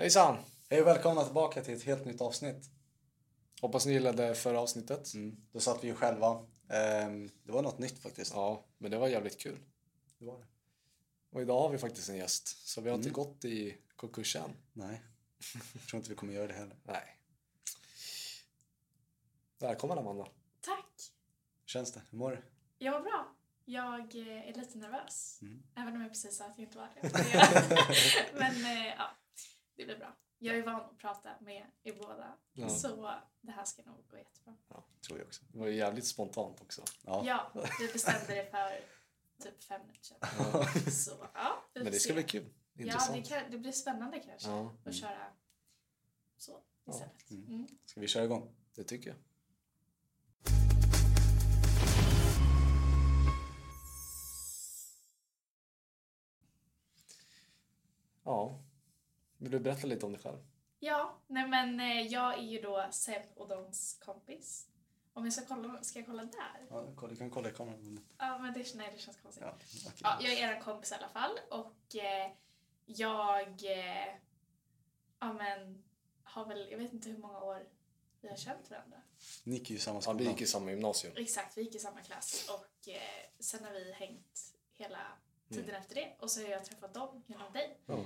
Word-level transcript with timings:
Hejsan! 0.00 0.36
Hej 0.70 0.80
och 0.80 0.86
välkomna 0.86 1.24
tillbaka 1.24 1.62
till 1.62 1.74
ett 1.74 1.82
helt 1.82 2.04
nytt 2.04 2.20
avsnitt. 2.20 2.70
Hoppas 3.60 3.86
ni 3.86 3.92
gillade 3.92 4.34
förra 4.34 4.60
avsnittet. 4.60 5.14
Mm. 5.14 5.36
Då 5.52 5.60
satt 5.60 5.84
vi 5.84 5.88
ju 5.88 5.94
själva. 5.94 6.46
Ehm, 6.68 7.30
det 7.42 7.52
var 7.52 7.62
något 7.62 7.78
nytt 7.78 8.02
faktiskt. 8.02 8.32
Ja, 8.34 8.64
men 8.78 8.90
det 8.90 8.98
var 8.98 9.08
jävligt 9.08 9.40
kul. 9.40 9.58
Det 10.18 10.24
var 10.24 10.38
det. 10.38 10.46
Och 11.30 11.42
idag 11.42 11.60
har 11.60 11.68
vi 11.68 11.78
faktiskt 11.78 12.08
en 12.08 12.16
gäst. 12.16 12.68
Så 12.68 12.80
vi 12.80 12.90
har 12.90 12.96
inte 12.96 13.10
gått 13.10 13.44
i 13.44 13.76
konkurs 13.96 14.36
än. 14.36 14.50
Nej, 14.72 15.02
jag 15.72 15.88
tror 15.88 15.98
inte 15.98 16.10
vi 16.10 16.16
kommer 16.16 16.32
göra 16.32 16.46
det 16.46 16.54
heller. 16.54 16.76
Nej. 16.82 17.16
Välkommen 19.58 19.98
Amanda. 19.98 20.24
Tack! 20.60 21.12
Hur 21.60 21.68
känns 21.68 21.92
det? 21.92 22.02
Hur 22.10 22.18
mår 22.18 22.30
du? 22.30 22.42
Jag 22.78 22.92
mår 22.92 23.00
bra. 23.00 23.34
Jag 23.64 24.16
eh, 24.16 24.48
är 24.48 24.54
lite 24.54 24.78
nervös. 24.78 25.38
Mm. 25.42 25.62
Även 25.74 25.94
om 25.94 26.00
jag 26.00 26.10
precis 26.10 26.36
sa 26.36 26.44
att 26.44 26.58
jag 26.58 26.66
inte 26.66 26.78
var 26.78 26.88
det. 26.94 27.10
Men 28.38 28.64
eh, 28.64 28.86
ja, 28.86 29.10
det 29.80 29.86
blir 29.86 29.98
bra. 29.98 30.16
Jag 30.38 30.56
är 30.56 30.62
van 30.62 30.74
att 30.80 30.98
prata 30.98 31.30
med 31.40 31.66
er 31.82 31.92
båda. 31.92 32.36
Ja. 32.52 32.68
Så 32.68 33.14
det 33.40 33.52
här 33.52 33.64
ska 33.64 33.82
nog 33.82 33.96
gå 34.10 34.16
jättebra. 34.18 34.54
Tror 35.06 35.18
jag 35.18 35.26
också. 35.26 35.44
Det 35.52 35.58
var 35.58 35.66
ju 35.66 35.74
jävligt 35.76 36.06
spontant 36.06 36.60
också. 36.60 36.82
Ja. 37.04 37.22
Ja, 37.26 37.50
vi 37.80 37.92
bestämde 37.92 38.34
det 38.34 38.50
för 38.50 38.80
typ 39.44 39.62
fem 39.64 39.80
minuter 39.80 40.04
sedan. 40.04 40.90
Så 40.92 41.26
ja, 41.34 41.64
Men 41.74 41.84
det 41.84 41.92
ska 41.92 42.08
se. 42.08 42.14
bli 42.14 42.22
kul. 42.22 42.46
Ja, 42.72 42.84
Intressant. 42.84 43.14
det, 43.14 43.22
kan, 43.40 43.50
det 43.50 43.58
blir 43.58 43.72
spännande 43.72 44.18
kanske 44.20 44.48
Ja, 44.50 44.72
att 44.84 44.94
köra 44.94 45.26
så 46.36 46.60
Ja. 46.84 46.92
istället. 46.92 47.30
Mm. 47.30 47.44
Mm. 47.46 47.66
Ska 47.84 48.00
vi 48.00 48.08
köra 48.08 48.24
igång? 48.24 48.54
det 48.74 48.84
tycker 48.84 49.10
jag. 49.10 49.18
Ja. 58.24 58.59
Vill 59.40 59.50
du 59.50 59.60
berätta 59.60 59.86
lite 59.86 60.06
om 60.06 60.12
dig 60.12 60.20
själv? 60.22 60.38
Ja, 60.78 61.18
nej 61.26 61.48
men 61.48 61.80
eh, 61.80 62.00
jag 62.06 62.34
är 62.38 62.42
ju 62.42 62.60
då 62.60 62.86
Seb 62.90 63.22
och 63.34 63.48
Dons 63.48 63.98
kompis. 64.04 64.66
Om 65.12 65.24
jag 65.24 65.32
ska 65.32 65.44
kolla, 65.46 65.82
ska 65.82 65.98
jag 65.98 66.06
kolla 66.06 66.24
där? 66.24 66.66
Ja, 66.70 66.92
kolla, 66.96 67.10
du 67.12 67.16
kan 67.16 67.30
kolla 67.30 67.48
i 67.48 67.52
kameran. 67.52 68.00
Ja, 68.18 68.38
men 68.38 68.52
det, 68.54 68.74
nej, 68.74 68.90
det 68.92 68.98
känns 68.98 69.16
konstigt. 69.16 69.44
Ja, 69.46 69.54
okej. 69.86 69.92
Ja, 70.02 70.18
jag 70.20 70.32
är 70.32 70.56
er 70.56 70.60
kompis 70.60 70.92
i 70.92 70.94
alla 70.94 71.08
fall 71.08 71.38
och 71.50 71.96
eh, 71.96 72.30
jag 72.86 73.48
eh, 73.64 74.14
ja, 75.20 75.32
men, 75.32 75.84
har 76.22 76.44
väl, 76.46 76.68
jag 76.70 76.78
vet 76.78 76.92
inte 76.92 77.08
hur 77.08 77.18
många 77.18 77.40
år 77.40 77.68
vi 78.20 78.28
har 78.28 78.36
känt 78.36 78.70
varandra. 78.70 78.96
Ni 79.44 79.54
gick 79.54 79.70
ju 79.70 79.76
i 79.76 79.78
samma 79.78 79.96
Ja, 79.96 80.00
skola. 80.02 80.18
vi 80.18 80.24
gick 80.24 80.40
i 80.40 80.46
samma 80.46 80.70
gymnasium. 80.70 81.12
Exakt, 81.16 81.58
vi 81.58 81.62
gick 81.62 81.74
i 81.74 81.78
samma 81.78 82.00
klass 82.00 82.48
och 82.50 82.88
eh, 82.88 83.00
sen 83.40 83.64
har 83.64 83.72
vi 83.72 83.92
hängt 83.92 84.54
hela 84.74 84.98
tiden 85.48 85.64
Mm. 85.68 85.80
efter 85.80 85.94
det 85.94 86.16
och 86.20 86.30
så 86.30 86.40
har 86.42 86.48
jag 86.48 86.64
träffat 86.64 86.94
dem 86.94 87.22
genom 87.26 87.52
dig. 87.52 87.78
Ja. 87.86 88.04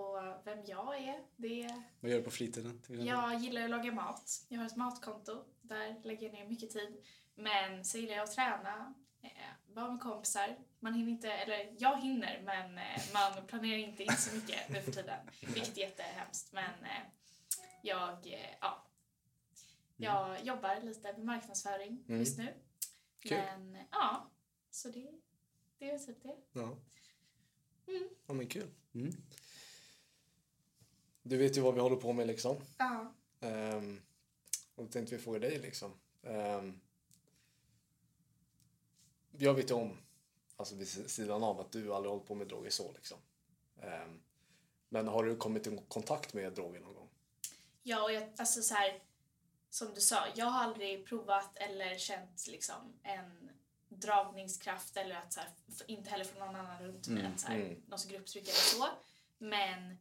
Och 0.00 0.46
vem 0.46 0.58
jag 0.66 0.98
är, 0.98 1.24
det 1.36 1.82
Vad 2.00 2.10
gör 2.10 2.18
du 2.18 2.24
på 2.24 2.30
fritiden? 2.30 2.82
Jag 2.88 3.34
gillar 3.34 3.64
att 3.64 3.70
laga 3.70 3.92
mat. 3.92 4.46
Jag 4.48 4.58
har 4.58 4.66
ett 4.66 4.76
matkonto. 4.76 5.44
Där 5.62 6.00
lägger 6.04 6.26
jag 6.26 6.32
ner 6.32 6.48
mycket 6.48 6.70
tid. 6.70 7.04
Men 7.34 7.84
så 7.84 7.98
gillar 7.98 8.14
jag 8.14 8.24
att 8.24 8.34
träna, 8.34 8.94
eh, 9.22 9.30
vara 9.74 9.90
med 9.90 10.00
kompisar. 10.00 10.56
Man 10.80 10.94
hinner 10.94 11.10
inte, 11.10 11.32
eller 11.32 11.74
jag 11.78 12.00
hinner, 12.02 12.42
men 12.44 12.78
eh, 12.78 13.00
man 13.12 13.46
planerar 13.46 13.78
inte 13.78 14.02
in 14.02 14.16
så 14.16 14.36
mycket 14.36 14.68
nu 14.68 14.82
för 14.82 14.92
tiden. 14.92 15.20
Vilket 15.40 15.76
är 15.76 15.80
jättehemskt. 15.80 16.52
Men 16.52 16.84
eh, 16.84 17.02
jag, 17.82 18.26
eh, 18.26 18.54
ja. 18.60 18.86
Jag 19.96 20.44
jobbar 20.44 20.80
lite 20.82 21.12
med 21.12 21.24
marknadsföring 21.24 22.04
Mm. 22.08 22.20
just 22.20 22.38
nu. 22.38 22.54
Kul. 23.18 23.38
Men 23.38 23.78
ja, 23.90 24.30
så 24.70 24.88
det, 24.88 25.10
det 25.78 25.90
är 25.90 25.92
väl 25.92 26.06
typ 26.06 26.22
det. 26.22 26.36
Ja. 26.52 26.76
Mm. 27.88 28.08
ja, 28.26 28.34
men 28.34 28.46
kul. 28.46 28.70
Mm. 28.94 29.12
Du 31.22 31.36
vet 31.36 31.56
ju 31.56 31.60
vad 31.60 31.74
vi 31.74 31.80
håller 31.80 31.96
på 31.96 32.12
med 32.12 32.26
liksom. 32.26 32.56
Ja. 32.78 33.12
Um, 33.40 34.02
och 34.74 34.84
då 34.84 34.90
tänkte 34.92 35.16
vi 35.16 35.22
fråga 35.22 35.38
dig 35.38 35.58
liksom. 35.58 35.92
Ehm, 36.22 36.80
jag 39.30 39.54
vet 39.54 39.70
ju 39.70 39.74
om, 39.74 39.98
alltså 40.56 40.74
vid 40.74 40.88
sidan 41.10 41.42
av, 41.42 41.60
att 41.60 41.72
du 41.72 41.94
aldrig 41.94 42.10
hållit 42.10 42.26
på 42.26 42.34
med 42.34 42.48
droger 42.48 42.70
så 42.70 42.92
liksom. 42.92 43.18
Ehm, 43.80 44.20
men 44.88 45.08
har 45.08 45.24
du 45.24 45.36
kommit 45.36 45.66
i 45.66 45.80
kontakt 45.88 46.34
med 46.34 46.52
droger 46.52 46.80
någon 46.80 46.94
gång? 46.94 47.08
Ja, 47.82 48.02
och 48.02 48.12
jag, 48.12 48.32
alltså 48.36 48.62
så 48.62 48.74
här, 48.74 49.02
som 49.70 49.94
du 49.94 50.00
sa, 50.00 50.26
jag 50.34 50.46
har 50.46 50.64
aldrig 50.64 51.06
provat 51.06 51.56
eller 51.56 51.98
känt 51.98 52.46
liksom 52.46 52.92
en 53.02 53.50
dragningskraft 53.88 54.96
eller 54.96 55.14
att 55.14 55.32
så 55.32 55.40
här, 55.40 55.50
inte 55.86 56.10
heller 56.10 56.24
från 56.24 56.46
någon 56.46 56.56
annan 56.56 56.82
runt 56.82 57.08
mig, 57.08 57.20
Mm, 57.20 57.32
att 57.32 57.40
så 57.40 57.46
här, 57.46 57.56
mm. 57.56 57.82
någon 57.86 57.98
som 57.98 58.10
grupptryck 58.10 58.42
eller 58.42 58.52
så. 58.52 58.88
Men 59.38 59.98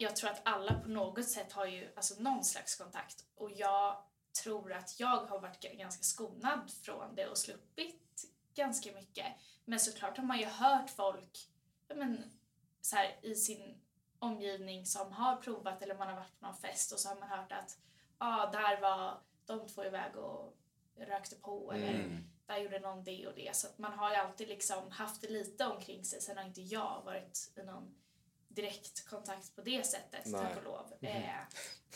jag 0.00 0.16
tror 0.16 0.30
att 0.30 0.40
alla 0.44 0.80
på 0.80 0.88
något 0.88 1.28
sätt 1.28 1.52
har 1.52 1.66
ju 1.66 1.92
alltså, 1.96 2.22
någon 2.22 2.44
slags 2.44 2.76
kontakt 2.76 3.24
och 3.34 3.50
jag 3.50 4.02
tror 4.42 4.72
att 4.72 5.00
jag 5.00 5.26
har 5.26 5.40
varit 5.40 5.60
ganska 5.60 6.02
skonad 6.02 6.70
från 6.82 7.14
det 7.14 7.26
och 7.26 7.38
sluppit 7.38 8.24
ganska 8.54 8.92
mycket. 8.92 9.26
Men 9.64 9.80
såklart 9.80 10.16
har 10.16 10.24
man 10.24 10.38
ju 10.38 10.46
hört 10.46 10.90
folk 10.90 11.48
men, 11.94 12.30
så 12.80 12.96
här, 12.96 13.18
i 13.22 13.34
sin 13.34 13.80
omgivning 14.18 14.86
som 14.86 15.12
har 15.12 15.36
provat 15.36 15.82
eller 15.82 15.94
man 15.94 16.08
har 16.08 16.16
varit 16.16 16.40
på 16.40 16.46
någon 16.46 16.56
fest 16.56 16.92
och 16.92 16.98
så 17.00 17.08
har 17.08 17.16
man 17.16 17.28
hört 17.28 17.52
att 17.52 17.78
ah, 18.18 18.50
där 18.50 18.80
var 18.80 19.20
de 19.46 19.68
två 19.68 19.84
iväg 19.84 20.16
och 20.16 20.56
rökte 20.96 21.36
på 21.36 21.72
eller 21.72 21.94
Mm. 21.94 22.24
där 22.46 22.58
gjorde 22.58 22.80
någon 22.80 23.04
det 23.04 23.26
och 23.26 23.34
det. 23.34 23.56
Så 23.56 23.68
man 23.76 23.92
har 23.92 24.10
ju 24.10 24.16
alltid 24.16 24.48
liksom 24.48 24.90
haft 24.90 25.20
det 25.20 25.28
lite 25.28 25.66
omkring 25.66 26.04
sig. 26.04 26.20
Sen 26.20 26.36
har 26.36 26.44
inte 26.44 26.60
jag 26.62 27.02
varit 27.04 27.52
i 27.56 27.62
någon 27.62 27.94
direkt 28.54 29.08
kontakt 29.08 29.54
på 29.56 29.62
det 29.62 29.86
sättet, 29.86 30.26
Nej. 30.26 30.40
tack 30.40 30.56
och 30.56 30.64
lov. 30.64 30.92
Eh, 31.00 31.30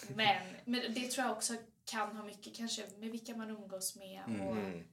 men, 0.09 0.47
men 0.65 0.95
det 0.95 1.11
tror 1.11 1.27
jag 1.27 1.37
också 1.37 1.55
kan 1.85 2.17
ha 2.17 2.25
mycket 2.25 2.57
kanske 2.57 2.87
med 2.99 3.11
vilka 3.11 3.37
man 3.37 3.51
umgås 3.51 3.97
med 3.97 4.23
och, 4.25 4.57
Mm. 4.57 4.89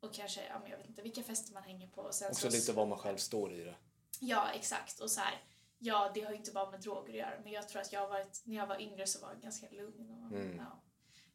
och 0.00 0.14
kanske, 0.14 0.46
ja 0.46 0.58
men 0.58 0.70
jag 0.70 0.78
vet 0.78 0.88
inte, 0.88 1.02
vilka 1.02 1.22
fester 1.22 1.54
man 1.54 1.62
hänger 1.62 1.88
på. 1.88 2.02
Och 2.02 2.14
sen 2.14 2.28
Också 2.30 2.50
så, 2.50 2.56
lite 2.56 2.72
var 2.72 2.86
man 2.86 2.98
själv 2.98 3.16
står 3.16 3.52
i 3.52 3.64
det. 3.64 3.74
Ja, 4.20 4.50
exakt. 4.54 5.00
Och 5.00 5.10
så 5.10 5.20
här, 5.20 5.42
ja, 5.78 6.10
det 6.14 6.20
har 6.20 6.30
ju 6.30 6.36
inte 6.36 6.52
bara 6.52 6.70
med 6.70 6.80
droger 6.80 7.10
att 7.12 7.18
göra, 7.18 7.40
men 7.42 7.52
jag 7.52 7.68
tror 7.68 7.82
att 7.82 7.92
jag 7.92 8.08
varit, 8.08 8.42
när 8.44 8.56
jag 8.56 8.66
var 8.66 8.80
yngre 8.80 9.06
så 9.06 9.20
var 9.20 9.32
jag 9.32 9.42
ganska 9.42 9.66
lugn. 9.70 10.10
Och, 10.10 10.36
Mm. 10.38 10.56
ja, 10.56 10.82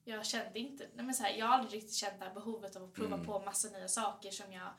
jag 0.03 0.25
kände 0.25 0.59
inte, 0.59 0.89
nej 0.93 1.05
men 1.05 1.15
så 1.15 1.23
här, 1.23 1.31
jag 1.37 1.45
har 1.45 1.53
aldrig 1.53 1.73
riktigt 1.73 1.95
känt 1.95 2.19
det 2.19 2.25
här 2.25 2.33
behovet 2.33 2.75
av 2.75 2.83
att 2.83 2.93
prova 2.93 3.13
Mm. 3.15 3.25
på 3.25 3.39
massa 3.39 3.69
nya 3.69 3.87
saker 3.87 4.31
som 4.31 4.51
jag 4.53 4.69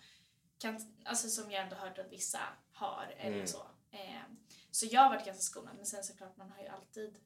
kan, 0.58 0.94
alltså 1.04 1.28
som 1.28 1.50
jag 1.50 1.62
ändå 1.62 1.76
hört 1.76 1.98
att 1.98 2.12
vissa 2.12 2.40
har 2.72 3.14
eller 3.18 3.34
Mm. 3.36 3.46
så. 3.46 3.62
Så 4.76 4.86
jag 4.90 5.00
har 5.00 5.08
varit 5.08 5.26
ganska 5.26 5.42
skonad, 5.42 5.76
men 5.76 5.86
sen 5.86 6.04
såklart 6.04 6.36
man 6.36 6.50
har 6.50 6.62
ju 6.62 6.68
alltid 6.68 7.18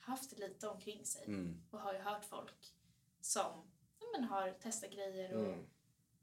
haft 0.00 0.38
lite 0.38 0.68
omkring 0.68 1.04
sig 1.06 1.24
Mm. 1.24 1.62
och 1.70 1.80
har 1.80 1.92
ju 1.92 1.98
hört 1.98 2.24
folk 2.24 2.74
som 3.20 3.70
ja, 4.00 4.06
men, 4.14 4.24
har 4.24 4.50
testat 4.50 4.90
grejer 4.90 5.34
och 5.34 5.44
Mm. 5.52 5.66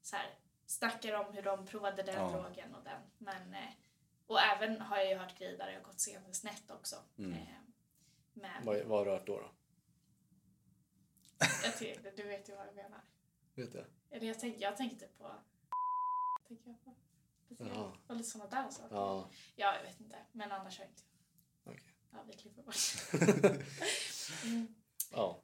så 0.02 0.16
här, 0.16 0.40
snackar 0.66 1.14
om 1.14 1.34
hur 1.34 1.42
de 1.42 1.66
provade 1.66 2.04
den 2.04 2.16
Ja. 2.16 2.30
drogen 2.32 2.76
och 2.76 2.84
den. 2.84 3.02
Men, 3.18 3.54
eh, 3.54 3.70
och 4.28 4.40
även 4.40 4.82
har 4.82 4.98
jag 4.98 5.10
ju 5.10 5.16
hört 5.16 5.38
grejer 5.38 5.58
där 5.58 5.68
det 5.68 5.74
har 5.74 5.84
gått 5.84 6.00
senare 6.00 6.34
snett 6.34 6.72
också. 6.72 6.96
Mm. 7.18 7.34
Eh, 7.34 7.48
men 8.34 8.66
Vad, 8.66 8.82
vad 8.86 8.98
har 9.00 9.06
du 9.06 9.12
hört 9.12 9.28
då? 9.28 9.40
då? 9.40 9.50
jag 11.64 11.78
tycker, 11.78 12.12
du 12.16 12.24
vet 12.24 12.50
ju 12.50 12.56
vad 12.56 12.68
jag 12.68 12.76
menar. 12.76 13.02
Vet 13.56 13.74
jag. 13.74 13.86
Eller 14.10 14.28
jag, 14.28 14.40
tänk, 14.40 14.62
jag 14.62 14.78
tänker 14.78 14.98
typ 14.98 15.18
på... 15.18 15.32
Tänker 16.48 16.70
jag 16.70 16.84
på. 16.84 16.96
Jaha. 17.60 17.92
Och 18.08 18.16
lite 18.16 18.30
sådana 18.30 18.50
där 18.50 18.70
saker. 18.70 18.96
Ja, 18.96 19.30
Ja, 19.56 19.76
jag 19.76 19.84
vet 19.84 20.00
inte. 20.02 20.16
Men 20.32 20.52
annars 20.52 20.78
har 20.78 20.86
jag 20.86 20.92
inte. 20.92 21.04
okej. 21.66 21.94
Ja, 22.12 22.18
vi 22.28 22.34
klipper 22.34 22.62
bort. 22.62 22.76
mm. 24.46 24.76
Ja, 25.12 25.42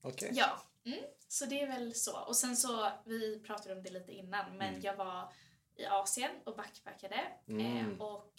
okej. 0.00 0.30
Ja, 0.34 0.62
mm. 0.84 0.98
så 1.28 1.46
det 1.46 1.60
är 1.60 1.66
väl 1.66 1.94
så. 1.94 2.18
Och 2.20 2.36
sen 2.36 2.56
så, 2.56 2.90
vi 3.04 3.40
pratade 3.40 3.74
om 3.74 3.82
det 3.82 3.90
lite 3.90 4.12
innan, 4.12 4.56
men 4.56 4.68
Mm. 4.68 4.80
jag 4.80 4.96
var 4.96 5.32
i 5.76 5.86
Asien 5.86 6.30
och 6.44 6.56
backpackade. 6.56 7.20
Mm. 7.48 7.76
Eh, 7.92 8.00
och 8.00 8.34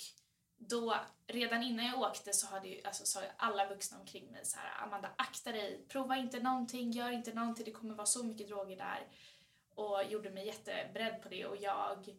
då, 0.57 0.95
redan 1.27 1.63
innan 1.63 1.85
jag 1.85 1.99
åkte 1.99 2.33
så 2.33 2.47
hade 2.47 2.67
ju, 2.67 2.81
alltså, 2.83 3.05
sa 3.05 3.21
alla 3.37 3.69
vuxna 3.69 3.99
omkring 3.99 4.31
mig 4.31 4.45
så 4.45 4.57
här, 4.59 4.83
Amanda 4.83 5.09
akta 5.17 5.51
dig, 5.51 5.85
prova 5.87 6.17
inte 6.17 6.39
någonting, 6.39 6.91
gör 6.91 7.11
inte 7.11 7.33
någonting, 7.33 7.65
det 7.65 7.71
kommer 7.71 7.95
vara 7.95 8.07
så 8.07 8.23
mycket 8.23 8.47
droger 8.47 8.77
där. 8.77 9.07
Och 9.75 10.03
gjorde 10.03 10.29
mig 10.29 10.45
jätteberedd 10.47 11.21
på 11.23 11.29
det 11.29 11.45
och 11.45 11.57
jag, 11.57 12.17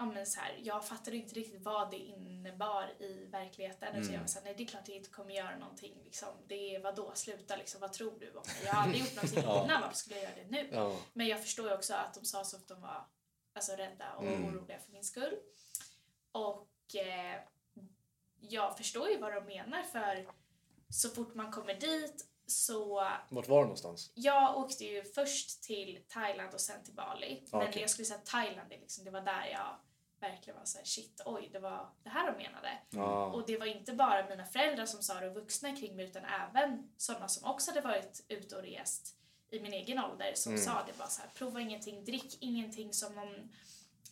ja 0.00 0.06
men 0.06 0.26
så 0.26 0.40
här, 0.40 0.58
jag 0.62 0.84
fattade 0.86 1.16
inte 1.16 1.34
riktigt 1.34 1.62
vad 1.62 1.90
det 1.90 1.96
innebar 1.96 3.02
i 3.02 3.26
verkligheten. 3.30 3.88
Mm. 3.88 4.04
Så 4.04 4.12
jag 4.12 4.20
var 4.20 4.26
så 4.26 4.38
här, 4.38 4.44
nej 4.44 4.54
det 4.56 4.62
är 4.62 4.66
klart 4.66 4.88
jag 4.88 4.96
inte 4.96 5.10
kommer 5.10 5.34
göra 5.34 5.58
någonting 5.58 6.02
liksom. 6.04 6.28
Det 6.46 6.74
är 6.74 6.80
vadå, 6.80 7.10
sluta 7.14 7.56
liksom, 7.56 7.80
vad 7.80 7.92
tror 7.92 8.20
du 8.20 8.28
om 8.30 8.42
mig? 8.46 8.56
Jag 8.64 8.72
har 8.72 8.82
aldrig 8.82 9.00
gjort 9.00 9.14
någonting 9.16 9.42
Ja. 9.46 9.64
innan, 9.64 9.80
varför 9.80 9.96
skulle 9.96 10.16
jag 10.16 10.24
göra 10.24 10.34
det 10.44 10.50
nu? 10.50 10.68
Ja, 10.72 10.96
Men 11.12 11.26
jag 11.26 11.42
förstår 11.42 11.68
ju 11.68 11.74
också 11.74 11.94
att 11.94 12.14
de 12.14 12.24
sa 12.24 12.44
så 12.44 12.56
att 12.56 12.68
de 12.68 12.80
var 12.80 13.04
alltså, 13.54 13.72
rädda 13.72 14.12
och 14.14 14.24
Mm. 14.24 14.44
oroliga 14.54 14.78
för 14.78 14.92
min 14.92 15.04
skull. 15.04 15.34
Och 16.32 16.94
eh, 16.94 17.40
jag 18.40 18.76
förstår 18.76 19.08
ju 19.08 19.18
vad 19.18 19.34
de 19.34 19.44
menar 19.44 19.82
för 19.82 20.28
så 20.88 21.08
fort 21.08 21.34
man 21.34 21.52
kommer 21.52 21.74
dit 21.74 22.26
så... 22.46 22.94
vart 23.30 23.48
var 23.48 23.58
du 23.58 23.62
någonstans? 23.62 24.12
Jag 24.14 24.58
åkte 24.58 24.84
ju 24.84 25.04
först 25.04 25.62
till 25.62 26.04
Thailand 26.08 26.54
och 26.54 26.60
sen 26.60 26.84
till 26.84 26.94
Bali. 26.94 27.42
Ja, 27.52 27.58
Men 27.58 27.68
okej. 27.68 27.80
jag 27.80 27.90
skulle 27.90 28.06
säga 28.06 28.18
att 28.18 28.26
Thailand, 28.26 28.68
liksom, 28.70 29.04
det 29.04 29.10
var 29.10 29.20
där 29.20 29.46
jag 29.46 29.76
verkligen 30.20 30.58
var 30.58 30.64
så 30.64 30.78
här, 30.78 30.84
shit, 30.84 31.22
oj, 31.24 31.48
det 31.52 31.58
var 31.58 31.88
det 32.02 32.08
här 32.10 32.32
de 32.32 32.42
menade. 32.42 32.78
Ja. 32.90 33.26
Och 33.26 33.46
det 33.46 33.58
var 33.58 33.66
inte 33.66 33.92
bara 33.92 34.28
mina 34.28 34.44
föräldrar 34.46 34.86
som 34.86 35.02
sa 35.02 35.20
det 35.20 35.28
och 35.28 35.34
vuxna 35.34 35.76
kring 35.76 35.96
mig 35.96 36.04
utan 36.04 36.24
även 36.24 36.90
sådana 36.96 37.28
som 37.28 37.50
också 37.50 37.70
hade 37.70 37.80
varit 37.80 38.24
ute 38.28 38.56
och 38.56 38.62
rest 38.62 39.16
i 39.50 39.60
min 39.60 39.72
egen 39.72 39.98
ålder 39.98 40.32
som 40.34 40.52
Mm. 40.52 40.64
sa 40.64 40.84
det 40.86 40.98
bara 40.98 41.08
så 41.08 41.22
här, 41.22 41.30
prova 41.34 41.60
ingenting, 41.60 42.04
drick 42.04 42.36
ingenting 42.40 42.92
som 42.92 43.14
någon 43.14 43.52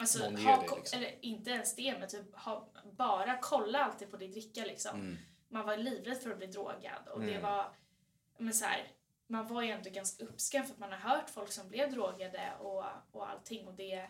Alltså, 0.00 0.30
Någon 0.30 0.36
ha, 0.46 0.66
ko- 0.66 0.76
liksom. 0.76 0.98
eller 0.98 1.24
inte 1.24 1.50
ens 1.50 1.74
det, 1.76 1.98
men 1.98 2.08
typ 2.08 2.34
ha, 2.36 2.68
bara 2.92 3.38
kolla 3.42 3.84
alltid 3.84 4.10
på 4.10 4.16
din 4.16 4.32
dricka 4.32 4.64
liksom. 4.64 5.00
Mm. 5.00 5.16
Man 5.48 5.66
var 5.66 5.76
livrädd 5.76 6.22
för 6.22 6.30
att 6.30 6.38
bli 6.38 6.46
drogad 6.46 7.08
och 7.12 7.20
det 7.20 7.30
Mm. 7.30 7.42
var, 7.42 7.66
men 8.38 8.54
så 8.54 8.64
här, 8.64 8.86
man 9.26 9.46
var 9.46 9.62
ju 9.62 9.70
ändå 9.70 9.90
ganska 9.90 10.24
uppskrämd 10.24 10.66
för 10.66 10.74
att 10.74 10.78
man 10.80 10.92
har 10.92 10.98
hört 10.98 11.30
folk 11.30 11.52
som 11.52 11.68
blev 11.68 11.90
drogade 11.92 12.52
och, 12.60 12.84
och 13.12 13.30
allting 13.30 13.66
och 13.68 13.74
det 13.74 14.08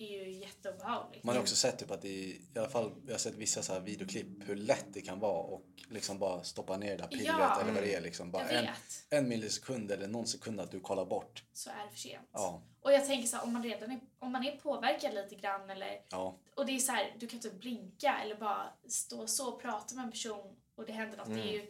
är 0.00 0.24
ju 0.24 0.32
jätteobehagligt. 0.32 1.24
Man 1.24 1.34
har 1.34 1.42
också 1.42 1.56
sett 1.56 1.78
typ 1.78 1.90
att 1.90 2.02
det, 2.02 2.08
i 2.08 2.40
alla 2.56 2.68
fall, 2.68 2.92
jag 3.06 3.14
har 3.14 3.18
sett 3.18 3.34
vissa 3.34 3.62
så 3.62 3.72
här 3.72 3.80
videoklipp 3.80 4.26
hur 4.48 4.56
lätt 4.56 4.86
det 4.92 5.00
kan 5.00 5.20
vara 5.20 5.42
och 5.42 5.62
liksom 5.90 6.18
bara 6.18 6.42
stoppa 6.44 6.76
ner 6.76 6.90
det 6.90 6.96
där 6.96 7.06
pillret 7.06 7.26
Ja. 7.26 7.60
eller 7.60 7.72
vad 7.72 7.82
det 7.82 7.94
är 7.94 8.00
liksom. 8.00 8.30
Bara 8.30 8.48
en, 8.48 8.66
en 9.10 9.28
millisekund 9.28 9.90
eller 9.90 10.08
någon 10.08 10.26
sekund 10.26 10.60
att 10.60 10.70
du 10.70 10.80
kollar 10.80 11.04
bort. 11.04 11.44
så 11.52 11.70
är 11.70 11.84
det 11.84 11.90
för 11.90 11.98
sent. 11.98 12.28
Ja, 12.32 12.62
Och 12.80 12.92
jag 12.92 13.06
tänker 13.06 13.28
så 13.28 13.36
här, 13.36 13.44
om 13.44 13.52
man 13.52 13.62
redan 13.62 13.90
är, 13.90 14.00
om 14.18 14.32
man 14.32 14.44
är 14.44 14.56
påverkad 14.56 15.14
lite 15.14 15.34
grann 15.34 15.70
eller 15.70 16.00
ja, 16.10 16.38
och 16.56 16.66
det 16.66 16.72
är 16.72 16.78
så 16.78 16.92
här, 16.92 17.16
du 17.18 17.26
kan 17.26 17.40
typ 17.40 17.60
blinka 17.60 18.20
eller 18.24 18.34
bara 18.36 18.72
stå 18.88 19.26
så 19.26 19.48
och 19.54 19.62
prata 19.62 19.94
med 19.94 20.04
en 20.04 20.10
person 20.10 20.56
och 20.74 20.86
det 20.86 20.92
händer 20.92 21.16
något. 21.18 21.28
Det 21.28 21.40
är 21.40 21.52
ju, 21.52 21.66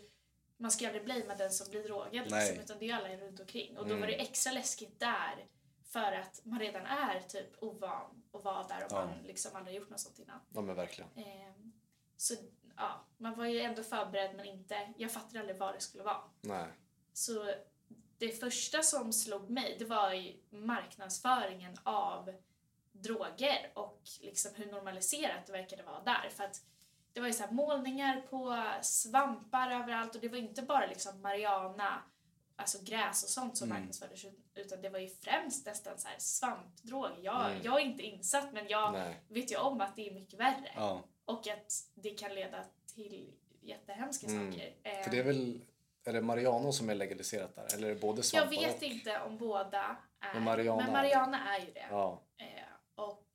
man 0.57 0.71
ska 0.71 0.83
ju 0.85 0.87
aldrig 0.87 1.05
blamea 1.05 1.37
den 1.37 1.51
som 1.53 1.71
blir 1.71 1.83
drogad 1.83 2.31
liksom, 2.31 2.61
utan 2.65 2.77
det 2.79 2.91
är 2.91 2.95
alla 2.95 3.09
runt 3.17 3.41
omkring. 3.41 3.79
Och 3.79 3.89
då 3.89 3.97
var 3.97 4.07
det 4.07 4.15
extra 4.21 4.53
läskigt 4.53 5.01
där 5.01 5.47
för 5.89 6.13
att 6.13 6.41
man 6.45 6.59
redan 6.59 6.87
är 6.87 7.21
typ 7.21 7.63
ovan 7.63 8.23
att 8.33 8.45
vara 8.45 8.63
där 8.67 8.85
och 8.85 8.93
Ja. 8.93 9.05
man 9.07 9.19
liksom 9.23 9.57
aldrig 9.57 9.77
gjort 9.77 9.91
något 9.91 10.01
sånt 10.01 10.19
innan. 10.19 10.41
ja, 10.55 10.61
men 10.61 10.75
verkligen. 10.77 11.11
Ehm, 11.17 11.73
så 12.17 12.35
ja, 12.77 13.05
man 13.17 13.35
var 13.35 13.47
ju 13.47 13.61
ändå 13.61 13.83
förberedd 13.83 14.37
men 14.37 14.47
inte, 14.47 14.93
jag 14.97 15.13
fattade 15.13 15.41
aldrig 15.41 15.59
vad 15.59 15.75
det 15.75 15.81
skulle 15.81 16.05
vara. 16.05 16.23
Nej. 16.41 16.67
Så 17.13 17.55
det 18.19 18.41
första 18.41 18.83
som 18.83 19.13
slog 19.13 19.51
mig 19.51 19.77
det 19.79 19.85
var 19.85 20.13
ju 20.13 20.37
marknadsföringen 20.51 21.77
av 21.83 22.35
droger 22.93 23.71
och 23.75 24.03
liksom 24.21 24.55
hur 24.55 24.67
normaliserat 24.73 25.47
det 25.47 25.53
verkade 25.53 25.83
vara 25.83 26.03
där. 26.03 26.29
För 26.31 26.45
att 26.45 26.63
det 27.13 27.21
var 27.21 27.27
ju 27.27 27.33
så 27.33 27.47
målningar 27.51 28.21
på 28.21 28.65
svampar 28.83 29.71
överallt 29.71 30.15
och 30.15 30.21
det 30.21 30.29
var 30.29 30.39
inte 30.39 30.63
bara 30.63 30.87
liksom 30.87 31.23
marijuana, 31.23 32.03
alltså 32.59 32.79
gräs 32.85 33.23
och 33.25 33.29
sånt 33.31 33.57
som 33.57 33.69
Mm. 33.69 33.79
marknadsfördes 33.81 34.25
utan 34.55 34.83
det 34.83 34.89
var 34.89 34.99
ju 34.99 35.09
främst 35.09 35.67
nästan 35.67 35.99
så 35.99 36.09
här 36.09 36.17
svampdrog. 36.19 37.11
Jag, 37.23 37.51
Mm. 37.51 37.63
jag 37.65 37.81
är 37.81 37.85
inte 37.85 38.03
insatt 38.03 38.53
men 38.53 38.69
jag 38.69 38.93
Nej. 38.93 39.21
vet 39.29 39.53
ju 39.53 39.57
om 39.57 39.81
att 39.81 39.97
det 39.97 40.09
är 40.09 40.15
mycket 40.15 40.41
värre 40.41 40.73
ja. 40.77 41.03
och 41.25 41.49
att 41.49 41.73
det 41.95 42.11
kan 42.11 42.35
leda 42.35 42.65
till 42.95 43.33
jättehemska 43.61 44.27
Mm. 44.27 44.53
saker. 44.53 45.03
För 45.05 45.11
det 45.11 45.19
är 45.19 45.23
väl, 45.25 45.61
är 46.05 46.13
det 46.13 46.21
Mariano 46.21 46.73
som 46.73 46.91
är 46.91 46.95
legaliserat 46.95 47.55
där? 47.57 47.75
Eller 47.75 47.89
är 47.91 47.95
det 47.95 48.01
både 48.01 48.19
Jag 48.19 48.25
svampar 48.25 48.51
vet 48.51 48.77
och... 48.77 48.83
inte 48.83 49.21
om 49.21 49.39
båda 49.39 49.97
är, 50.21 50.35
Men 50.35 50.43
marijuana 50.43 50.81
men 50.83 50.89
är 50.89 50.93
marijuana 50.93 51.55
är 51.57 51.61
ju 51.67 51.73
det. 51.73 51.87
Ja. 51.91 52.23
Eh, 52.37 52.47
och 53.05 53.27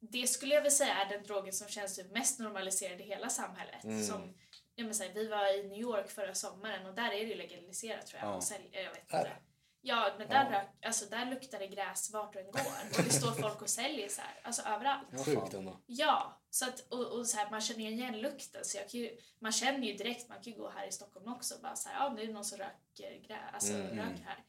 det 0.00 0.26
skulle 0.26 0.54
jag 0.54 0.62
väl 0.62 0.70
säga 0.72 0.94
är 0.94 1.08
den 1.08 1.22
drogen 1.24 1.52
som 1.52 1.68
känns 1.68 1.96
typ 1.96 2.10
mest 2.12 2.38
normaliserad 2.38 3.00
i 3.00 3.04
hela 3.04 3.28
samhället. 3.28 3.84
Mm. 3.84 4.02
Som, 4.04 4.34
jag 4.74 4.84
menar, 4.84 4.94
så 4.94 5.02
här, 5.02 5.12
vi 5.14 5.26
var 5.28 5.58
i 5.58 5.62
New 5.68 5.78
York 5.78 6.10
förra 6.10 6.34
sommaren 6.34 6.86
och 6.86 6.94
där 6.94 7.06
är 7.06 7.10
det 7.24 7.30
ju 7.30 7.34
legaliserat 7.34 8.06
tror 8.06 8.20
jag. 8.22 8.30
Ja. 8.30 8.34
Och 8.36 8.44
sälj, 8.44 8.68
jag 8.72 8.90
vet 8.90 8.98
inte. 8.98 9.32
Ja, 9.86 10.10
men 10.18 10.28
där, 10.28 10.50
Ja. 10.52 10.58
rök, 10.60 10.68
alltså, 10.86 11.04
där 11.04 11.26
luktar 11.26 11.58
det 11.58 11.66
gräs 11.66 12.10
vart 12.12 12.32
du 12.32 12.38
än 12.40 12.46
går. 12.50 12.60
Och 12.98 13.04
det 13.04 13.10
står 13.12 13.30
folk 13.32 13.62
och 13.62 13.68
säljer 13.70 14.08
så 14.08 14.20
här, 14.20 14.40
alltså 14.42 14.62
överallt. 14.62 15.08
Ja, 15.12 15.24
Sjukt 15.24 15.54
ändå. 15.54 15.80
Ja, 15.86 16.40
så 16.50 16.64
att, 16.64 16.80
och, 16.92 17.18
och 17.18 17.26
så 17.26 17.36
här, 17.36 17.50
man 17.50 17.60
känner 17.60 17.80
ju 17.84 17.90
igen 17.90 18.18
lukten. 18.20 18.64
Så 18.64 18.76
jag 18.78 18.88
kan 18.90 19.00
ju, 19.00 19.18
man 19.38 19.52
känner 19.52 19.86
ju 19.86 19.94
direkt, 19.94 20.28
man 20.28 20.42
kan 20.42 20.52
ju 20.52 20.58
gå 20.58 20.68
här 20.70 20.86
i 20.86 20.92
Stockholm 20.92 21.32
också 21.32 21.54
och 21.54 21.60
bara 21.60 21.76
så 21.76 21.88
här, 21.88 21.96
ja 22.04 22.12
nu 22.14 22.22
är 22.22 22.26
det 22.26 22.32
någon 22.32 22.44
som 22.44 22.58
röker, 22.58 23.18
grä, 23.28 23.38
alltså, 23.52 23.72
Mm, 23.74 23.86
mm. 23.86 23.98
röker 24.10 24.24
här. 24.24 24.44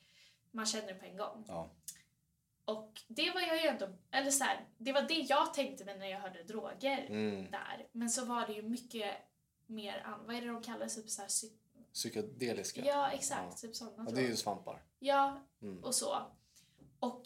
Man 0.51 0.66
känner 0.66 0.88
det 0.88 0.94
på 0.94 1.06
en 1.06 1.18
gång. 1.18 1.45
ja. 1.48 1.69
Och 2.66 3.01
det 3.07 3.31
var 3.31 3.42
jag 3.42 3.62
ju 3.62 3.68
ändå, 3.68 3.88
eller 4.12 4.31
så 4.31 4.44
här, 4.44 4.66
det 4.78 4.92
var 4.92 5.01
det 5.01 5.13
jag 5.13 5.54
tänkte 5.54 5.86
mig 5.86 5.98
när 5.98 6.07
jag 6.07 6.19
hörde 6.19 6.44
droger 6.44 7.06
Mm. 7.10 7.51
där. 7.51 7.88
Men 7.92 8.10
så 8.10 8.25
var 8.25 8.48
det 8.48 8.54
ju 8.54 8.62
mycket 8.62 9.16
mer, 9.67 10.17
vad 10.25 10.35
är 10.35 10.41
det 10.41 10.47
de 10.47 10.62
kallar 10.62 10.88
typ 10.88 11.09
så 11.09 11.21
här, 11.21 11.29
psy- 11.29 11.57
Psykedeliska. 11.94 12.85
Ja, 12.85 13.12
exakt, 13.12 13.44
Ja. 13.51 13.57
typ 13.67 13.75
sådana 13.75 14.06
Ja, 14.09 14.15
det 14.15 14.21
är 14.21 14.27
ju 14.27 14.35
svampar. 14.35 14.83
Ja, 15.00 15.41
Mm. 15.62 15.83
och 15.83 15.95
så. 15.95 16.17
Och 17.00 17.23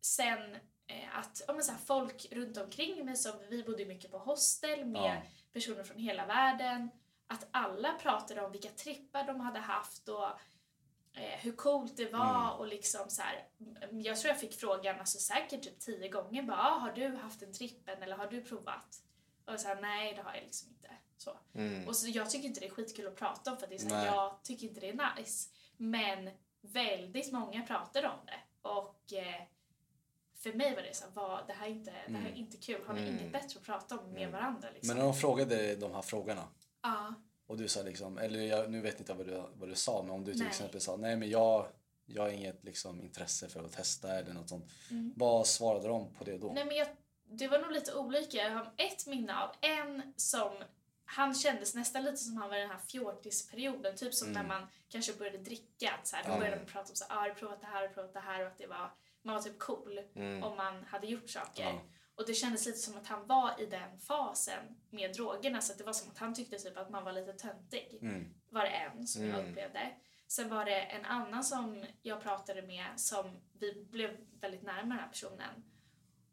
sen 0.00 0.54
eh, 0.86 1.18
att 1.18 1.42
ja, 1.48 1.54
men 1.54 1.64
så 1.64 1.72
här, 1.72 1.78
folk 1.78 2.26
runt 2.32 2.56
omkring 2.56 3.04
mig, 3.04 3.16
som 3.16 3.32
vi 3.50 3.62
bodde 3.64 3.86
mycket 3.86 4.10
på 4.10 4.18
hostel 4.18 4.84
med 4.84 5.22
Ja. 5.24 5.30
personer 5.52 5.84
från 5.84 5.98
hela 5.98 6.26
världen, 6.26 6.90
att 7.26 7.46
alla 7.50 7.92
pratade 7.92 8.42
om 8.42 8.52
vilka 8.52 8.68
trippar 8.68 9.26
de 9.26 9.40
hade 9.40 9.58
haft 9.58 10.08
och 10.08 10.24
eh, 11.12 11.38
hur 11.40 11.52
coolt 11.52 11.96
det 11.96 12.12
var 12.12 12.44
Mm. 12.46 12.58
och 12.58 12.66
liksom 12.66 13.10
så 13.10 13.22
här, 13.22 13.48
jag 13.90 14.16
tror 14.20 14.28
jag 14.28 14.40
fick 14.40 14.54
frågan 14.60 14.98
alltså 15.00 15.18
säkert 15.18 15.62
typ 15.62 15.80
tio 15.80 16.08
gånger 16.08 16.42
bara, 16.42 16.58
ah, 16.58 16.78
har 16.78 16.92
du 16.92 17.16
haft 17.16 17.42
en 17.42 17.52
trippen 17.52 18.02
eller 18.02 18.16
har 18.16 18.26
du 18.26 18.42
provat? 18.44 19.02
Och 19.44 19.60
så 19.60 19.68
här, 19.68 19.80
nej 19.80 20.14
det 20.14 20.22
har 20.22 20.34
jag 20.34 20.42
liksom 20.44 20.68
inte. 20.70 20.90
Så. 21.18 21.36
Mm. 21.54 21.88
Och 21.88 21.96
så 21.96 22.08
jag 22.08 22.30
tycker 22.30 22.48
inte 22.48 22.60
det 22.60 22.66
är 22.66 22.70
skitkul 22.70 23.06
att 23.06 23.16
prata 23.16 23.52
om 23.52 23.58
för 23.58 23.66
det 23.66 23.74
är 23.74 23.78
så 23.78 23.94
här, 23.94 24.06
jag 24.06 24.38
tycker 24.42 24.66
inte 24.68 24.80
det 24.80 24.88
är 24.88 25.16
nice. 25.16 25.48
Men 25.76 26.30
väldigt 26.60 27.32
många 27.32 27.66
pratar 27.66 28.04
om 28.04 28.26
det. 28.26 28.68
Och 28.68 29.12
eh, 29.12 29.42
för 30.38 30.52
mig 30.52 30.74
var 30.74 30.82
det 30.82 30.94
så 30.96 31.04
här, 31.04 31.10
vad, 31.14 31.46
det 31.46 31.52
här 31.52 31.66
är 31.66 31.70
inte, 31.70 31.90
det 32.06 32.12
här 32.12 32.24
är 32.24 32.28
Mm. 32.28 32.34
inte 32.38 32.56
kul. 32.56 32.86
Har 32.86 32.94
ni 32.94 33.00
Mm. 33.02 33.18
inget 33.18 33.32
bättre 33.32 33.58
att 33.60 33.66
prata 33.66 33.98
om 33.98 34.04
med 34.12 34.22
Mm. 34.22 34.32
varandra? 34.32 34.68
Liksom? 34.74 34.88
Men 34.88 34.96
när 34.96 35.04
de 35.04 35.14
frågade 35.14 35.76
de 35.76 35.92
här 35.94 36.02
frågorna 36.02 36.48
ja, 36.82 37.14
och 37.46 37.56
du 37.56 37.68
sa 37.68 37.82
liksom, 37.82 38.18
eller 38.18 38.40
jag, 38.40 38.70
nu 38.70 38.80
vet 38.80 38.98
inte 38.98 39.14
vad 39.14 39.26
du, 39.26 39.42
vad 39.54 39.68
du 39.68 39.74
sa, 39.74 40.02
men 40.02 40.10
om 40.10 40.24
du 40.24 40.32
till 40.32 40.40
Nej. 40.40 40.48
exempel 40.48 40.80
sa 40.80 40.96
nej 40.96 41.16
men 41.16 41.30
jag, 41.30 41.66
jag 42.06 42.22
har 42.22 42.28
inget 42.30 42.64
liksom, 42.64 43.02
intresse 43.02 43.48
för 43.48 43.64
att 43.64 43.72
testa 43.72 44.18
eller 44.18 44.32
något 44.32 44.48
sånt. 44.48 44.70
Mm. 44.90 45.12
Vad 45.16 45.46
svarade 45.46 45.88
de 45.88 46.14
på 46.14 46.24
det 46.24 46.38
då? 46.38 46.52
Nej, 46.54 46.64
men 46.64 46.76
jag, 46.76 46.88
det 47.24 47.48
var 47.48 47.58
nog 47.58 47.72
lite 47.72 47.94
olika. 47.94 48.36
Jag 48.36 48.50
har 48.50 48.72
ett 48.76 49.06
minne 49.06 49.42
av 49.42 49.50
en 49.60 50.12
som 50.16 50.52
han 51.04 51.34
kändes 51.34 51.74
nästan 51.74 52.02
lite 52.04 52.16
som 52.16 52.36
han 52.36 52.48
var 52.50 52.56
i 52.56 52.60
den 52.60 52.70
här 52.70 52.78
fjortisperioden. 52.78 53.96
Typ 53.96 54.14
som 54.14 54.28
Mm. 54.30 54.42
när 54.46 54.58
man 54.58 54.68
kanske 54.88 55.12
började 55.12 55.38
dricka. 55.38 55.94
Så 56.02 56.16
här, 56.16 56.24
då 56.24 56.30
Ja. 56.30 56.38
började 56.38 56.56
man 56.56 56.66
prata 56.66 56.90
om 56.90 56.96
så 56.96 57.04
här, 57.08 57.16
ah, 57.16 57.20
har 57.20 57.30
provat 57.34 57.60
det 57.60 57.66
här, 57.66 57.88
du 57.88 57.94
provat 57.94 58.12
det 58.12 58.20
här 58.20 58.40
och 58.40 58.46
att 58.46 58.58
det 58.58 58.66
var, 58.66 58.90
man 59.22 59.34
var 59.34 59.42
typ 59.42 59.58
cool 59.58 60.00
Mm. 60.14 60.42
om 60.42 60.56
man 60.56 60.84
hade 60.84 61.06
gjort 61.06 61.30
saker. 61.30 61.62
Ja. 61.64 61.80
Och 62.16 62.26
det 62.26 62.34
kändes 62.34 62.66
lite 62.66 62.78
som 62.78 62.96
att 62.96 63.06
han 63.06 63.26
var 63.26 63.60
i 63.62 63.66
den 63.66 63.98
fasen 64.00 64.76
med 64.90 65.14
drogerna 65.14 65.60
så 65.60 65.72
att 65.72 65.78
det 65.78 65.84
var 65.84 65.92
som 65.92 66.10
att 66.10 66.18
han 66.18 66.34
tyckte 66.34 66.58
typ 66.58 66.76
att 66.78 66.90
man 66.90 67.04
var 67.04 67.12
lite 67.12 67.32
töntig. 67.32 67.98
Mm. 68.02 68.34
Var 68.50 68.62
det 68.62 68.68
en 68.70 69.06
som 69.06 69.24
jag 69.26 69.38
Mm. 69.38 69.50
upplevde. 69.50 69.90
Sen 70.28 70.48
var 70.48 70.64
det 70.64 70.80
en 70.80 71.04
annan 71.04 71.44
som 71.44 71.84
jag 72.02 72.22
pratade 72.22 72.62
med 72.62 72.86
som 73.00 73.40
vi 73.52 73.84
blev 73.90 74.16
väldigt 74.40 74.62
nära 74.62 74.76
med 74.76 74.96
den 74.96 74.98
här 74.98 75.08
personen. 75.08 75.64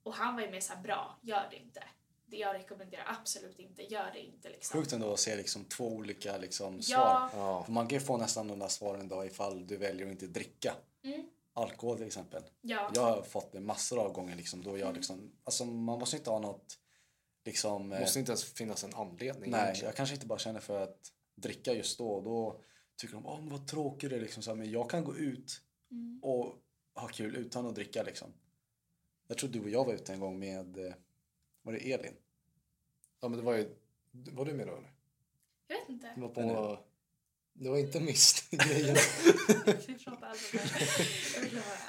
Och 0.04 0.14
han 0.16 0.36
var 0.36 0.42
ju 0.42 0.52
mer 0.52 0.60
såhär, 0.60 0.82
bra, 0.82 1.20
gör 1.22 1.48
det 1.52 1.56
inte. 1.58 1.84
Det 2.32 2.38
jag 2.38 2.56
rekommenderar 2.56 3.06
absolut 3.22 3.60
inte, 3.60 3.82
gör 3.84 4.12
det 4.14 4.20
inte 4.20 4.50
liksom. 4.50 4.80
Sjukt 4.80 4.94
ändå 4.94 5.14
att 5.14 5.20
se 5.20 5.36
liksom 5.36 5.66
två 5.66 5.88
olika 5.88 6.38
liksom, 6.38 6.82
svar. 6.82 6.98
Ja, 6.98 7.30
Ja. 7.34 7.64
För 7.64 7.72
man 7.72 7.88
kan 7.88 8.00
ju 8.00 8.06
få 8.06 8.18
nästan 8.18 8.48
de 8.48 8.60
där 8.60 8.68
svaren 8.68 9.08
då 9.08 9.26
ifall 9.26 9.68
du 9.68 9.78
väljer 9.78 10.06
att 10.06 10.12
inte 10.12 10.28
dricka. 10.28 10.74
Mm. 11.04 11.26
Alkohol 11.54 11.98
till 11.98 12.08
exempel. 12.08 12.44
ja. 12.62 12.92
Jag 12.96 13.02
har 13.02 13.22
fått 13.22 13.52
det 13.52 13.60
massor 13.60 14.00
av 14.00 14.14
gånger 14.14 14.36
liksom, 14.36 14.64
då 14.64 14.70
jag 14.78 14.82
Mm. 14.82 14.96
liksom, 14.96 15.32
alltså 15.44 15.66
man 15.66 16.00
måste 16.00 16.18
inte 16.18 16.30
ha 16.30 16.40
något 16.40 16.78
liksom, 17.46 17.92
eh, 17.92 18.00
måste 18.00 18.20
inte 18.20 18.32
ens 18.32 18.44
finnas 18.44 18.84
en 18.84 18.94
anledning. 18.94 19.52
nej, 19.52 19.62
egentligen. 19.62 19.86
jag 19.86 19.96
kanske 19.96 20.16
inte 20.16 20.28
bara 20.28 20.40
känner 20.40 20.60
för 20.60 20.82
att 20.84 20.98
dricka 21.36 21.74
just 21.74 21.98
då 21.98 22.22
då 22.22 22.62
tycker 22.98 23.14
de, 23.14 23.24
men 23.24 23.50
vad 23.50 23.68
tråkigt 23.68 24.10
det 24.10 24.16
är 24.16 24.22
liksom, 24.22 24.44
så 24.44 24.50
här, 24.52 24.56
men 24.58 24.72
jag 24.72 24.90
kan 24.90 25.04
gå 25.04 25.18
ut 25.18 25.62
Mm. 25.92 26.20
och 26.24 26.56
ha 26.96 27.08
kul 27.08 27.36
utan 27.36 27.66
att 27.68 27.76
dricka 27.76 28.04
liksom. 28.04 28.34
Jag 29.28 29.38
tror 29.38 29.50
du 29.50 29.62
och 29.62 29.70
jag 29.70 29.86
var 29.86 29.94
ute 29.94 30.14
en 30.14 30.20
gång 30.20 30.40
med, 30.40 30.78
eh, 30.78 30.94
var 31.62 31.74
det 31.74 31.92
Elin? 31.94 32.14
Ja, 33.22 33.28
men 33.28 33.40
det 33.40 33.46
var 33.46 33.54
ju... 33.58 33.76
Var 34.12 34.46
du 34.46 34.54
med 34.54 34.68
då 34.68 34.74
eller? 34.76 34.94
Jag 35.68 35.80
vet 35.80 35.90
inte. 35.90 36.12
Det 36.16 36.22
var 36.22 36.30
på... 36.30 36.80
Det 37.54 37.70
var 37.70 37.78
inte 37.78 38.00
mist-grejen. 38.00 38.96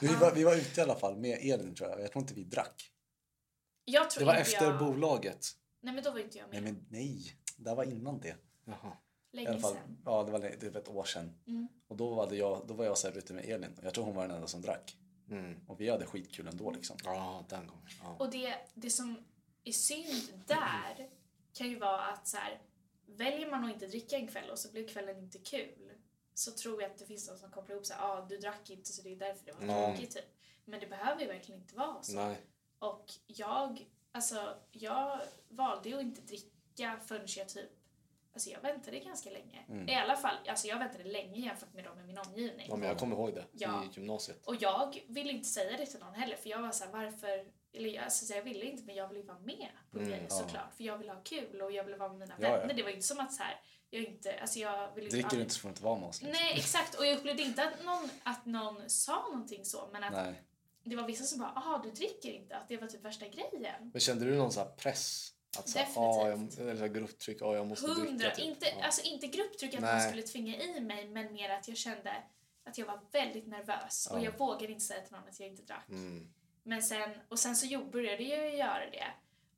Vi 0.00 0.06
var, 0.08 0.34
vi 0.34 0.44
var 0.44 0.56
ute 0.56 0.80
i 0.80 0.84
alla 0.84 0.94
fall 0.94 1.16
med 1.16 1.38
Elin 1.42 1.74
tror 1.74 1.90
jag, 1.90 2.00
jag 2.00 2.12
tror 2.12 2.22
inte 2.22 2.34
vi 2.34 2.44
drack. 2.44 2.92
Jag 3.84 4.10
tror 4.10 4.20
Det 4.20 4.26
var 4.26 4.32
inte 4.38 4.42
efter 4.50 4.64
jag... 4.64 4.78
bolaget. 4.78 5.46
Nej 5.80 5.94
men 5.94 6.04
då 6.04 6.10
var 6.10 6.18
inte 6.18 6.38
jag 6.38 6.46
Nej 6.50 6.60
med. 6.60 6.72
men 6.72 6.86
nej, 6.90 7.36
det 7.56 7.74
var 7.74 7.84
innan 7.84 8.20
det. 8.20 8.36
Jaha. 8.64 8.76
I 9.32 9.38
alla 9.38 9.50
Länge 9.50 9.60
fall, 9.60 9.72
sedan. 9.74 9.98
ja, 10.04 10.22
det 10.24 10.32
var, 10.32 10.38
det 10.60 10.70
var 10.70 10.80
ett 10.80 10.88
år 10.88 11.04
sedan. 11.04 11.32
Mm. 11.46 11.68
Och 11.88 11.96
då 11.96 12.14
var, 12.14 12.30
det 12.30 12.36
jag, 12.36 12.64
då 12.66 12.74
var 12.74 12.84
jag 12.84 12.98
så 12.98 13.08
här 13.08 13.18
ute 13.18 13.32
med 13.34 13.44
Elin. 13.44 13.74
Och 13.78 13.84
jag 13.84 13.94
tror 13.94 14.04
hon 14.04 14.14
var 14.14 14.22
den 14.22 14.36
enda 14.36 14.46
som 14.46 14.62
drack. 14.62 14.96
Mm. 15.30 15.60
Och 15.66 15.80
vi 15.80 15.90
hade 15.90 16.06
skitkul 16.06 16.46
ändå 16.46 16.70
liksom. 16.70 16.96
Ja, 17.04 17.44
den 17.48 17.66
gången. 17.66 17.86
Ja. 18.02 18.16
Och 18.18 18.30
det, 18.30 18.54
det 18.74 18.90
som 18.90 19.16
är 19.64 19.72
synd 19.72 20.44
där 20.46 21.10
kan 21.54 21.68
ju 21.68 21.78
vara 21.78 22.00
att 22.00 22.26
så 22.28 22.36
här, 22.36 22.60
väljer 23.06 23.50
man 23.50 23.64
att 23.64 23.72
inte 23.72 23.86
dricka 23.86 24.16
en 24.16 24.28
kväll 24.28 24.50
och 24.50 24.58
så 24.58 24.72
blir 24.72 24.88
kvällen 24.88 25.18
inte 25.18 25.38
kul 25.38 25.92
så 26.34 26.50
tror 26.52 26.82
jag 26.82 26.90
att 26.90 26.98
det 26.98 27.06
finns 27.06 27.28
någon 27.28 27.38
som 27.38 27.50
kopplar 27.50 27.74
ihop 27.74 27.86
så 27.86 27.94
här, 27.94 28.02
ah, 28.02 28.26
du 28.28 28.36
drack 28.38 28.70
inte 28.70 28.92
så 28.92 29.02
det 29.02 29.12
är 29.12 29.16
därför 29.16 29.46
det 29.46 29.52
var 29.52 29.62
Mm. 29.62 29.92
tråkigt 29.94 30.10
typ. 30.14 30.24
Men 30.64 30.80
det 30.80 30.86
behöver 30.86 31.20
ju 31.20 31.26
verkligen 31.26 31.60
inte 31.60 31.76
vara 31.76 32.02
så. 32.02 32.12
Nej. 32.14 32.36
Och 32.78 33.04
jag 33.26 33.86
alltså 34.12 34.56
jag 34.70 35.20
valde 35.48 35.88
ju 35.88 35.94
att 35.96 36.02
inte 36.02 36.20
dricka 36.20 37.00
förrän 37.06 37.26
jag 37.36 37.48
typ 37.48 37.70
Alltså 38.34 38.50
jag 38.50 38.60
väntade 38.60 38.98
ganska 38.98 39.30
länge. 39.30 39.64
Mm. 39.68 39.88
I 39.88 39.94
alla 39.94 40.16
fall, 40.16 40.36
alltså 40.48 40.66
jag 40.66 40.78
väntade 40.78 41.04
länge 41.04 41.40
jämfört 41.40 41.74
med 41.74 41.84
dem 41.84 42.00
i 42.00 42.02
min 42.02 42.18
omgivning. 42.18 42.66
Ja, 42.70 42.76
men 42.76 42.88
jag 42.88 42.98
kommer 42.98 43.16
ihåg 43.16 43.34
det 43.34 43.44
Ja. 43.52 43.84
i 43.84 43.88
gymnasiet. 43.92 44.46
Och 44.46 44.56
jag 44.56 45.02
ville 45.08 45.32
inte 45.32 45.48
säga 45.48 45.76
det 45.76 45.86
till 45.86 46.00
någon 46.00 46.14
heller 46.14 46.36
för 46.36 46.50
jag 46.50 46.62
var 46.62 46.70
så 46.72 46.84
här, 46.84 46.92
varför, 46.92 47.46
eller 47.72 47.88
jag, 47.88 48.04
alltså, 48.04 48.24
så 48.26 48.32
jag 48.34 48.42
ville 48.42 48.64
inte 48.64 48.82
men 48.82 48.94
jag 48.94 49.08
ville 49.08 49.20
ju 49.20 49.26
vara 49.26 49.38
med 49.38 49.68
på 49.90 49.98
Mm, 49.98 50.08
grejer 50.10 50.26
ja. 50.30 50.34
såklart. 50.36 50.74
För 50.76 50.84
jag 50.84 50.98
ville 50.98 51.12
ha 51.12 51.20
kul 51.20 51.60
och 51.62 51.72
jag 51.72 51.84
ville 51.84 51.96
vara 51.96 52.08
med 52.08 52.18
mina 52.18 52.34
Ja, 52.40 52.48
ja. 52.48 52.58
vänner. 52.58 52.74
Det 52.74 52.82
var 52.82 52.90
ju 52.90 52.94
inte 52.94 53.06
som 53.06 53.20
att 53.20 53.32
så 53.32 53.42
här, 53.42 53.60
jag 53.90 54.02
inte, 54.02 54.40
alltså 54.40 54.58
jag 54.58 54.94
ville 54.94 55.08
Dricker 55.10 55.36
du 55.36 55.42
inte 55.42 55.54
så 55.54 55.60
får 55.60 55.68
du 55.68 55.70
inte 55.72 55.84
vara 55.84 55.98
med 55.98 56.08
oss. 56.08 56.22
Liksom. 56.22 56.40
Nej 56.42 56.54
exakt 56.58 56.94
och 56.94 57.06
jag 57.06 57.18
upplevde 57.18 57.42
inte 57.42 57.64
att 57.64 57.84
någon, 57.84 58.10
att 58.22 58.46
någon 58.46 58.90
sa 58.90 59.22
någonting 59.22 59.64
så 59.64 59.88
men 59.92 60.04
att 60.04 60.12
Nej. 60.12 60.42
det 60.84 60.96
var 60.96 61.06
vissa 61.06 61.24
som 61.24 61.38
bara 61.38 61.48
aha 61.50 61.80
du 61.84 61.90
dricker 61.90 62.30
inte, 62.32 62.56
att 62.56 62.68
det 62.68 62.76
var 62.76 62.88
typ 62.88 63.04
värsta 63.04 63.26
grejen. 63.28 63.90
Men 63.92 64.00
kände 64.00 64.24
du 64.24 64.34
någon 64.36 64.52
så 64.52 64.64
press? 64.64 65.28
Att 65.58 65.68
så 65.68 65.78
Definitivt. 65.78 65.98
ah, 65.98 66.28
jag, 66.28 66.58
eller 66.58 66.76
så 66.76 66.88
grupptryck, 66.92 67.38
ja 67.40 67.54
jag 67.56 67.66
måste 67.66 67.86
Hundra, 67.86 68.04
dricka. 68.04 68.30
Typ. 68.34 68.44
inte, 68.44 68.66
ja. 68.78 68.84
alltså 68.84 69.02
inte 69.02 69.26
grupptryck 69.26 69.74
att 69.74 69.80
Nej. 69.80 69.92
någon 69.98 70.08
skulle 70.08 70.22
tvinga 70.22 70.56
i 70.56 70.80
mig 70.80 71.08
men 71.08 71.32
mer 71.32 71.50
att 71.50 71.68
jag 71.68 71.76
kände 71.76 72.14
att 72.64 72.78
jag 72.78 72.86
var 72.86 73.00
väldigt 73.12 73.46
nervös 73.46 74.08
och 74.10 74.18
Ja. 74.18 74.24
jag 74.24 74.38
vågade 74.38 74.72
inte 74.72 74.84
säga 74.84 75.00
till 75.02 75.12
någon 75.12 75.28
att 75.28 75.40
jag 75.40 75.48
inte 75.48 75.62
drack. 75.62 75.88
mm. 75.88 76.32
Men 76.62 76.82
sen, 76.82 77.10
och 77.28 77.38
sen 77.38 77.56
så 77.56 77.84
började 77.84 78.22
jag 78.22 78.56
göra 78.56 78.90
det 78.90 79.06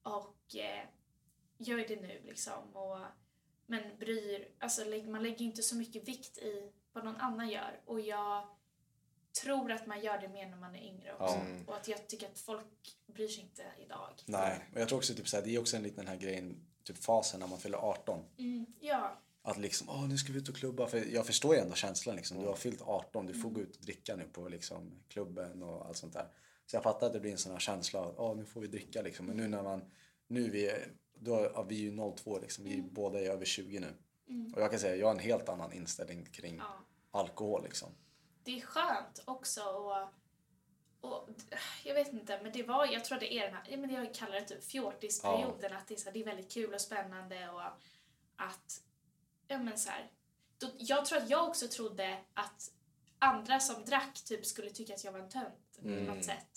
och 0.03 0.57
eh, 0.57 0.85
gör 1.59 1.89
det 1.89 2.01
nu 2.01 2.23
liksom. 2.25 2.77
Och, 2.77 2.99
men 3.67 3.99
bryr, 3.99 4.49
alltså 4.59 4.85
man 5.07 5.23
lägger 5.23 5.45
inte 5.45 5.63
så 5.63 5.77
mycket 5.77 6.09
vikt 6.09 6.39
i 6.39 6.73
vad 6.93 7.05
någon 7.05 7.17
annan 7.17 7.49
gör 7.49 7.81
och 7.85 8.01
jag 8.01 8.49
tror 9.43 9.73
att 9.73 9.87
man 9.87 10.03
gör 10.03 10.19
det 10.19 10.29
mer 10.29 10.49
när 10.49 10.57
man 10.57 10.75
är 10.75 10.83
yngre 10.83 11.15
också. 11.15 11.37
Mm. 11.37 11.69
Och 11.69 11.77
att 11.77 11.89
jag 11.89 12.09
tycker 12.09 12.27
att 12.27 12.39
folk 12.39 12.99
bryr 13.07 13.29
sig 13.29 13.45
inte 13.45 13.63
idag. 13.85 14.23
Nej. 14.27 14.71
Och 14.75 14.81
jag 14.81 14.89
tror 14.89 14.99
också 14.99 15.15
typ 15.15 15.29
så 15.29 15.37
här, 15.37 15.45
det 15.45 15.55
är 15.55 15.61
också 15.61 15.77
en 15.77 15.83
liten 15.83 15.97
den 15.97 16.09
här 16.09 16.17
grejen, 16.17 16.67
typ 16.85 16.99
fasen 16.99 17.41
när 17.41 17.47
man 17.47 17.59
fyller 17.59 17.79
18. 17.79 18.25
Mm, 18.39 18.67
ja, 18.81 19.21
Att 19.43 19.59
liksom, 19.59 19.89
åh 19.89 20.09
nu 20.09 20.19
ska 20.19 20.33
vi 20.33 20.39
ut 20.39 20.49
och 20.49 20.57
klubba. 20.57 20.87
För 20.87 21.15
jag 21.15 21.27
förstår 21.27 21.55
ju 21.55 21.61
ändå 21.61 21.75
känslan 21.75 22.17
liksom. 22.17 22.41
Du 22.41 22.47
har 22.47 22.57
fyllt 22.57 22.83
18, 22.83 23.27
du 23.27 23.35
får 23.35 23.51
gå 23.51 23.61
ut 23.61 23.77
och 23.77 23.83
dricka 23.83 24.17
nu 24.17 24.25
på 24.25 24.49
liksom 24.49 25.03
klubben 25.09 25.63
och 25.63 25.87
allt 25.87 25.97
sånt 25.97 26.13
där. 26.13 26.29
Så 26.67 26.77
jag 26.77 26.83
fattar 26.83 27.07
att 27.07 27.13
det 27.13 27.21
blir 27.21 27.33
en 27.33 27.39
sån 27.39 27.53
här 27.53 27.59
känsla 27.59 28.01
av, 28.01 28.15
åh 28.19 28.37
nu 28.37 28.45
får 28.45 28.61
vi 28.61 28.67
dricka 28.67 29.03
liksom. 29.03 29.27
Men 29.27 29.37
nu 29.37 29.49
när 29.49 29.63
man, 29.63 29.91
nu 30.27 30.51
vi 30.51 30.71
då 31.15 31.35
är 31.35 31.51
ja, 31.55 31.63
vi 31.63 31.77
är 31.77 31.91
ju 31.91 32.15
02 32.17 32.39
liksom. 32.39 32.65
Vi 32.65 32.83
båda 32.83 33.21
är 33.21 33.31
över 33.31 33.45
20 33.45 33.81
nu. 33.81 33.95
Och 34.55 34.63
jag 34.63 34.71
kan 34.71 34.81
säga, 34.81 34.97
jag 34.97 35.07
har 35.07 35.15
en 35.15 35.19
helt 35.19 35.49
annan 35.49 35.73
inställning 35.73 36.25
kring 36.25 36.57
ja. 36.57 36.85
alkohol 37.11 37.63
liksom. 37.63 37.89
det 38.45 38.61
är 38.61 38.67
skönt 38.67 39.23
också 39.25 39.63
och, 39.63 40.09
och 41.01 41.29
jag 41.85 41.95
vet 41.95 42.13
inte, 42.13 42.41
men 42.43 42.53
det 42.53 42.63
var, 42.63 42.87
jag 42.87 43.05
tror 43.05 43.19
det 43.19 43.35
är 43.35 43.45
den 43.45 43.55
här, 43.55 43.67
ja, 43.71 43.77
men 43.77 43.91
jag 43.91 44.15
kallar 44.15 44.35
det 44.35 44.45
typ 44.45 44.65
fjortisperioden, 44.65 45.73
att 45.73 45.89
det 45.89 45.95
är, 45.95 45.99
så 45.99 46.05
här, 46.05 46.13
det 46.13 46.21
är 46.21 46.25
väldigt 46.25 46.53
kul 46.53 46.75
och 46.75 46.81
spännande 46.81 47.49
och 47.49 47.63
att, 48.37 48.83
ja 49.47 49.59
men 49.59 49.79
så 49.79 49.91
här, 49.91 50.11
då, 50.59 50.67
jag 50.79 51.05
tror 51.05 51.19
att 51.19 51.31
jag 51.31 51.49
också 51.49 51.69
trodde 51.69 52.19
att 52.35 52.71
andra 53.19 53.61
som 53.61 53.85
drack 53.85 54.25
typ 54.25 54.47
skulle 54.47 54.71
tycka 54.71 54.95
att 54.95 55.05
jag 55.05 55.13
var 55.13 55.21
en 55.21 55.29
tönt 55.29 55.64
på 55.85 55.95
Mm. 55.95 56.05
något 56.05 56.25
sätt. 56.25 56.49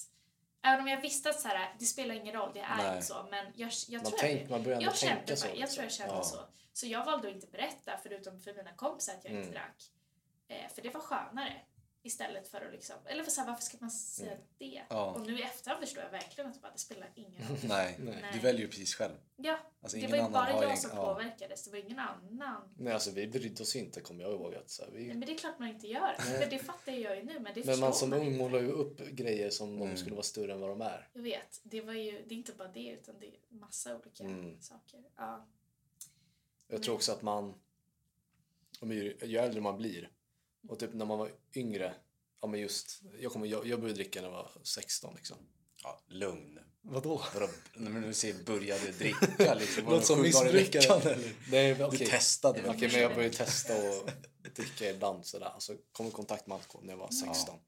Även 0.63 0.79
om 0.81 0.87
jag 0.87 1.01
visste 1.01 1.29
att 1.29 1.39
så 1.39 1.47
här, 1.47 1.75
det 1.79 1.85
spelar 1.85 2.15
ingen 2.15 2.33
roll, 2.35 2.51
det 2.53 2.59
är 2.59 2.77
Nej. 2.77 2.93
inte 2.95 3.05
så, 3.07 3.27
men 3.31 3.45
jag, 3.55 3.71
jag 3.87 4.01
Man, 4.03 4.11
tror 4.11 4.19
tänk, 4.19 4.43
att 4.43 4.49
man 4.49 4.81
jag 4.81 4.95
kände, 4.97 5.35
så. 5.35 5.47
jag 5.55 5.71
tror 5.71 5.83
jag 5.83 5.91
kände 5.91 6.13
Ja. 6.15 6.23
så. 6.23 6.37
Så 6.73 6.87
jag 6.87 7.05
valde 7.05 7.27
att 7.27 7.33
inte 7.35 7.47
berätta 7.47 7.99
förutom 8.03 8.39
för 8.41 8.53
mina 8.53 8.73
kompisar 8.73 9.13
att 9.13 9.23
jag 9.25 9.33
inte 9.33 9.41
Mm. 9.49 9.53
drack. 9.53 9.91
Eh, 10.47 10.71
för 10.75 10.81
det 10.81 10.89
var 10.89 11.01
skönare. 11.01 11.53
Istället 12.07 12.47
för 12.47 12.61
att 12.65 12.71
liksom, 12.71 12.95
eller 13.05 13.23
för 13.23 13.31
så 13.31 13.41
här, 13.41 13.47
varför 13.47 13.63
ska 13.63 13.77
man 13.79 13.91
säga 13.91 14.31
Mm. 14.31 14.43
det? 14.57 14.81
Ja. 14.89 15.11
Och 15.11 15.21
nu 15.27 15.39
i 15.39 15.41
efterhand 15.43 15.83
förstår 15.83 16.03
jag 16.03 16.11
verkligen 16.11 16.47
att 16.49 16.53
det, 16.55 16.59
bara, 16.61 16.71
det 16.71 16.77
spelar 16.79 17.09
ingen 17.15 17.47
roll. 17.49 17.57
Nej, 17.67 17.95
Nej. 17.99 18.25
du 18.33 18.39
väljer 18.39 18.61
ju 18.61 18.67
precis 18.67 18.95
själv. 18.95 19.13
Ja, 19.35 19.59
Alltså, 19.81 19.97
det 19.97 19.99
ingen 19.99 20.11
var 20.11 20.17
ju 20.17 20.23
annan 20.23 20.33
bara 20.33 20.63
jag 20.63 20.79
som 20.79 20.91
ja. 20.93 21.05
påverkades, 21.13 21.63
det 21.63 21.71
var 21.71 21.77
ingen 21.77 21.99
annan. 21.99 22.73
Nej, 22.77 22.93
alltså 22.93 23.11
vi 23.11 23.27
brydde 23.27 23.63
oss 23.63 23.75
inte 23.75 24.01
kommer 24.01 24.23
jag 24.23 24.31
ihåg. 24.33 24.55
Att, 24.55 24.69
så 24.69 24.83
här, 24.83 24.91
Nej, 24.91 25.01
vi, 25.03 25.07
men 25.07 25.19
det 25.19 25.31
är 25.33 25.37
klart 25.37 25.59
man 25.59 25.67
inte 25.67 25.87
gör. 25.87 26.15
Nej. 26.19 26.41
För 26.43 26.49
det 26.49 26.59
fattar 26.59 26.91
jag 26.91 27.17
ju 27.17 27.23
nu, 27.23 27.39
men 27.39 27.53
det 27.55 27.65
men 27.65 27.79
man 27.79 27.93
som 27.93 28.09
man 28.09 28.19
ung 28.19 28.37
målar 28.37 28.59
ju 28.59 28.71
upp 28.71 28.97
grejer 29.09 29.49
som 29.49 29.69
om 29.69 29.75
Mm. 29.75 29.89
de 29.89 29.97
skulle 29.97 30.15
vara 30.15 30.23
större 30.23 30.53
än 30.53 30.59
vad 30.59 30.69
de 30.69 30.81
är. 30.81 31.09
Jag 31.13 31.21
vet, 31.21 31.59
det 31.63 31.81
var 31.81 31.93
ju, 31.93 32.11
det 32.27 32.33
är 32.35 32.37
inte 32.37 32.53
bara 32.53 32.67
det 32.67 32.89
utan 32.89 33.15
det 33.19 33.27
är 33.27 33.33
massa 33.49 33.95
olika 33.95 34.23
Mm. 34.23 34.61
saker. 34.61 35.03
Ja. 35.15 35.47
Jag 36.67 36.83
tror 36.83 36.95
också 36.95 37.11
att 37.11 37.21
man, 37.21 37.53
ju 38.81 39.37
äldre 39.37 39.61
man 39.61 39.77
blir, 39.77 40.11
och 40.69 40.79
typ 40.79 40.93
när 40.93 41.05
man 41.05 41.17
var 41.19 41.31
yngre, 41.55 41.95
ja 42.41 42.47
men 42.47 42.59
just, 42.59 43.01
jag, 43.19 43.31
kommer, 43.31 43.47
jag, 43.47 43.67
jag 43.67 43.79
började 43.79 43.95
dricka 43.97 44.21
när 44.21 44.27
jag 44.27 44.35
var 44.35 44.51
16 44.63 45.13
liksom. 45.15 45.37
Ja, 45.83 45.99
lugn. 46.07 46.59
Vadå? 46.81 47.21
Vadå, 47.33 47.47
när 47.75 48.01
du 48.01 48.13
säger 48.13 48.43
började 48.43 48.91
dricka 48.99 49.53
liksom. 49.53 49.83
Låter 49.85 50.05
som 50.05 50.21
missbrukare. 50.21 51.11
eller? 51.11 51.33
Nej, 51.51 51.75
Du 51.75 51.83
okej. 51.83 52.07
testade 52.07 52.61
väl? 52.61 52.75
Okej, 52.75 52.89
men 52.91 53.01
jag 53.01 53.15
började 53.15 53.33
testa 53.35 53.73
och 53.73 54.09
dricka 54.55 54.89
ibland 54.89 55.25
sådär. 55.25 55.45
Alltså 55.45 55.75
kom 55.91 56.07
i 56.07 56.11
kontakt 56.11 56.47
med 56.47 56.55
alkohol 56.55 56.85
när 56.85 56.93
jag 56.93 56.97
var 56.97 57.09
16. 57.11 57.59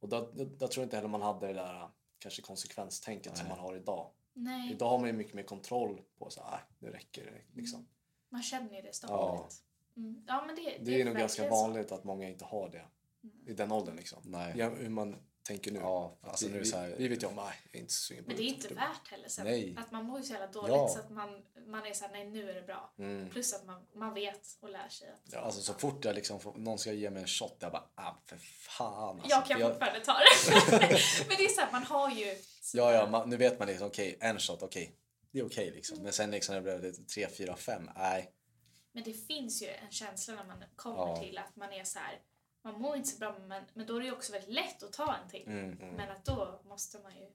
Och 0.00 0.08
då, 0.08 0.26
tror 0.26 0.70
jag 0.76 0.82
inte 0.82 0.96
heller 0.96 1.08
man 1.08 1.22
hade 1.22 1.46
det 1.46 1.52
där 1.52 1.88
kanske 2.18 2.42
konsekvenstänket 2.42 3.36
som 3.36 3.46
Nej. 3.46 3.56
man 3.56 3.64
har 3.66 3.76
idag. 3.76 4.10
Nej, 4.32 4.70
Idag 4.72 4.88
har 4.88 4.98
man 4.98 5.06
ju 5.06 5.12
mycket 5.12 5.34
mer 5.34 5.42
kontroll 5.42 6.02
på 6.18 6.30
så 6.30 6.42
här, 6.42 6.60
nu 6.78 6.90
räcker 6.90 7.24
det 7.24 7.60
liksom. 7.60 7.88
man 8.28 8.42
känner 8.42 8.76
ju 8.76 8.82
det 8.82 8.94
stapligt. 8.94 9.62
Mm. 9.96 10.24
Ja, 10.26 10.44
men 10.46 10.56
det, 10.56 10.62
det, 10.62 10.78
Det 10.78 11.00
är 11.00 11.04
nog 11.04 11.16
ganska 11.16 11.42
verkligen 11.42 11.60
så. 11.60 11.66
vanligt 11.68 11.92
att 11.92 12.04
många 12.04 12.28
inte 12.28 12.44
har 12.44 12.68
det 12.68 12.84
i 13.46 13.54
den 13.54 13.72
åldern 13.72 13.96
liksom. 13.96 14.22
Nej. 14.24 14.54
Ja, 14.56 14.68
hur 14.68 14.88
man 14.88 15.16
tänker 15.42 15.72
nu. 15.72 15.78
Ja, 15.78 16.18
alltså 16.22 16.46
vi, 16.46 16.52
nu 16.52 16.58
är 16.58 16.62
det 16.62 16.68
så 16.68 16.76
här- 16.76 16.94
vi, 16.98 17.08
vet 17.08 17.22
ju 17.22 17.26
om, 17.26 17.34
nej, 17.34 17.54
jag 17.72 17.78
är 17.78 17.80
inte 17.82 17.94
på 18.22 18.28
Men 18.28 18.36
det 18.36 18.42
är 18.42 18.46
inte 18.46 18.74
värt 18.74 19.08
heller. 19.10 19.44
Nej. 19.44 19.76
Att 19.78 19.92
man 19.92 20.04
mår 20.04 20.18
ju 20.18 20.24
så 20.24 20.32
jävla 20.32 20.46
dåligt 20.46 20.74
Ja. 20.74 20.88
så 20.88 20.98
att 20.98 21.10
man, 21.10 21.42
man 21.66 21.86
är 21.86 21.92
såhär, 21.92 22.12
nej 22.12 22.30
nu 22.30 22.50
är 22.50 22.54
det 22.54 22.62
bra. 22.62 22.94
Mm. 22.98 23.30
Plus 23.30 23.54
att 23.54 23.66
man, 23.66 23.86
man 23.94 24.14
vet 24.14 24.40
och 24.60 24.70
lär 24.70 24.88
sig 24.88 25.08
att 25.08 25.32
Ja. 25.32 25.38
Alltså 25.40 25.60
så 25.60 25.74
fort 25.74 26.04
jag 26.04 26.14
liksom 26.14 26.40
får, 26.40 26.54
någon 26.54 26.78
ska 26.78 26.92
ge 26.92 27.10
mig 27.10 27.22
en 27.22 27.28
shot, 27.28 27.56
jag 27.58 27.72
bara 27.72 27.88
ah, 27.94 28.14
för 28.26 28.36
fan 28.76 29.20
alltså. 29.20 29.30
jag 29.30 29.46
kan 29.46 29.60
För 29.60 29.68
fortfarande 29.70 30.04
ta 30.04 30.12
det. 30.12 30.80
men 31.28 31.36
det 31.36 31.44
är 31.44 31.48
såhär, 31.48 31.72
man 31.72 31.82
har 31.82 32.10
ju... 32.10 32.36
Ja, 32.74 32.92
ja, 32.92 33.10
man, 33.10 33.30
nu 33.30 33.36
vet 33.36 33.58
man 33.58 33.68
liksom 33.68 33.86
okej, 33.86 34.18
en 34.20 34.38
shot, 34.38 34.62
okej. 34.62 34.96
Det 35.32 35.38
är 35.38 35.46
okej 35.46 35.70
liksom. 35.70 36.02
Men 36.02 36.12
sen 36.12 36.30
liksom 36.30 36.54
när 36.54 36.62
det 36.62 36.78
blev 36.78 36.92
tre, 36.92 37.28
fyra, 37.28 37.56
fem, 37.56 37.90
nej. 37.96 38.32
Men 38.96 39.04
det 39.04 39.12
finns 39.12 39.62
ju 39.62 39.66
en 39.68 39.90
känsla 39.90 40.34
när 40.34 40.44
man 40.44 40.64
kommer 40.76 40.96
Ja. 40.98 41.16
till 41.22 41.38
att 41.38 41.56
man 41.56 41.72
är 41.72 41.84
så 41.84 41.98
här. 41.98 42.20
man 42.62 42.80
mår 42.80 42.96
inte 42.96 43.08
så 43.08 43.18
bra 43.18 43.38
men, 43.48 43.64
men 43.74 43.86
då 43.86 43.96
är 43.96 44.00
det 44.00 44.06
ju 44.06 44.12
också 44.12 44.32
väldigt 44.32 44.50
lätt 44.54 44.82
att 44.82 44.92
ta 44.92 45.16
en 45.16 45.28
till. 45.30 45.46
Mm. 45.46 45.70
Men 45.78 46.10
att 46.10 46.24
då 46.24 46.60
måste 46.64 46.98
man 46.98 47.16
ju 47.16 47.26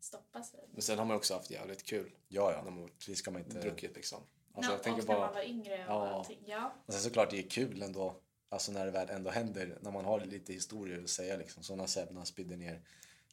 stoppa 0.00 0.42
sig. 0.42 0.68
Men 0.72 0.82
sen 0.82 0.98
har 0.98 1.04
man 1.04 1.16
också 1.16 1.34
haft 1.34 1.50
jävligt 1.50 1.82
kul 1.82 2.10
Ja, 2.28 2.52
ja. 2.52 2.62
när 2.64 2.70
man 2.70 2.90
Det 3.06 3.14
ska 3.14 3.30
man 3.30 3.42
inte... 3.44 3.60
druckit 3.60 3.96
liksom. 3.96 4.18
Alltså, 4.18 4.28
Alltså, 4.54 4.72
jag 4.72 4.82
tänker 4.82 5.02
och 5.02 5.08
när 5.08 5.14
man 5.14 5.26
bara, 5.26 5.32
var 5.34 5.42
yngre 5.48 5.74
och 5.86 5.92
Ja. 5.92 6.08
allting. 6.08 6.38
Ja. 6.46 6.74
Och 6.86 6.92
sen 6.92 7.02
såklart 7.02 7.30
det 7.30 7.38
är 7.38 7.50
kul 7.50 7.82
ändå, 7.82 8.20
alltså 8.48 8.72
när 8.72 8.84
det 8.84 8.90
väl 8.90 9.10
ändå 9.10 9.30
händer, 9.30 9.78
när 9.80 9.90
man 9.90 10.04
har 10.04 10.20
lite 10.20 10.52
historier 10.52 11.02
att 11.02 11.10
säga 11.10 11.36
liksom. 11.36 11.62
Som 11.62 11.78
när 11.78 11.86
Sebna 11.86 12.24
spydde 12.24 12.56
ner 12.56 12.82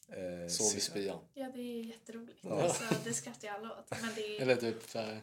eh, 0.08 0.48
sov 0.48 0.78
i 0.78 0.82
spyan. 0.82 1.20
ja, 1.34 1.52
det 1.54 1.62
är 1.62 1.84
jätteroligt. 1.84 2.40
Ja. 2.42 2.74
Så 2.74 2.84
det 3.04 3.14
skrattar 3.14 3.48
ju 3.48 3.54
alla 3.54 3.80
åt. 3.80 3.92
Men 4.02 4.16
det 4.16 4.38
är, 4.38 4.42
Eller 4.42 4.56
typ 4.56 4.90
så 4.90 5.00
här, 5.00 5.22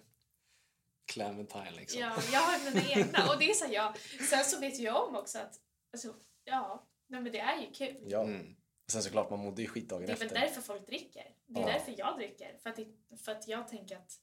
Clementine 1.08 1.70
liksom. 1.70 2.00
Ja, 2.00 2.12
jag 2.32 2.40
har 2.40 2.70
mina 2.74 2.88
egna. 2.88 3.28
Och 3.32 3.38
det 3.38 3.50
är 3.50 3.54
så 3.54 3.64
här, 3.64 3.72
ja. 3.72 3.94
Sen 4.30 4.44
så 4.44 4.60
vet 4.60 4.78
jag 4.78 5.08
om 5.08 5.16
också 5.16 5.38
att, 5.38 5.60
alltså, 5.92 6.14
ja, 6.44 6.86
nej, 7.06 7.20
men 7.20 7.32
det 7.32 7.38
är 7.38 7.60
ju 7.60 7.70
kul. 7.72 8.04
Ja. 8.10 8.22
Mm. 8.22 8.56
Och 8.84 8.90
sen 8.92 9.02
såklart 9.02 9.30
man 9.30 9.38
mådde 9.38 9.62
ju 9.62 9.68
skit 9.68 9.88
dagen 9.88 10.06
Det 10.06 10.12
är 10.12 10.16
väl 10.16 10.26
efter. 10.26 10.40
därför 10.40 10.60
folk 10.60 10.86
dricker. 10.86 11.34
Det 11.46 11.60
är 11.60 11.66
Ja. 11.66 11.72
därför 11.72 11.94
jag 11.98 12.16
dricker. 12.16 12.58
För 12.62 12.70
att, 12.70 12.76
det, 12.76 12.86
för 13.24 13.32
att 13.32 13.48
jag 13.48 13.68
tänker 13.68 13.96
att 13.96 14.20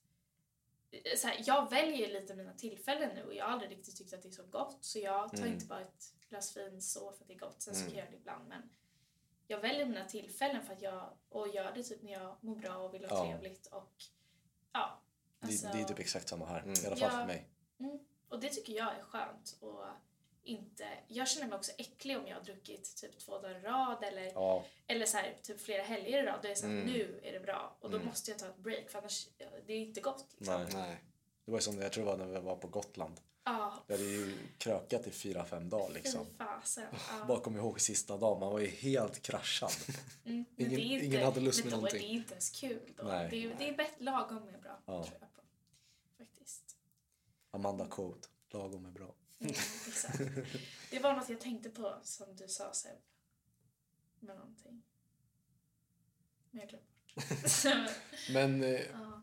eh, 0.92 1.18
så 1.18 1.28
här, 1.28 1.42
jag 1.46 1.70
väljer 1.70 2.22
lite 2.22 2.36
mina 2.36 2.54
tillfällen 2.54 3.16
nu 3.16 3.24
och 3.24 3.34
jag 3.34 3.46
har 3.46 3.52
aldrig 3.52 3.72
riktigt 3.72 3.98
tyckt 3.98 4.14
att 4.14 4.22
det 4.22 4.28
är 4.30 4.32
så 4.32 4.44
gott. 4.46 4.78
Så 4.82 5.00
jag 5.00 5.30
tar 5.32 5.38
Mm. 5.38 5.54
inte 5.54 5.66
bara 5.66 5.82
ett 5.82 6.04
glas 6.30 6.58
vin 6.58 6.82
så 6.82 7.12
för 7.12 7.22
att 7.24 7.28
det 7.28 7.34
är 7.34 7.40
gott. 7.40 7.62
Sen 7.62 7.74
så 7.76 7.80
Mm. 7.82 7.90
kan 7.92 7.98
jag 7.98 8.06
göra 8.06 8.12
det 8.12 8.18
ibland. 8.22 8.48
Men 8.48 8.70
jag 9.48 9.60
väljer 9.60 9.86
mina 9.86 10.06
tillfällen 10.06 10.66
för 10.66 10.74
att 10.74 10.82
jag 10.82 11.18
och 11.30 11.48
gör 11.48 11.72
det 11.76 11.84
typ 11.84 12.02
när 12.02 12.12
jag 12.12 12.38
mår 12.44 12.56
bra 12.56 12.76
och 12.78 12.94
vill 12.94 13.06
ha 13.06 13.18
Ja. 13.18 13.26
trevligt. 13.32 13.68
Och 13.68 13.94
ja. 14.74 15.02
Alltså- 15.48 15.68
det, 15.68 15.74
det 15.74 15.80
är 15.82 15.86
typ 15.86 16.00
exakt 16.00 16.28
samma 16.30 16.46
här, 16.46 16.60
Mm. 16.62 16.74
i 16.84 16.86
alla 16.88 16.96
fall 16.96 17.10
Ja. 17.14 17.20
för 17.20 17.26
mig. 17.26 17.48
Mm. 17.80 18.00
Och 18.30 18.40
det 18.40 18.50
tycker 18.50 18.74
jag 18.74 18.96
är 18.96 19.02
skönt. 19.04 19.58
Och 19.60 19.84
inte, 20.44 20.88
jag 21.08 21.28
känner 21.28 21.48
mig 21.48 21.56
också 21.58 21.72
äcklig 21.78 22.18
om 22.18 22.28
jag 22.28 22.36
har 22.36 22.44
druckit 22.44 22.96
typ 22.96 23.18
två 23.20 23.40
dagar 23.42 23.60
i 23.60 23.62
rad 23.62 24.04
eller, 24.04 24.26
Ja, 24.26 24.66
eller 24.88 25.06
så 25.06 25.18
här, 25.18 25.36
typ 25.44 25.62
flera 25.62 25.84
helger 25.84 26.24
i 26.24 26.26
rad. 26.26 26.40
Då 26.42 26.48
är 26.48 26.50
det 26.50 26.56
så 26.56 26.68
här, 26.68 26.74
Mm. 26.74 26.86
nu 26.88 27.20
är 27.24 27.32
det 27.34 27.40
bra. 27.40 27.78
Och 27.80 27.90
då 27.90 27.96
Mm. 27.98 28.08
måste 28.08 28.32
jag 28.32 28.40
ta 28.40 28.46
ett 28.48 28.58
break 28.58 28.90
för 28.90 29.00
annars 29.00 29.28
det 29.68 29.74
är 29.74 29.78
inte 29.80 30.02
gott. 30.02 30.26
Liksom. 30.38 30.62
nej. 30.62 30.74
Nej. 30.74 31.04
Det 31.46 31.52
var 31.52 31.58
ju 31.58 31.62
som 31.62 31.82
jag 31.82 31.92
tror 31.92 32.06
det 32.06 32.12
var 32.12 32.18
när 32.18 32.26
vi 32.26 32.40
var 32.46 32.56
på 32.56 32.68
Gotland. 32.68 33.20
Ja, 33.48 33.84
Vi 33.88 33.94
hade 33.94 34.06
ju 34.06 34.38
krökat 34.58 35.08
i 35.08 35.12
fyra, 35.12 35.46
fem 35.46 35.70
dagar 35.70 35.90
liksom. 35.94 36.26
fasen. 36.38 36.84
Ja. 36.92 37.26
Bara 37.28 37.40
kom 37.40 37.56
ihåg 37.56 37.82
sista 37.82 38.18
dagen, 38.18 38.40
man 38.40 38.52
var 38.52 38.60
ju 38.60 38.68
helt 38.68 39.22
kraschad. 39.22 39.72
Mm. 40.26 40.46
Men 40.56 40.66
Ingen- 40.68 40.70
det 40.80 40.86
är 40.86 40.94
inte, 40.94 41.06
ingen 41.06 41.24
hade 41.26 41.40
lust 41.40 41.60
men 41.66 41.72
med 41.72 41.74
då 41.74 41.78
är 41.78 41.82
någonting. 41.82 42.02
det 42.10 42.14
inte 42.16 42.32
ens 42.34 42.50
kul. 42.50 42.94
Då. 42.98 43.04
Nej. 43.04 43.28
det, 43.32 43.44
är, 43.46 43.56
det 43.60 43.70
är 43.70 43.78
bättre, 43.78 44.04
lagom 44.04 44.38
är 44.48 44.58
bra, 44.58 44.80
Ja. 44.86 45.04
tror 45.04 45.18
jag. 45.20 45.35
Amanda 47.56 47.88
quote, 47.88 48.28
lagom 48.50 48.86
är 48.86 48.92
bra. 48.92 49.16
Mm, 49.40 49.52
exakt. 49.88 50.20
Det 50.92 51.00
var 51.00 51.14
något 51.14 51.30
jag 51.30 51.42
tänkte 51.42 51.70
på 51.70 52.00
som 52.04 52.36
du 52.36 52.48
sa 52.48 52.74
Seb. 52.74 52.98
Med 54.20 54.36
någonting. 54.36 54.84
Men 56.52 56.60
jag 56.62 56.70
glömde 56.70 56.88
bort. 57.16 57.92
Men, 58.34 58.64
eh, 58.64 58.82
ja, 58.82 59.22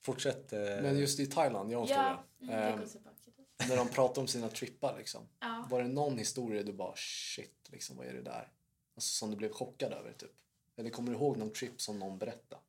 Fortsätt. 0.00 0.52
Eh, 0.52 0.60
men 0.60 0.98
just 0.98 1.20
i 1.20 1.26
Thailand, 1.26 1.72
jag 1.72 1.78
har 1.78 1.86
en 1.86 1.90
ja 1.90 2.26
tillbaka 2.38 3.10
dit. 3.36 3.68
när 3.68 3.76
de 3.76 3.88
pratar 3.88 4.22
om 4.22 4.28
sina 4.28 4.48
trippar 4.48 4.98
liksom. 4.98 5.28
Ja. 5.40 5.66
Var 5.70 5.82
det 5.82 5.88
någon 5.88 6.18
historia 6.18 6.62
du 6.62 6.72
bara 6.72 6.94
shit, 6.96 7.68
liksom, 7.72 7.96
vad 7.96 8.06
är 8.06 8.12
det 8.12 8.22
där? 8.22 8.52
Alltså, 8.94 9.08
som 9.14 9.30
du 9.30 9.36
blev 9.36 9.52
chockad 9.52 9.92
över 9.92 10.12
typ? 10.12 10.34
Eller 10.76 10.90
kommer 10.90 11.10
du 11.10 11.16
ihåg 11.16 11.36
någon 11.36 11.52
trip 11.52 11.80
som 11.80 11.98
någon 11.98 12.18
berättade? 12.18 12.62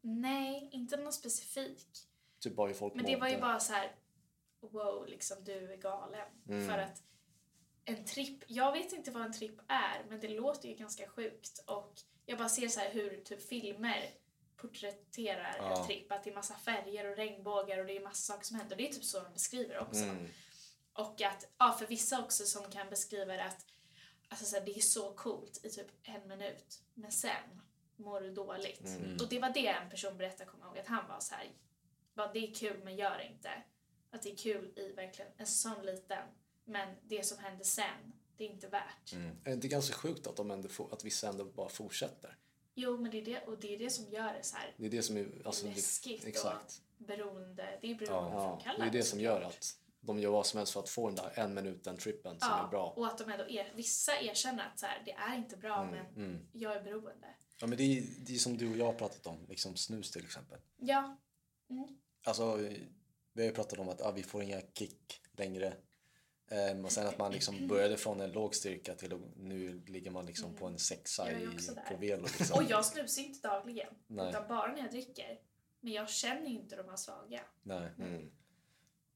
Nej, 0.00 0.68
inte 0.72 0.96
någon 0.96 1.12
specifik. 1.12 2.07
Typ 2.40 2.56
bara 2.56 2.68
hur 2.68 2.74
folk 2.74 2.94
Men 2.94 3.04
det 3.04 3.16
var 3.16 3.28
ju 3.28 3.40
bara 3.40 3.60
så 3.60 3.72
här, 3.72 3.92
wow, 4.60 5.06
liksom 5.06 5.44
du 5.44 5.72
är 5.72 5.76
galen. 5.76 6.28
Mm. 6.48 6.68
För 6.68 6.78
att 6.78 7.02
en 7.84 8.04
tripp, 8.04 8.44
jag 8.46 8.72
vet 8.72 8.92
inte 8.92 9.10
vad 9.10 9.22
en 9.22 9.32
tripp 9.32 9.60
är, 9.68 10.04
men 10.08 10.20
det 10.20 10.28
låter 10.28 10.68
ju 10.68 10.74
ganska 10.74 11.08
sjukt. 11.08 11.64
Och 11.66 11.92
jag 12.26 12.38
bara 12.38 12.48
ser 12.48 12.68
så 12.68 12.80
här 12.80 12.90
hur 12.90 13.20
typ 13.24 13.48
filmer 13.48 14.10
porträtterar 14.56 15.56
Ja. 15.58 15.80
en 15.80 15.86
tripp, 15.86 16.12
att 16.12 16.24
det 16.24 16.30
är 16.30 16.34
massa 16.34 16.54
färger 16.54 17.10
och 17.10 17.16
regnbågar 17.16 17.78
och 17.78 17.86
det 17.86 17.96
är 17.96 18.00
massa 18.00 18.32
saker 18.32 18.46
som 18.46 18.56
händer. 18.58 18.76
Det 18.76 18.88
är 18.88 18.92
typ 18.92 19.04
så 19.04 19.20
de 19.20 19.32
beskriver 19.32 19.78
också. 19.78 20.02
Mm. 20.04 20.28
Och 20.92 21.22
att, 21.22 21.48
ja 21.58 21.76
för 21.78 21.86
vissa 21.86 22.20
också 22.24 22.44
som 22.44 22.70
kan 22.70 22.90
beskriva 22.90 23.32
det 23.32 23.44
att 23.44 23.66
alltså 24.28 24.44
så 24.46 24.56
här, 24.56 24.64
det 24.64 24.76
är 24.76 24.80
så 24.80 25.14
coolt 25.14 25.64
i 25.64 25.70
typ 25.70 25.86
en 26.02 26.28
minut, 26.28 26.82
men 26.94 27.12
sen 27.12 27.60
mår 27.96 28.20
du 28.20 28.30
dåligt. 28.30 28.86
Mm. 28.86 29.16
Och 29.20 29.28
det 29.28 29.38
var 29.38 29.50
det 29.50 29.66
en 29.66 29.90
person 29.90 30.16
berättade, 30.16 30.50
kommer 30.50 30.64
jag 30.64 30.70
ihåg, 30.70 30.78
att 30.78 30.86
han 30.86 31.08
var 31.08 31.20
så 31.20 31.34
här, 31.34 31.48
bara, 32.18 32.32
det 32.32 32.38
är 32.50 32.54
kul 32.54 32.80
men 32.84 32.96
gör 32.96 33.18
det 33.18 33.26
inte. 33.26 33.50
Att 34.10 34.22
det 34.22 34.32
är 34.32 34.36
kul 34.36 34.72
i 34.76 34.92
verkligen 34.92 35.30
en 35.36 35.46
sån 35.46 35.86
liten, 35.86 36.22
men 36.64 36.88
det 37.02 37.26
som 37.26 37.38
händer 37.38 37.64
sen, 37.64 38.12
det 38.36 38.44
är 38.44 38.48
inte 38.48 38.68
värt. 38.68 39.12
Mm. 39.12 39.26
Är 39.28 39.34
det 39.44 39.52
inte 39.52 39.68
ganska 39.68 39.94
sjukt 39.94 40.26
att, 40.26 40.36
de 40.36 40.50
ändå 40.50 40.68
får, 40.68 40.92
att 40.92 41.04
vissa 41.04 41.28
ändå 41.28 41.44
bara 41.44 41.68
fortsätter? 41.68 42.36
Jo, 42.74 42.96
men 43.00 43.10
det 43.10 43.18
är 43.20 43.24
det, 43.24 43.40
och 43.40 43.58
det 43.60 43.74
är 43.74 43.78
det 43.78 43.90
som 43.90 44.08
gör 44.08 44.32
det 44.34 44.42
så 44.44 44.56
här 44.56 44.74
Det 44.76 44.86
är 44.86 44.90
det 44.90 45.02
som 45.02 45.16
är... 45.16 45.42
Alltså, 45.44 45.66
det, 45.66 45.74
läskigt 45.74 46.24
exakt. 46.24 46.82
och 46.98 47.04
beroende. 47.06 47.78
Det 47.80 47.86
är 47.86 47.90
Ja, 47.90 47.96
beroendeframkallande. 47.98 48.84
det 48.84 48.88
är 48.88 48.92
det 48.98 49.02
som 49.04 49.20
gör 49.20 49.40
att 49.40 49.74
de 50.00 50.18
gör 50.18 50.30
vad 50.30 50.46
som 50.46 50.58
helst 50.58 50.72
för 50.72 50.80
att 50.80 50.88
få 50.88 51.06
den 51.06 51.14
där 51.16 51.32
en 51.34 51.54
minuten 51.54 51.96
trippen 51.96 52.38
som 52.40 52.48
Ja, 52.50 52.66
är 52.66 52.70
bra. 52.70 52.90
och 52.96 53.06
att 53.06 53.18
de 53.18 53.30
ändå 53.30 53.48
er, 53.48 53.72
vissa 53.76 54.20
erkänner 54.20 54.66
att 54.72 54.78
så 54.78 54.86
här, 54.86 55.02
det 55.04 55.12
är 55.12 55.36
inte 55.36 55.56
bra, 55.56 55.82
Mm, 55.82 55.90
men 56.14 56.24
Mm. 56.24 56.46
jag 56.52 56.72
är 56.76 56.82
beroende. 56.82 57.26
Ja, 57.60 57.66
men 57.66 57.78
det 57.78 57.84
är, 57.84 58.02
det 58.26 58.34
är 58.34 58.38
som 58.38 58.56
du 58.56 58.70
och 58.70 58.76
jag 58.76 58.86
har 58.86 58.92
pratat 58.92 59.26
om, 59.26 59.46
liksom 59.48 59.76
snus 59.76 60.10
till 60.10 60.24
exempel. 60.24 60.58
Ja, 60.76 61.16
Alltså, 62.24 62.56
vi 63.32 63.42
har 63.42 63.48
ju 63.48 63.52
pratat 63.52 63.78
om 63.78 63.88
att 63.88 64.02
ah, 64.02 64.10
vi 64.10 64.22
får 64.22 64.42
inga 64.42 64.60
kick 64.74 65.20
längre. 65.32 65.76
Ehm, 66.50 66.84
och 66.84 66.92
sen 66.92 67.06
att 67.06 67.18
man 67.18 67.32
liksom 67.32 67.68
började 67.68 67.96
från 67.96 68.20
en 68.20 68.32
låg 68.32 68.54
styrka 68.54 68.94
till 68.94 69.14
att 69.14 69.20
nu 69.36 69.82
ligger 69.86 70.10
man 70.10 70.26
liksom 70.26 70.54
på 70.54 70.66
en 70.66 70.78
sexa 70.78 71.32
Jag 71.32 71.42
är 71.42 71.46
i, 71.46 71.90
på 71.90 71.96
velo. 71.96 72.22
Liksom. 72.22 72.56
Och 72.56 72.70
jag 72.70 72.84
snusar 72.84 73.22
inte 73.22 73.48
dagligen, 73.48 73.94
Nej. 74.06 74.28
utan 74.28 74.48
bara 74.48 74.72
när 74.72 74.78
jag 74.78 74.90
dricker. 74.90 75.40
Men 75.80 75.92
jag 75.92 76.08
känner 76.08 76.46
ju 76.46 76.54
inte 76.54 76.76
de 76.76 76.88
här 76.88 76.96
svaga. 76.96 77.40
Nej. 77.62 77.90
Mm. 77.98 78.30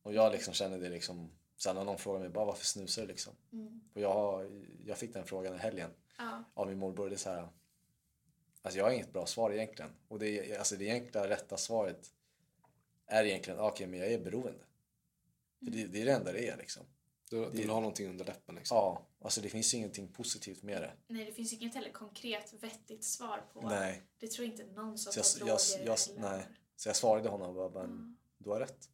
Och 0.03 0.15
jag 0.15 0.33
liksom 0.33 0.55
känner 0.55 0.79
det 0.79 0.89
liksom, 0.89 1.31
sen 1.57 1.77
när 1.77 1.85
någon 1.85 1.99
frågar 1.99 2.21
mig 2.21 2.29
bara 2.29 2.45
varför 2.45 2.65
snusar 2.65 3.03
du 3.03 3.09
liksom? 3.09 3.33
Mm. 3.53 3.81
Och 3.95 4.01
jag, 4.01 4.51
jag 4.85 4.99
fick 4.99 5.13
den 5.13 5.25
frågan 5.25 5.55
i 5.55 5.59
helgen 5.59 5.91
Ja, 6.19 6.45
av 6.55 6.69
min 6.69 6.79
morbror. 6.79 7.09
Det 7.09 7.15
är 7.15 7.19
så 7.19 7.31
här, 7.31 7.49
alltså 8.63 8.79
jag 8.79 8.85
har 8.85 8.93
inget 8.93 9.13
bra 9.13 9.27
svar 9.27 9.53
egentligen. 9.53 9.91
Och 10.09 10.19
det, 10.19 10.57
alltså 10.57 10.77
det 10.77 10.91
enkla 10.91 11.29
rätta 11.29 11.57
svaret 11.57 12.11
är 13.13 13.25
egentligen, 13.25 13.61
ah, 13.61 13.69
okej 13.69 13.87
men 13.87 14.01
jag 14.01 14.13
är 14.13 14.19
beroende. 14.19 14.65
För 15.65 15.71
det, 15.71 15.87
det 15.87 16.03
är 16.03 16.05
det 16.07 16.13
enda 16.13 16.33
det 16.33 16.49
är 16.49 16.57
liksom. 16.57 16.83
Du, 17.31 17.37
du 17.45 17.51
Det- 17.51 17.57
vill 17.59 17.71
ha 17.71 17.81
någonting 17.81 18.09
under 18.11 18.25
läppen 18.25 18.55
liksom. 18.55 18.77
Ja, 18.77 19.07
alltså 19.21 19.41
det 19.41 19.49
finns 19.49 19.75
ju 19.75 19.79
ingenting 19.79 20.13
positivt 20.13 20.63
med 20.63 20.83
det. 20.83 20.93
nej, 21.07 21.25
det 21.25 21.33
finns 21.33 21.53
inget 21.53 21.75
heller 21.75 21.91
konkret 21.93 22.53
vettigt 22.61 23.05
svar 23.05 23.45
på. 23.53 23.61
Nej. 23.69 24.03
Det 24.19 24.29
tror 24.29 24.47
jag 24.47 24.53
inte 24.55 24.67
någon 24.67 24.99
som 24.99 25.13
jag- 25.17 25.25
jag- 25.49 25.59
droger 25.59 25.87
jag- 25.87 25.99
eller... 26.19 26.31
nej. 26.37 26.47
Så 26.77 26.89
jag 26.89 26.97
svarade 26.97 27.29
honom 27.29 27.49
och 27.49 27.55
bara, 27.73 27.83
men 27.87 27.91
Mm. 27.91 28.17
du 28.39 28.51
har 28.51 28.61
rätt. 28.61 28.89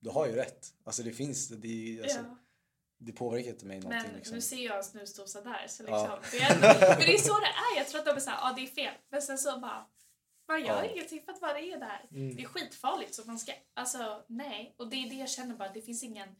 Du 0.00 0.10
har 0.10 0.26
ju 0.26 0.32
rätt. 0.34 0.74
Alltså 0.84 1.02
det 1.02 1.12
finns, 1.12 1.48
det, 1.48 2.00
alltså, 2.02 2.18
Ja, 2.18 2.36
det 2.98 3.12
påverkar 3.12 3.50
inte 3.50 3.66
mig 3.66 3.80
någonting. 3.80 4.06
men 4.10 4.16
liksom. 4.16 4.34
nu 4.34 4.40
ser 4.40 4.64
jag 4.64 4.76
en 4.76 4.84
snusdosa 4.84 5.40
där 5.40 5.66
så 5.68 5.84
Ja. 5.86 6.20
liksom. 6.22 6.40
Men, 6.50 6.60
men 6.60 6.78
det 6.98 7.14
är 7.14 7.18
så 7.18 7.38
det 7.40 7.46
är. 7.46 7.76
Jag 7.78 7.88
tror 7.88 7.98
att 8.00 8.06
de 8.06 8.16
är 8.16 8.20
såhär, 8.20 8.36
ja 8.38 8.50
ah, 8.50 8.54
det 8.54 8.62
är 8.62 8.66
fel. 8.66 8.94
Men 9.08 9.22
sen 9.22 9.38
så 9.38 9.58
bara, 9.60 9.86
man 10.46 10.60
gör 10.64 10.84
Ja. 10.84 10.90
ingenting 10.90 11.22
för 11.22 11.32
att 11.32 11.40
vad 11.42 11.54
det 11.54 11.60
är 11.72 11.78
där. 11.80 12.06
Mm. 12.10 12.36
Det 12.36 12.42
är 12.42 12.46
skitfarligt 12.46 13.14
så 13.14 13.24
man 13.26 13.38
ska, 13.38 13.52
alltså 13.74 14.24
nej. 14.26 14.74
Och 14.78 14.88
det 14.88 14.96
är 14.96 15.08
det 15.10 15.14
jag 15.16 15.30
känner 15.30 15.54
bara, 15.56 15.72
det 15.72 15.82
finns 15.82 16.02
ingen 16.02 16.36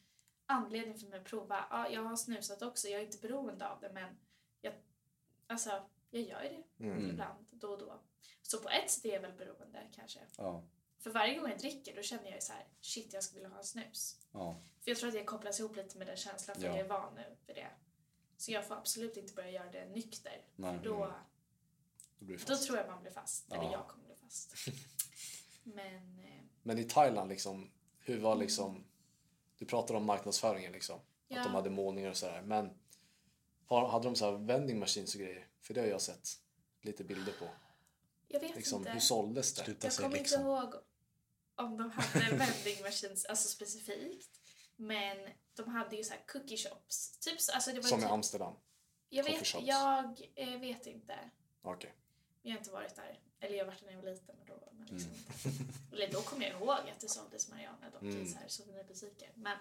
anledning 0.46 0.98
för 0.98 1.06
mig 1.06 1.18
att 1.18 1.24
prova. 1.24 1.64
Ja, 1.70 1.88
jag 1.88 2.02
har 2.02 2.16
snusat 2.16 2.62
också, 2.62 2.88
jag 2.88 3.00
är 3.00 3.04
inte 3.04 3.18
beroende 3.18 3.68
av 3.68 3.80
det 3.80 3.92
men 3.92 4.16
jag, 4.60 4.74
alltså 5.46 5.70
jag 6.10 6.22
gör 6.22 6.42
ju 6.42 6.48
det 6.76 6.84
Mm. 6.84 7.10
ibland, 7.10 7.46
då 7.50 7.68
och 7.72 7.78
då. 7.78 8.00
Så 8.42 8.58
på 8.58 8.68
ett 8.68 8.90
sätt 8.90 9.04
är 9.04 9.12
jag 9.12 9.20
väl 9.20 9.32
beroende 9.32 9.82
kanske. 9.94 10.20
Ja, 10.36 10.62
För 10.98 11.10
varje 11.10 11.38
gång 11.38 11.50
jag 11.50 11.58
dricker 11.58 11.96
då 11.96 12.02
känner 12.02 12.24
jag 12.24 12.34
ju 12.34 12.40
så 12.40 12.52
här, 12.52 12.66
shit 12.80 13.12
jag 13.12 13.24
skulle 13.24 13.40
vilja 13.40 13.54
ha 13.54 13.58
en 13.58 13.64
snus. 13.64 14.20
ja. 14.32 14.56
För 14.84 14.90
jag 14.90 14.98
tror 14.98 15.08
att 15.08 15.14
det 15.14 15.24
kopplas 15.24 15.60
ihop 15.60 15.76
lite 15.76 15.98
med 15.98 16.06
den 16.06 16.16
känslan 16.16 16.56
för 16.56 16.62
Ja. 16.66 16.68
jag 16.76 16.78
är 16.78 16.88
van 16.88 17.14
nu 17.14 17.36
vid 17.46 17.56
det. 17.56 17.70
Så 18.36 18.52
jag 18.52 18.66
får 18.68 18.74
absolut 18.74 19.16
inte 19.16 19.34
börja 19.34 19.50
göra 19.50 19.70
det 19.70 19.84
nykter. 19.88 20.42
Nej. 20.56 20.78
Då, 20.84 21.12
Då 22.18 22.36
då 22.46 22.56
tror 22.56 22.78
jag 22.78 22.86
man 22.86 23.02
blir 23.02 23.12
fast. 23.12 23.52
Eller 23.52 23.62
Ja. 23.64 23.72
jag 23.72 23.88
kommer 23.88 24.04
bli 24.04 24.14
fast. 24.16 24.54
Men 25.64 26.18
eh, 26.18 26.42
Men 26.62 26.78
i 26.78 26.84
Thailand, 26.84 27.28
liksom, 27.28 27.70
hur 27.98 28.20
var 28.20 28.36
liksom... 28.36 28.84
Du 29.58 29.66
pratar 29.66 29.94
om 29.94 30.04
marknadsföringen, 30.06 30.72
liksom. 30.72 31.00
Ja. 31.28 31.38
Att 31.38 31.44
de 31.44 31.54
hade 31.54 31.70
målningar 31.70 32.10
och 32.10 32.16
sådär. 32.16 32.42
Men 32.42 32.70
hade 33.68 34.04
de 34.04 34.16
så 34.16 34.24
här 34.30 34.38
vending 34.46 34.78
machines 34.78 35.14
och 35.14 35.20
grejer? 35.20 35.48
För 35.60 35.74
det 35.74 35.80
har 35.80 35.88
jag 35.88 36.00
sett 36.00 36.28
lite 36.82 37.04
bilder 37.04 37.32
på. 37.32 37.48
jag 38.28 38.40
vet 38.40 38.56
Liksom, 38.56 38.78
inte. 38.78 38.90
hur 38.90 39.00
såldes 39.00 39.54
det? 39.54 39.64
Sluta 39.64 39.86
Jag 39.86 39.94
kommer 39.96 40.16
liksom. 40.18 40.40
inte 40.40 40.50
ihåg 40.50 40.74
om 41.54 41.76
de 41.76 41.90
hade 41.90 42.18
vending 42.36 42.82
machines 42.82 43.24
alltså 43.24 43.48
specifikt. 43.48 44.40
Men 44.76 45.16
de 45.54 45.68
hade 45.68 45.96
ju 45.96 46.04
så 46.04 46.12
här 46.14 46.24
cookie 46.26 46.56
shops. 46.56 47.18
Typ, 47.18 47.40
så- 47.40 47.52
alltså 47.52 47.70
det 47.72 47.80
var 47.80 47.88
Som 47.88 47.98
i 47.98 48.02
typ, 48.02 48.10
Amsterdam? 48.10 48.54
jag 49.08 49.24
vet, 49.24 49.46
shops. 49.46 49.66
jag 49.66 50.20
eh, 50.34 50.60
vet 50.60 50.86
inte. 50.86 51.30
Okej. 51.62 51.94
Jag 52.46 52.52
har 52.52 52.58
inte 52.58 52.70
varit 52.70 52.94
där. 52.96 53.18
Eller 53.40 53.56
jag 53.56 53.64
har 53.64 53.70
varit 53.72 53.80
där 53.80 53.86
när 53.86 53.92
jag 53.94 54.02
var 54.02 54.10
liten. 54.10 54.36
Men 54.38 54.46
då, 54.46 54.68
men 54.72 54.86
liksom, 54.86 55.10
Mm. 55.92 56.10
Då 56.12 56.20
kommer 56.22 56.46
jag 56.50 56.60
ihåg 56.60 56.70
att 56.90 57.00
det 57.00 57.08
såldes 57.08 57.48
marijuana 57.50 57.90
dock 57.90 58.02
Mm. 58.02 58.22
i 58.22 58.26
så 58.28 58.38
här 58.38 58.48
souvenirbutiker. 58.48 59.30
Men 59.34 59.58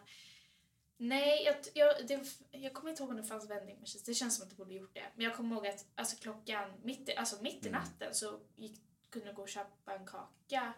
nej, 0.97 1.43
jag, 1.45 1.55
jag, 1.73 2.07
det, 2.07 2.27
jag 2.51 2.73
kommer 2.73 2.89
inte 2.89 3.03
ihåg 3.03 3.09
om 3.09 3.17
det 3.17 3.23
fanns 3.23 3.49
vending 3.49 3.79
machines. 3.79 4.03
Det 4.03 4.13
känns 4.13 4.35
som 4.35 4.43
att 4.43 4.49
det 4.49 4.55
borde 4.55 4.73
gjort 4.73 4.93
det. 4.93 5.05
Men 5.15 5.25
jag 5.25 5.35
kommer 5.35 5.55
ihåg 5.55 5.67
att 5.67 5.85
alltså, 5.95 6.15
klockan 6.17 6.73
mitt 6.83 7.17
alltså, 7.17 7.41
mitt 7.43 7.65
i 7.65 7.69
Mm. 7.69 7.81
natten 7.81 8.13
så 8.15 8.39
gick, 8.55 8.81
kunde 9.09 9.27
du 9.27 9.33
gå 9.33 9.41
och 9.41 9.49
köpa 9.49 9.93
en 9.95 10.05
kaka 10.05 10.73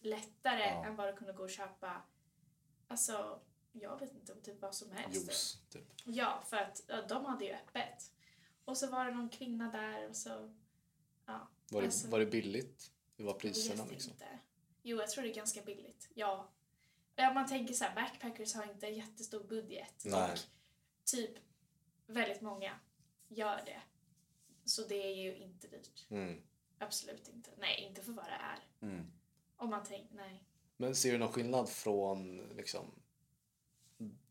lättare 0.00 0.62
Ja. 0.64 0.84
än 0.84 0.96
vad 0.96 1.08
du 1.08 1.16
kunde 1.16 1.32
gå 1.32 1.42
och 1.42 1.50
köpa 1.50 2.02
alltså 2.88 3.40
jag 3.72 4.00
vet 4.00 4.14
inte, 4.14 4.34
typ 4.34 4.60
vad 4.62 4.74
som 4.74 4.90
helst. 4.92 5.26
Juice, 5.26 5.58
typ. 5.70 5.92
Ja, 6.04 6.42
för 6.46 6.56
att 6.56 6.82
ja, 6.86 7.02
de 7.08 7.24
hade 7.24 7.44
ju 7.44 7.52
öppet. 7.52 8.12
Och 8.64 8.76
så 8.78 8.86
var 8.86 9.04
det 9.04 9.10
någon 9.14 9.28
kvinna 9.28 9.70
där 9.70 10.08
och 10.08 10.16
så... 10.16 10.54
Var 11.72 11.80
det, 11.80 11.86
Alltså- 11.86 12.08
var 12.08 12.18
det 12.18 12.26
billigt? 12.26 12.90
Hur 13.16 13.24
var 13.24 13.34
priserna? 13.34 13.84
Liksom? 13.90 14.12
inte. 14.12 14.38
Jo, 14.82 14.96
jag 14.98 15.10
tror 15.10 15.24
det 15.24 15.30
är 15.30 15.34
ganska 15.34 15.62
billigt. 15.62 16.08
Ja. 16.14 16.48
Ja, 17.16 17.32
man 17.32 17.48
tänker 17.48 17.74
så 17.74 17.84
här, 17.84 17.94
backpackers 17.94 18.54
har 18.54 18.72
inte 18.72 18.86
en 18.86 18.94
jättestor 18.94 19.44
budget. 19.44 20.02
Nej. 20.04 20.30
Och 20.32 20.38
typ 21.04 21.30
väldigt 22.06 22.40
många 22.40 22.78
gör 23.28 23.62
det. 23.66 23.82
Så 24.64 24.82
det 24.82 24.94
är 25.06 25.16
ju 25.16 25.36
inte 25.36 25.68
dyrt. 25.68 26.06
Mm. 26.10 26.42
Absolut 26.78 27.28
inte. 27.28 27.50
Nej, 27.58 27.84
inte 27.88 28.02
för 28.02 28.12
vad 28.12 28.24
det 28.24 28.30
är. 28.40 28.88
Mm. 28.88 29.06
Om 29.56 29.70
man 29.70 29.84
tänker, 29.84 30.14
nej. 30.14 30.44
Men 30.76 30.94
ser 30.96 31.12
du 31.12 31.18
någon 31.18 31.32
skillnad 31.32 31.68
från 31.68 32.36
liksom, 32.56 32.90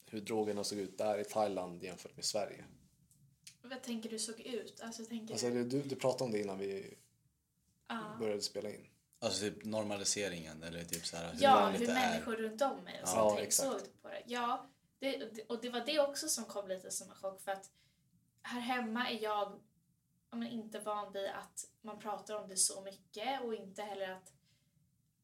hur 0.05 0.21
drogerna 0.21 0.63
såg 0.63 0.79
ut 0.79 0.97
där 0.97 1.19
i 1.19 1.23
Thailand 1.23 1.83
jämfört 1.83 2.15
med 2.15 2.25
Sverige? 2.25 2.65
Vad 3.61 3.83
tänker 3.83 4.09
du 4.09 4.19
såg 4.19 4.39
ut? 4.39 4.81
Alltså, 4.81 5.05
tänker 5.05 5.33
Alltså, 5.33 5.49
du, 5.49 5.63
du 5.81 5.95
pratade 5.95 6.23
om 6.23 6.31
det 6.31 6.39
innan 6.39 6.57
vi 6.57 6.97
Ja. 7.93 8.15
började 8.19 8.41
spela 8.41 8.69
in. 8.69 8.87
Alltså 9.19 9.39
typ 9.41 9.65
normaliseringen 9.65 10.63
eller 10.63 10.83
typ 10.83 11.05
så 11.05 11.17
här 11.17 11.33
hur 11.33 11.41
Ja, 11.43 11.67
hur 11.67 11.85
det 11.85 11.91
är. 11.91 11.93
människor 12.09 12.35
runt 12.35 12.61
om 12.61 12.77
mig 12.83 13.01
och 13.03 13.09
Ja, 13.09 13.39
exakt. 13.39 14.01
på 14.01 14.07
det. 14.07 14.23
Ja, 14.25 14.65
det, 14.99 15.41
och 15.49 15.61
det 15.61 15.69
var 15.69 15.79
det 15.85 15.99
också 15.99 16.27
som 16.29 16.45
kom 16.45 16.67
lite 16.67 16.91
som 16.91 17.09
en 17.09 17.15
chock 17.15 17.41
för 17.41 17.51
att 17.51 17.71
här 18.41 18.59
hemma 18.59 19.09
är 19.09 19.23
jag 19.23 19.59
ja, 20.29 20.37
men 20.37 20.47
inte 20.47 20.79
van 20.79 21.13
vid 21.13 21.27
att 21.29 21.65
man 21.81 21.99
pratar 21.99 22.35
om 22.35 22.49
det 22.49 22.57
så 22.57 22.81
mycket 22.81 23.41
och 23.41 23.53
inte 23.53 23.81
heller 23.81 24.09
att 24.11 24.33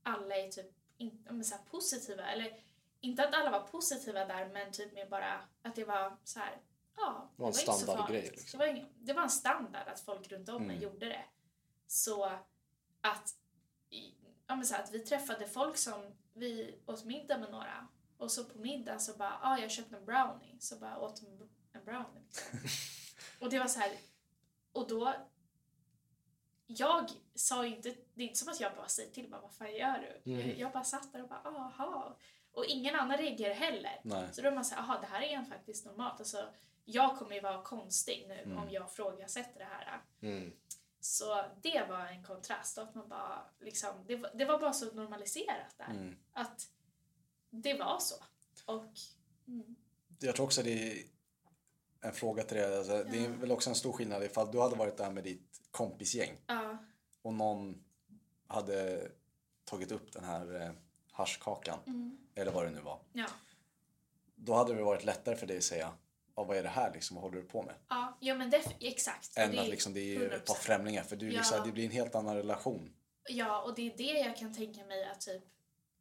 alla 0.03 0.36
är 0.36 0.51
typ 0.51 0.71
in, 0.97 1.25
men 1.30 1.43
så 1.45 1.56
här 1.56 1.63
positiva. 1.63 2.23
Eller 2.32 2.60
inte 3.01 3.27
att 3.27 3.34
alla 3.34 3.51
var 3.51 3.67
positiva 3.67 4.25
där 4.25 4.49
men 4.53 4.71
typ 4.71 4.93
mer 4.93 5.06
bara 5.10 5.41
att 5.62 5.75
det 5.75 5.84
var 5.84 6.17
så 6.23 6.39
här, 6.39 6.62
ja, 6.97 7.30
Det 7.36 7.41
var 7.41 7.47
en 7.47 7.53
standardgrej, 7.53 8.21
liksom. 8.36 8.60
Det, 8.60 8.65
var 8.73 8.86
det 8.95 9.13
var 9.13 9.23
en 9.23 9.30
standard 9.30 9.88
att 9.88 9.99
folk 9.99 10.32
runt 10.32 10.49
om 10.49 10.63
mig 10.67 10.75
Mm. 10.77 10.89
gjorde 10.89 11.06
det. 11.10 11.25
Så 11.88 12.32
att 13.02 13.36
ja, 14.48 14.56
men 14.56 14.66
så 14.66 14.74
här, 14.76 14.84
att 14.84 14.94
vi 14.94 15.00
träffade 15.00 15.48
folk 15.48 15.78
som 15.78 16.16
vi 16.34 16.80
åt 16.86 17.06
middag 17.06 17.38
med 17.38 17.52
några 17.52 17.88
och 18.18 18.32
så 18.32 18.44
på 18.46 18.58
middag 18.58 19.00
så 19.00 19.18
bara, 19.18 19.40
ja 19.42 19.50
ah, 19.50 19.58
jag 19.58 19.72
köpte 19.72 19.96
en 19.98 20.06
brownie 20.06 20.58
så 20.60 20.76
bara 20.80 21.00
åt 21.00 21.22
en 21.74 21.86
brownie. 21.86 22.24
och 23.42 23.50
det 23.50 23.60
var 23.60 23.68
så 23.68 23.80
här, 23.80 23.92
och 24.72 24.88
då 24.88 25.14
jag 26.68 27.10
sa 27.36 27.66
ju 27.66 27.76
inte, 27.76 27.96
det 28.14 28.24
är 28.24 28.28
inte 28.28 28.40
som 28.40 28.50
att 28.50 28.60
jag 28.60 28.76
bara 28.76 28.88
säger 28.88 29.12
till 29.12 29.30
bara 29.30 29.42
vad 29.42 29.54
fan 29.54 29.76
gör 29.76 30.22
du? 30.24 30.34
Mm. 30.34 30.60
Jag 30.60 30.72
bara 30.72 30.84
satt 30.84 31.14
där 31.14 31.22
och 31.24 31.30
bara 31.30 31.40
aha. 31.40 32.18
Och 32.52 32.66
ingen 32.66 32.96
annan 32.96 33.18
reagerar 33.18 33.54
heller. 33.54 34.02
Nej. 34.04 34.30
Så 34.32 34.42
då 34.42 34.48
är 34.48 34.52
man 34.52 34.66
såhär, 34.66 34.82
aha 34.82 35.00
det 35.00 35.08
här 35.08 35.22
är 35.22 35.44
faktiskt 35.44 35.86
normalt. 35.86 36.20
Alltså, 36.20 36.50
jag 36.86 37.18
kommer 37.18 37.36
ju 37.36 37.42
vara 37.42 37.62
konstig 37.62 38.26
nu 38.28 38.34
Mm. 38.34 38.58
om 38.58 38.70
jag 38.70 38.92
frågasätter 38.92 39.60
det 39.60 39.66
här. 39.66 40.02
Mm. 40.22 40.54
Så 41.00 41.46
det 41.62 41.86
var 41.90 42.06
en 42.08 42.24
kontrast. 42.24 42.78
Att 42.78 42.96
man 42.96 43.10
bara, 43.10 43.46
liksom, 43.60 43.90
det, 44.08 44.16
var, 44.16 44.32
det 44.36 44.46
var 44.46 44.60
bara 44.60 44.74
så 44.74 44.94
normaliserat 44.94 45.78
där. 45.78 45.86
Mm. 45.92 46.16
Att 46.34 46.70
det 47.50 47.74
var 47.74 48.00
så. 48.00 48.16
Och 48.66 48.86
mm, 49.48 49.76
Jag 50.20 50.36
tror 50.36 50.46
också 50.46 50.64
det 50.64 50.92
är 50.92 51.04
en 52.02 52.14
fråga 52.14 52.44
till 52.44 52.58
dig. 52.58 52.78
Alltså, 52.78 53.04
Det 53.04 53.18
är 53.18 53.30
Ja. 53.30 53.36
väl 53.38 53.52
också 53.52 53.70
en 53.70 53.76
stor 53.76 53.94
skillnad 53.94 54.24
ifall 54.24 54.52
du 54.52 54.60
hade 54.62 54.76
varit 54.76 54.98
där 54.98 55.12
med 55.12 55.24
ditt 55.24 55.62
kompisgäng 55.72 56.38
ja, 56.48 56.78
och 57.22 57.34
någon 57.34 57.84
hade 58.48 59.08
tagit 59.66 59.92
upp 59.92 60.12
den 60.14 60.24
här 60.24 60.62
eh, 60.62 60.72
haschkakan 61.12 61.80
mm, 61.88 62.18
eller 62.36 62.52
vad 62.52 62.66
det 62.66 62.72
nu 62.72 62.82
var. 62.82 63.00
ja. 63.14 63.28
Då 64.36 64.54
hade 64.54 64.74
det 64.74 64.84
varit 64.84 65.04
lättare 65.04 65.36
för 65.36 65.48
dig 65.48 65.58
att 65.58 65.64
säga 65.64 65.94
ja, 66.38 66.43
vad 66.43 66.58
är 66.58 66.63
det 66.63 66.69
här 66.69 66.93
liksom, 66.93 67.15
vad 67.15 67.23
håller 67.23 67.38
du 67.38 67.43
på 67.43 67.63
med? 67.63 67.76
Ja, 67.89 68.17
ja 68.19 68.36
men 68.36 68.52
def- 68.52 68.76
exakt. 68.80 69.38
Än 69.38 69.52
det- 69.52 69.62
att 69.62 69.67
liksom, 69.67 69.93
det 69.93 70.15
är 70.15 70.21
ett 70.30 70.45
par 70.45 70.54
100%. 70.56 70.58
främlingar 70.58 71.04
för 71.04 71.15
du, 71.15 71.26
Ja. 71.32 71.38
liksom, 71.38 71.65
det 71.65 71.71
blir 71.71 71.86
en 71.86 71.91
helt 71.91 72.15
annan 72.15 72.36
relation. 72.36 72.93
Ja, 73.30 73.62
och 73.62 73.76
det 73.76 73.93
är 73.93 73.97
det 73.97 74.19
jag 74.19 74.38
kan 74.38 74.54
tänka 74.54 74.86
mig 74.86 75.06
att 75.06 75.21
typ, 75.21 75.43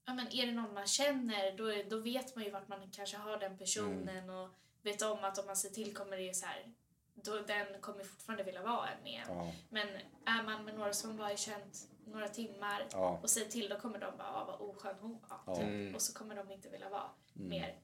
ja 0.07 0.15
men 0.15 0.29
är 0.33 0.47
det 0.47 0.53
någon 0.53 0.75
man 0.75 0.87
känner 0.87 1.53
då, 1.57 1.89
då 1.97 2.03
vet 2.03 2.35
man 2.37 2.45
ju 2.45 2.51
vart 2.51 2.69
man 2.69 2.91
kanske 2.93 3.17
har 3.17 3.37
den 3.37 3.59
personen 3.59 4.09
Mm. 4.09 4.31
och 4.31 4.49
vet 4.83 5.03
om 5.03 5.25
att 5.25 5.39
om 5.39 5.47
man 5.47 5.57
ser 5.57 5.69
till 5.71 5.95
kommer 5.95 6.17
det 6.17 6.37
så 6.37 6.47
här, 6.47 6.73
då 7.15 7.41
den 7.41 7.81
kommer 7.81 8.05
fortfarande 8.05 8.45
vilja 8.45 8.63
vara 8.63 8.89
med 9.05 9.23
en. 9.29 9.37
Ja, 9.37 9.53
Men 9.71 9.89
är 10.27 10.43
man 10.43 10.65
med 10.65 10.75
några 10.75 10.93
som 10.93 11.17
bara 11.17 11.33
är 11.33 11.37
känt 11.37 11.89
några 12.07 12.29
timmar 12.29 12.87
ja, 12.93 13.19
och 13.23 13.31
säger 13.31 13.51
till 13.51 13.69
då 13.69 13.79
kommer 13.81 13.99
de 13.99 14.17
bara, 14.19 14.29
ah, 14.29 14.45
vad 14.45 14.69
oskön 14.71 14.95
hon 15.01 15.13
var. 15.29 15.39
Ja. 15.47 15.55
Typ. 15.57 15.65
Mm. 15.65 15.95
Och 15.95 16.03
så 16.03 16.13
kommer 16.15 16.35
de 16.37 16.51
inte 16.51 16.69
vilja 16.69 16.89
vara 16.89 17.11
Mm. 17.37 17.49
mer. 17.49 17.75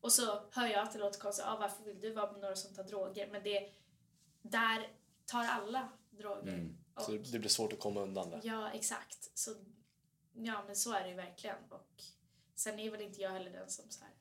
Och 0.00 0.12
så 0.12 0.42
hör 0.50 0.66
jag 0.66 0.82
att 0.82 0.92
det 0.92 0.98
låter 0.98 1.20
konstigt, 1.20 1.44
ah, 1.46 1.56
varför 1.56 1.84
vill 1.84 2.00
du 2.00 2.12
vara 2.12 2.32
med 2.32 2.40
några 2.40 2.56
som 2.56 2.74
tar 2.74 2.84
droger? 2.84 3.30
Men 3.30 3.42
det, 3.42 3.72
där 4.42 4.88
tar 5.26 5.44
alla 5.44 5.88
droger. 6.10 6.52
Mm. 6.52 6.76
Och, 6.94 7.02
Så 7.02 7.12
det, 7.12 7.38
blir 7.38 7.48
svårt 7.48 7.72
att 7.72 7.78
komma 7.80 8.00
undan 8.00 8.30
det. 8.30 8.40
Ja, 8.44 8.70
exakt. 8.70 9.38
Så, 9.38 9.50
ja, 10.32 10.62
men 10.66 10.76
så 10.76 10.92
är 10.92 11.02
det 11.02 11.08
ju 11.08 11.14
verkligen. 11.16 11.56
Och 11.68 12.02
sen 12.54 12.78
är 12.78 12.90
väl 12.90 13.00
inte 13.00 13.20
jag 13.22 13.30
heller 13.30 13.50
den 13.50 13.70
som 13.70 13.90
så 13.90 14.04
här, 14.04 14.14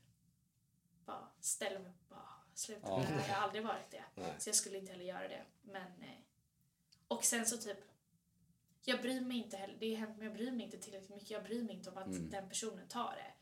bara 1.06 1.28
ställer 1.40 1.80
mig 1.80 1.92
och 1.92 2.10
bara 2.16 2.30
sluta 2.54 2.88
Ja. 2.88 2.98
med 2.98 3.08
det 3.08 3.12
här. 3.14 3.28
Jag 3.30 3.36
har 3.36 3.44
aldrig 3.44 3.64
varit 3.66 3.92
det. 3.92 4.04
Nej. 4.16 4.36
Så 4.40 4.50
jag 4.50 4.56
skulle 4.56 4.78
inte 4.78 4.92
heller 4.92 5.06
göra 5.06 5.28
det. 5.28 5.46
Men, 5.62 6.02
eh, 6.04 6.18
och 7.08 7.24
sen 7.24 7.46
så 7.46 7.58
typ, 7.58 7.78
jag 8.84 9.02
bryr 9.02 9.22
mig 9.22 9.38
inte 9.38 9.58
heller, 9.58 9.78
det 9.80 9.96
har 9.96 10.00
hänt 10.00 10.18
men 10.18 10.28
jag 10.28 10.36
bryr 10.36 10.52
mig 10.52 10.66
inte 10.66 10.78
tillräckligt 10.78 11.10
mycket. 11.10 11.30
Jag 11.30 11.44
bryr 11.44 11.64
mig 11.64 11.76
inte 11.76 11.90
om 11.90 11.98
att 11.98 12.06
Mm. 12.08 12.30
den 12.30 12.50
personen 12.50 12.88
tar 12.88 13.16
det. 13.16 13.34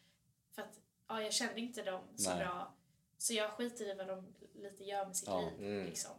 För 0.55 0.61
att, 0.61 0.79
ja, 1.07 1.21
jag 1.21 1.33
kände 1.33 1.59
inte 1.61 1.83
dem 1.83 2.03
så 2.15 2.29
Nej. 2.29 2.39
bra. 2.39 2.73
Så 3.17 3.33
jag 3.33 3.51
skiter 3.51 3.85
i 3.85 3.93
vad 3.97 4.07
de 4.07 4.33
lite 4.53 4.83
gör 4.83 5.05
med 5.05 5.15
sitt 5.17 5.27
Ja. 5.27 5.39
liv. 5.41 5.59
Mm. 5.59 5.85
Liksom. 5.85 6.11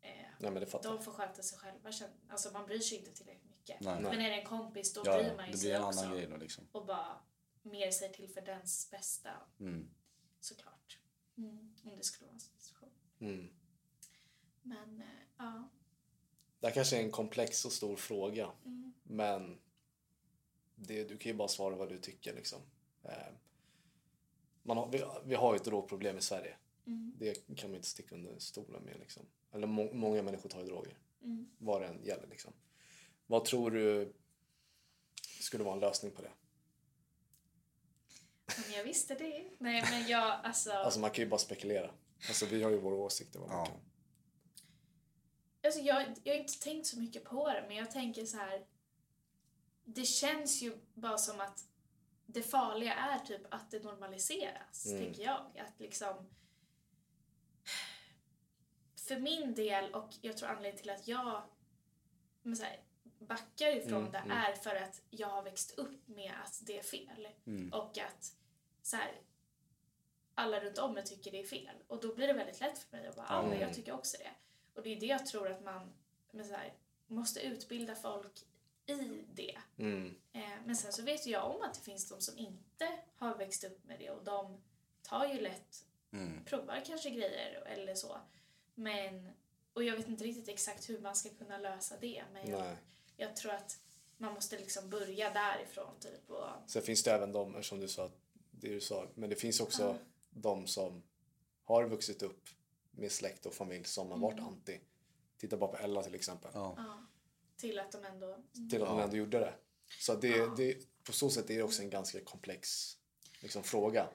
Eh, 0.00 0.10
Nej 0.38 0.66
de 0.82 1.02
får 1.02 1.12
sköta 1.12 1.42
sig 1.42 1.58
själva. 1.58 1.90
Alltså 2.28 2.50
man 2.52 2.66
bryr 2.66 2.78
sig 2.78 2.98
inte 2.98 3.10
tillräckligt 3.10 3.50
mycket. 3.50 3.80
nej. 3.80 4.02
Men 4.02 4.20
är 4.20 4.30
det 4.30 4.36
en 4.40 4.46
kompis 4.46 4.92
då 4.94 5.02
Ja, 5.04 5.18
bryr 5.18 5.36
man 5.36 5.46
ju 5.46 5.52
det 5.52 5.58
sig 5.58 5.72
en 5.72 5.82
också. 5.84 6.26
då 6.30 6.36
liksom. 6.36 6.68
Och 6.72 6.86
bara 6.86 7.18
mer 7.62 7.90
sig 7.90 8.12
till 8.12 8.28
för 8.28 8.40
dens 8.40 8.90
bästa 8.90 9.30
Mm. 9.60 9.90
såklart. 10.40 10.98
Mm. 11.38 11.74
Om 11.84 11.96
det 11.96 12.04
skulle 12.04 12.26
vara 12.26 12.34
en 12.34 12.40
situation. 12.40 12.90
Mm. 13.20 13.50
Men 14.62 15.00
eh, 15.00 15.06
ja. 15.38 15.68
Det 16.60 16.66
här 16.66 16.74
kanske 16.74 16.96
är 16.96 17.02
en 17.02 17.10
komplex 17.10 17.64
och 17.64 17.72
stor 17.72 17.96
fråga. 17.96 18.50
Mm. 18.64 18.92
Men 19.02 19.58
det, 20.74 21.04
du 21.04 21.18
kan 21.18 21.32
ju 21.32 21.38
bara 21.38 21.48
svara 21.48 21.76
vad 21.76 21.88
du 21.88 21.98
tycker 21.98 22.34
liksom. 22.34 22.62
Eh, 23.02 23.32
Man 24.68 24.76
har, 24.76 24.88
vi, 24.88 25.04
vi 25.24 25.34
har 25.34 25.52
ju 25.52 25.56
ett 25.56 25.64
drogproblem 25.64 26.18
i 26.18 26.20
Sverige. 26.20 26.56
Mm. 26.86 27.12
Det 27.18 27.56
kan 27.56 27.70
man 27.70 27.76
inte 27.76 27.88
sticka 27.88 28.14
under 28.14 28.38
stolen 28.38 28.82
med 28.82 28.98
liksom. 28.98 29.26
Eller 29.52 29.66
må, 29.66 29.92
många 29.92 30.22
människor 30.22 30.48
tar 30.48 30.60
ju 30.60 30.66
droger. 30.66 30.98
Mm. 31.22 31.48
Vad 31.58 31.80
det 31.80 31.86
än 31.86 32.04
gäller 32.04 32.26
liksom. 32.26 32.52
Vad 33.26 33.44
tror 33.44 33.70
du 33.70 34.12
skulle 35.40 35.64
vara 35.64 35.74
en 35.74 35.80
lösning 35.80 36.12
på 36.12 36.22
det? 36.22 36.32
Om 38.56 38.72
jag 38.76 38.84
visste 38.84 39.14
det. 39.14 39.50
Nej 39.58 39.84
men 39.90 40.06
jag 40.08 40.40
alltså. 40.44 40.70
Alltså 40.72 41.00
man 41.00 41.10
kan 41.10 41.24
ju 41.24 41.30
bara 41.30 41.38
spekulera. 41.38 41.90
Alltså 42.28 42.46
vi 42.46 42.62
har 42.62 42.70
ju 42.70 42.78
våra 42.78 42.94
åsikter 42.94 43.38
vad 43.38 43.48
man 43.48 43.58
Ja. 43.58 43.66
kan. 43.66 43.80
Alltså 45.64 45.80
jag, 45.80 46.06
jag 46.24 46.34
har 46.34 46.40
inte 46.40 46.60
tänkt 46.60 46.86
så 46.86 46.98
mycket 46.98 47.24
på 47.24 47.48
det 47.48 47.64
men 47.68 47.76
jag 47.76 47.90
tänker 47.90 48.24
så 48.26 48.36
här. 48.36 48.66
Det 49.84 50.04
känns 50.04 50.62
ju 50.62 50.72
bara 50.94 51.18
som 51.18 51.40
att 51.40 51.64
det 52.30 52.42
farliga 52.42 52.94
är 52.94 53.18
typ 53.18 53.54
att 53.54 53.70
det 53.70 53.84
normaliseras, 53.84 54.86
Mm. 54.86 54.98
tänker 55.04 55.22
jag. 55.22 55.58
Att 55.58 55.80
liksom... 55.80 56.28
För 59.08 59.18
min 59.20 59.54
del, 59.54 59.94
och 59.94 60.14
jag 60.20 60.36
tror 60.36 60.48
anledningen 60.48 60.78
till 60.78 60.90
att 60.90 61.08
jag 61.08 61.42
men 62.42 62.56
så 62.56 62.64
här, 62.64 62.80
backar 63.18 63.76
ifrån 63.76 63.98
Mm, 64.00 64.12
det 64.12 64.18
mm. 64.18 64.30
är 64.30 64.52
för 64.52 64.76
att 64.76 65.02
jag 65.10 65.28
har 65.28 65.42
växt 65.42 65.78
upp 65.78 66.08
med 66.08 66.32
att 66.44 66.60
det 66.66 66.78
är 66.78 66.82
fel. 66.82 67.28
Mm. 67.46 67.72
Och 67.72 67.98
att 67.98 68.32
så 68.82 68.96
här, 68.96 69.20
alla 70.34 70.60
runt 70.60 70.78
om 70.78 70.94
mig 70.94 71.04
tycker 71.04 71.30
det 71.30 71.40
är 71.40 71.46
fel. 71.46 71.76
Och 71.86 72.00
då 72.00 72.14
blir 72.14 72.26
det 72.26 72.32
väldigt 72.32 72.60
lätt 72.60 72.78
för 72.78 72.96
mig 72.96 73.06
att 73.06 73.16
bara, 73.16 73.26
ja 73.28 73.42
men 73.42 73.50
Mm. 73.52 73.60
jag 73.62 73.74
tycker 73.74 73.92
också 73.92 74.16
det. 74.16 74.30
Och 74.74 74.82
det 74.82 74.96
är 74.96 75.00
det 75.00 75.06
jag 75.06 75.26
tror 75.26 75.50
att 75.50 75.64
man 75.64 75.92
men 76.32 76.44
så 76.46 76.54
här, 76.54 76.74
måste 77.06 77.40
utbilda 77.40 77.94
folk 77.94 78.32
i 78.88 79.24
det. 79.34 79.58
Mm. 79.76 80.14
Eh, 80.32 80.42
men 80.66 80.76
sen 80.76 80.92
så 80.92 81.02
vet 81.02 81.26
ju 81.26 81.30
jag 81.30 81.50
om 81.56 81.62
att 81.62 81.74
det 81.74 81.80
finns 81.80 82.08
de 82.08 82.20
som 82.20 82.38
inte 82.38 82.88
har 83.16 83.34
växt 83.34 83.64
upp 83.64 83.84
med 83.84 83.98
det 83.98 84.10
och 84.10 84.24
de 84.24 84.60
tar 85.02 85.26
ju 85.26 85.40
lätt, 85.40 85.84
Mm. 86.12 86.44
provar 86.44 86.82
kanske 86.86 87.10
grejer 87.10 87.62
eller 87.66 87.94
så. 87.94 88.18
Men, 88.74 89.30
och 89.72 89.84
jag 89.84 89.96
vet 89.96 90.08
inte 90.08 90.24
riktigt 90.24 90.48
exakt 90.48 90.88
hur 90.90 91.00
man 91.00 91.16
ska 91.16 91.28
kunna 91.28 91.58
lösa 91.58 91.94
det 92.00 92.24
men 92.32 92.50
jag, 92.50 92.76
jag 93.16 93.36
tror 93.36 93.52
att 93.52 93.78
man 94.16 94.34
måste 94.34 94.58
liksom 94.58 94.90
börja 94.90 95.30
därifrån 95.30 95.94
typ 96.00 96.30
och 96.30 96.46
Sen 96.66 96.82
finns 96.82 97.02
det 97.02 97.12
även 97.12 97.32
de, 97.32 97.62
som 97.62 97.80
du 97.80 97.88
sa, 97.88 98.10
det 98.50 98.68
du 98.68 98.80
sa, 98.80 99.06
men 99.14 99.30
det 99.30 99.36
finns 99.36 99.60
också 99.60 99.82
Ja. 99.82 99.96
de 100.30 100.66
som 100.66 101.02
har 101.64 101.84
vuxit 101.88 102.22
upp 102.22 102.48
med 102.90 103.12
släkt 103.12 103.46
och 103.46 103.54
familj 103.54 103.84
som 103.84 104.10
har 104.10 104.18
varit 104.18 104.38
Mm. 104.38 104.48
anti. 104.48 104.80
Titta 105.38 105.56
bara 105.56 105.70
på 105.70 105.76
Ella 105.78 106.02
till 106.02 106.14
exempel. 106.14 106.50
Ja. 106.54 106.74
ja, 106.76 106.98
till 107.58 107.78
att 107.78 107.92
de 107.92 108.04
ändå... 108.04 108.38
Till 108.70 108.82
att 108.82 108.88
de 108.88 109.00
ändå 109.00 109.16
gjorde 109.16 109.38
det. 109.38 109.54
Så 110.00 110.14
det, 110.14 110.28
Ja. 110.28 110.54
det, 110.56 110.76
på 111.04 111.12
så 111.12 111.30
sätt 111.30 111.50
är 111.50 111.56
det 111.56 111.62
också 111.62 111.82
en 111.82 111.90
ganska 111.90 112.20
komplex 112.24 112.96
liksom, 113.40 113.62
fråga. 113.62 114.08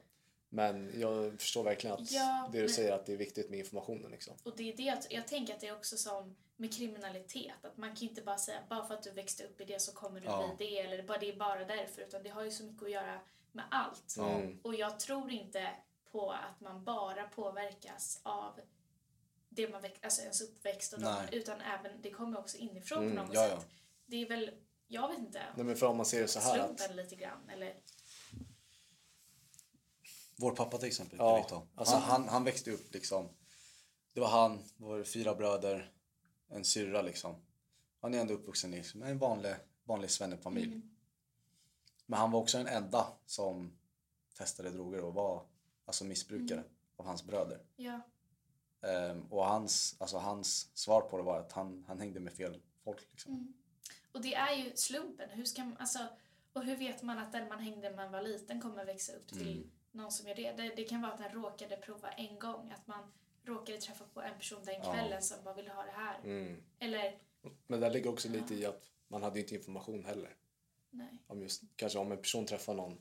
Men 0.49 0.99
jag 0.99 1.41
förstår 1.41 1.63
verkligen 1.63 1.93
att 1.95 2.12
Ja, 2.12 2.49
det 2.51 2.58
du 2.58 2.63
men- 2.63 2.73
säger 2.73 2.91
att 2.91 3.06
det 3.06 3.13
är 3.13 3.17
viktigt 3.17 3.49
med 3.49 3.60
informationen. 3.60 4.12
Liksom. 4.12 4.34
Och 4.43 4.56
det 4.58 4.71
är 4.73 4.77
det 4.77 4.84
jag, 4.84 4.97
jag 5.10 5.27
tänker 5.27 5.53
att 5.53 5.60
det 5.60 5.67
är 5.67 5.73
också 5.77 5.97
som 5.97 6.36
med 6.56 6.73
kriminalitet. 6.73 7.65
Att 7.65 7.77
man 7.77 7.95
kan 7.95 8.08
inte 8.10 8.21
bara 8.21 8.38
säga 8.38 8.60
bara 8.69 8.88
för 8.88 8.93
att 8.93 9.03
du 9.03 9.12
växte 9.12 9.43
upp 9.43 9.62
i 9.62 9.65
det 9.65 9.82
så 9.82 9.91
kommer 9.91 10.19
du 10.19 10.25
Ja. 10.25 10.53
bli 10.58 10.65
det. 10.69 10.79
Eller 10.79 11.03
bara, 11.03 11.17
det 11.17 11.29
är 11.29 11.36
bara 11.36 11.65
därför. 11.65 12.01
Utan 12.01 12.23
det 12.23 12.29
har 12.29 12.43
ju 12.43 12.51
så 12.51 12.63
mycket 12.63 12.84
att 12.84 12.91
göra 12.91 13.19
med 13.51 13.65
allt. 13.71 14.15
Mm. 14.17 14.60
Och 14.63 14.75
jag 14.75 14.99
tror 14.99 15.32
inte 15.32 15.69
på 16.12 16.32
att 16.32 16.62
man 16.62 16.84
bara 16.84 17.23
påverkas 17.27 18.19
av 18.23 18.60
det 19.56 19.70
man 19.72 19.82
väx, 19.82 20.00
alltså 20.04 20.22
ens 20.22 20.42
uppväxt 20.42 20.94
och 20.94 21.00
dem, 21.02 21.16
utan 21.32 21.62
även 21.62 22.02
det 22.02 22.12
kommer 22.12 22.39
också 22.39 22.58
inifrån 22.58 23.04
Mm, 23.04 23.16
på 23.18 23.24
något 23.24 23.36
ja, 23.36 23.48
ja. 23.48 23.60
sätt. 23.60 23.68
Det 24.06 24.16
är 24.16 24.30
väl, 24.30 24.52
jag 24.88 25.08
vet 25.08 25.20
inte, 25.20 25.44
Nej, 25.56 25.66
men 25.66 25.76
för 25.76 25.86
om 25.86 25.98
man 25.98 26.06
ser 26.06 26.22
det 26.22 26.28
så 26.28 26.39
här 26.39 26.60
att 26.60 26.96
lite 26.96 27.16
grann. 27.16 27.50
Eller, 27.50 27.76
Vår 30.38 30.56
pappa 30.56 30.78
till 30.78 30.88
exempel. 30.88 31.18
Ja, 31.20 31.44
ta. 31.50 31.68
alltså- 31.76 31.96
han, 31.96 32.22
han, 32.22 32.30
han 32.30 32.44
växte 32.44 32.72
upp 32.72 32.94
liksom. 32.94 33.30
Det 34.13 34.20
var 34.20 34.28
han, 34.28 34.63
var 34.78 35.04
fyra 35.04 35.36
bröder, 35.36 35.92
en 36.50 36.66
syrra 36.66 37.02
liksom. 37.02 37.36
Han 38.02 38.13
är 38.13 38.20
ändå 38.20 38.34
uppvuxen 38.34 38.74
i 38.74 38.78
liksom 38.78 39.04
en 39.04 39.18
vanlig, 39.18 39.54
vanlig 39.84 40.10
svennefamilj. 40.12 40.68
Mm. 40.74 40.89
Men 42.06 42.20
han 42.20 42.32
var 42.32 42.39
också 42.39 42.58
den 42.58 42.68
enda 42.68 43.08
som 43.26 43.78
testade 44.38 44.70
droger 44.70 45.00
och 45.04 45.13
var 45.13 45.46
alltså 45.86 46.06
missbrukare 46.06 46.60
Mm. 46.60 46.70
av 46.96 47.06
hans 47.06 47.24
bröder. 47.24 47.60
ja, 47.76 48.02
Ehm, 48.84 49.22
och 49.30 49.46
hans, 49.46 49.96
alltså 50.00 50.17
hans 50.17 50.69
svar 50.74 51.02
på 51.02 51.17
det 51.17 51.24
var 51.24 51.39
att 51.39 51.52
han, 51.52 51.84
han 51.88 52.00
hängde 52.00 52.19
med 52.19 52.34
fel 52.34 52.62
folk. 52.84 53.08
Liksom. 53.12 53.34
Mm. 53.34 53.54
Och 54.12 54.22
det 54.22 54.34
är 54.36 54.56
ju 54.56 54.72
slumpen. 54.76 55.30
Hur 55.30 55.46
ska 55.46 55.63
man, 55.63 55.78
alltså, 55.78 56.00
och 56.54 56.63
hur 56.65 56.76
vet 56.78 57.02
man 57.04 57.17
att 57.17 57.32
den 57.32 57.48
man 57.48 57.60
hängde 57.60 57.82
med 57.82 57.96
när 57.96 58.04
man 58.04 58.12
var 58.12 58.22
liten 58.22 58.62
kommer 58.62 58.86
växa 58.86 59.13
upp 59.13 59.28
till 59.28 59.52
Mm. 59.58 59.72
någon 59.91 60.12
som 60.12 60.28
gör 60.28 60.36
det? 60.36 60.52
det? 60.52 60.76
Det 60.76 60.84
kan 60.84 61.02
vara 61.02 61.12
att 61.12 61.19
den 61.19 61.32
råkade 61.43 61.78
prova 61.78 62.10
en 62.12 62.39
gång. 62.39 62.72
Att 62.72 62.88
man 62.88 63.12
råkade 63.43 63.78
träffa 63.82 64.06
på 64.13 64.22
en 64.22 64.38
person 64.38 64.60
den 64.65 64.76
Ja. 64.84 64.93
kvällen 64.93 65.22
som 65.22 65.43
bara 65.43 65.54
ville 65.54 65.72
ha 65.74 65.84
det 65.84 65.91
här. 65.91 66.19
mm. 66.24 66.63
Eller, 66.80 67.17
Men 67.67 67.80
där 67.80 67.91
ligger 67.91 68.10
också 68.10 68.30
lite 68.30 68.56
i 68.56 68.65
att 68.65 68.84
man 69.08 69.24
hade 69.24 69.39
inte 69.39 69.56
information 69.56 70.06
heller. 70.06 70.36
nej. 70.89 71.17
Om 71.28 71.41
just, 71.41 71.63
kanske 71.76 72.00
om 72.00 72.12
en 72.12 72.17
person 72.17 72.46
träffar 72.46 72.74
någon 72.74 72.98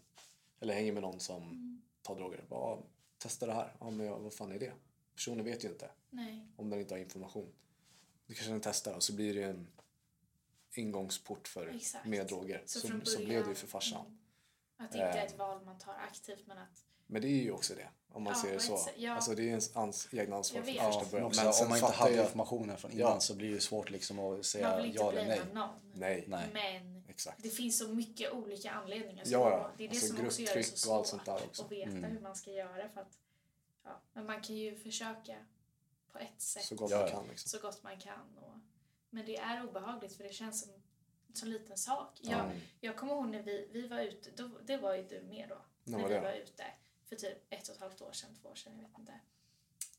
eller 0.61 0.75
hänger 0.75 0.93
med 0.93 1.03
någon 1.03 1.21
som 1.21 1.43
Mm. 1.43 1.83
tar 2.03 2.15
droger. 2.17 2.45
Bara, 2.49 2.61
"Ja, 2.61 2.83
testa 3.19 3.47
det 3.47 3.53
här. 3.53 3.73
Ja, 3.81 3.91
men 3.91 4.07
ja, 4.07 4.19
vad 4.19 4.33
fan 4.35 4.53
är 4.53 4.59
det? 4.59 4.73
Personen 5.15 5.45
vet 5.45 5.65
ju 5.65 5.69
inte 5.69 5.91
Nej. 6.11 6.47
om 6.57 6.71
den 6.71 6.81
inte 6.81 6.95
har 6.95 6.99
information. 6.99 7.53
Du 8.27 8.35
kanske 8.35 8.53
den 8.53 8.61
testar 8.61 8.95
och 8.95 9.03
så 9.03 9.13
blir 9.15 9.35
det 9.35 9.43
en 9.45 9.67
ingångsport 10.75 11.49
för 11.49 11.67
Exakt. 11.67 12.07
med 12.07 12.27
droger. 12.27 12.63
Så, 12.67 12.81
Så 12.81 12.87
så, 12.87 12.89
från 12.89 13.01
blev 13.01 13.29
det 13.29 13.35
ju 13.35 13.41
början- 13.43 13.55
för 13.55 13.67
farsan. 13.67 14.07
Mm. 14.07 14.19
Att 14.77 14.93
det 14.93 14.99
inte 14.99 15.19
är 15.19 15.27
ett 15.27 15.39
val 15.39 15.65
man 15.65 15.79
tar 15.79 15.95
aktivt 15.95 16.47
men 16.47 16.59
att 16.59 16.85
Men 17.07 17.23
det 17.23 17.29
är 17.29 17.43
ju 17.43 17.51
också 17.53 17.75
det, 17.75 17.89
om 18.09 18.23
man 18.23 18.33
Ja, 18.37 18.43
ser 18.43 18.53
det 18.53 18.61
så. 18.61 18.79
ja. 18.97 19.13
Alltså 19.13 19.35
det 19.35 19.43
är 19.43 19.47
ens 19.47 19.77
ans 19.77 20.09
egna 20.13 20.37
ansvar 20.37 20.63
från 20.63 20.75
första 20.75 21.01
men 21.03 21.11
början. 21.11 21.33
Men 21.37 21.47
om 21.63 21.69
man 21.69 21.79
inte 21.79 21.93
hade 21.93 22.15
jag... 22.15 22.25
informationen 22.25 22.77
från 22.77 22.91
innan 22.91 23.01
Ja. 23.13 23.21
så 23.21 23.35
blir 23.35 23.49
det 23.49 23.55
ju 23.55 23.61
svårt 23.61 23.91
liksom 23.91 24.19
att 24.19 24.45
säga 24.47 24.87
ja 24.95 25.11
eller 25.13 25.27
nej. 25.27 25.41
någon. 25.55 25.69
Nej, 25.95 26.25
Nej. 26.29 26.49
Men 26.53 27.05
exakt. 27.09 27.43
det 27.43 27.49
finns 27.49 27.79
så 27.79 27.89
mycket 27.95 28.33
olika 28.33 28.71
anledningar. 28.71 29.25
Så 29.25 29.33
Ja, 29.33 29.51
ja. 29.51 29.71
Det 29.77 29.85
är 29.85 29.89
det 29.89 29.95
Alltså 29.95 30.17
som 30.17 30.27
också 30.27 30.43
gör 30.43 30.55
det 30.55 30.63
så 30.65 30.91
och 30.91 30.97
allt 30.97 31.07
svårt 31.07 31.11
sånt 31.11 31.25
där 31.27 31.47
också. 31.47 31.65
att 31.65 31.73
veta 31.73 31.91
Mm. 31.91 32.05
hur 32.05 32.21
man 32.21 32.37
ska 32.37 32.51
göra. 32.51 32.89
För 32.89 33.01
att, 33.01 33.19
ja. 33.85 34.01
Men 34.13 34.27
man 34.27 34.41
kan 34.43 34.57
ju 34.57 34.77
försöka 34.77 35.37
på 36.13 36.19
ett 36.19 36.41
sätt 36.41 36.65
Så 36.65 36.75
gott 36.75 36.91
man 36.91 37.09
kan 37.11 37.27
liksom. 37.29 37.49
så 37.49 37.67
gott 37.67 37.83
man 37.83 37.99
kan. 38.01 38.39
Och, 38.39 38.55
men 39.11 39.27
det 39.27 39.37
är 39.37 39.65
obehagligt 39.69 40.17
för 40.17 40.25
det 40.25 40.33
känns 40.33 40.61
som 41.35 41.49
en 41.49 41.51
liten 41.53 41.77
sak. 41.79 42.19
Jag, 42.23 42.41
Mm. 42.41 42.61
jag 42.81 42.97
kommer 42.97 43.13
ihåg 43.13 43.29
när 43.29 43.43
vi, 43.43 43.69
vi 43.73 43.89
var 43.89 43.99
ute, 44.01 44.31
då, 44.31 44.49
det 44.63 44.77
var 44.77 44.95
ju 44.95 45.03
du 45.03 45.23
med 45.23 45.49
då. 45.49 45.59
När 45.85 46.09
vi 46.09 46.19
var 46.19 46.33
ute 46.33 46.65
för 47.05 47.17
typ 47.17 47.39
ett 47.53 47.69
och 47.69 47.75
ett 47.75 47.81
halvt 47.81 48.03
år 48.03 48.13
sedan, 48.13 48.31
två 48.43 48.49
år 48.49 48.55
sedan, 48.55 48.73
jag 48.77 48.89
vet 48.89 48.99
inte. 48.99 49.21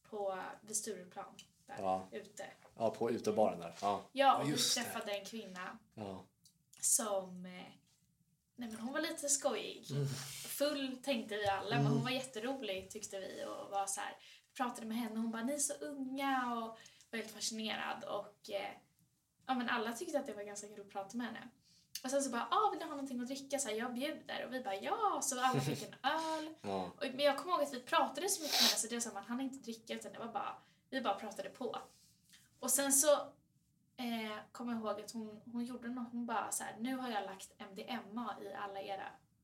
På, 0.04 0.44
vid 0.62 0.78
Stureplan, 0.78 1.36
där 1.66 1.76
Ja. 1.80 2.08
ute. 2.12 2.46
Ja, 2.78 2.90
på 2.90 3.12
utebaren 3.12 3.60
där. 3.60 3.76
Ja. 3.82 4.02
Ja, 4.12 4.38
och 4.42 4.48
vi 4.48 4.52
just 4.52 4.76
det. 4.78 4.84
träffade 4.84 5.12
en 5.18 5.26
kvinna 5.26 5.78
ja. 5.94 6.24
som... 6.82 7.48
Nej 8.56 8.70
men 8.70 8.80
hon 8.80 8.94
var 8.94 9.02
lite 9.02 9.30
skojig. 9.30 9.92
Mm. 9.92 10.08
Full 10.48 10.98
tänkte 11.04 11.38
vi 11.38 11.48
alla, 11.48 11.76
men 11.76 11.86
hon 11.86 12.04
var 12.04 12.12
jätterolig 12.12 12.90
tyckte 12.92 13.20
vi 13.20 13.46
och 13.46 13.72
var 13.72 13.86
så 13.86 14.02
här, 14.02 14.18
pratade 14.58 14.88
med 14.88 14.98
henne 14.98 15.12
och 15.16 15.22
hon 15.22 15.32
bara 15.32 15.44
ni 15.44 15.54
är 15.54 15.58
så 15.58 15.74
unga 15.74 16.54
och 16.54 16.78
var 17.12 17.18
helt 17.18 17.32
fascinerad 17.32 18.04
och 18.04 18.50
eh, 18.50 18.72
ja 19.48 19.54
men 19.54 19.70
alla 19.70 19.94
tyckte 19.94 20.20
att 20.20 20.26
det 20.26 20.34
var 20.34 20.44
ganska 20.44 20.68
kul 20.68 20.82
att 20.82 20.90
prata 20.90 21.18
med 21.18 21.28
henne. 21.28 21.50
Och 22.04 22.10
sen 22.10 22.24
så 22.24 22.30
bara, 22.30 22.48
ah, 22.52 22.70
vill 22.72 22.80
du 22.80 22.86
ha 22.86 22.92
någonting 22.92 23.22
att 23.22 23.28
dricka? 23.28 23.60
Så 23.60 23.70
här, 23.70 23.76
jag 23.76 23.94
bjuder. 23.94 24.46
Och 24.46 24.54
vi 24.54 24.62
bara, 24.64 24.76
ja! 24.76 25.20
Så 25.24 25.40
alla 25.42 25.62
fick 25.62 25.84
en 25.84 25.94
öl. 26.04 26.54
ja. 26.62 26.92
Och, 26.98 27.04
men 27.14 27.20
jag 27.20 27.38
kommer 27.38 27.54
ihåg 27.54 27.64
att 27.64 27.74
vi 27.74 27.80
pratade 27.80 28.30
så 28.30 28.42
mycket 28.42 28.62
med 28.62 28.70
henne 28.70 28.80
så 28.80 28.88
det 28.88 28.96
var 28.96 29.00
så 29.02 29.10
här, 29.10 29.14
man 29.14 29.24
hann 29.24 29.42
inte 29.42 29.58
dricka 29.58 29.94
utan 29.94 30.14
det 30.14 30.20
var 30.20 30.28
bara, 30.28 30.56
vi 30.90 31.02
bara 31.02 31.14
pratade 31.16 31.50
på. 31.50 31.78
Och 32.60 32.72
sen 32.72 32.94
så 32.94 33.08
eh, 33.98 34.38
kommer 34.52 34.74
ihåg 34.74 35.02
att 35.02 35.12
hon, 35.12 35.42
hon 35.54 35.66
gjorde 35.66 35.88
något, 35.90 36.12
hon 36.12 36.26
bara 36.26 36.52
så 36.52 36.64
här, 36.64 36.76
nu 36.80 36.96
har 36.96 37.10
jag 37.12 37.24
lagt 37.24 37.52
MDMA 37.72 38.36
i 38.42 38.54
alla 38.54 38.82
era, 38.82 39.04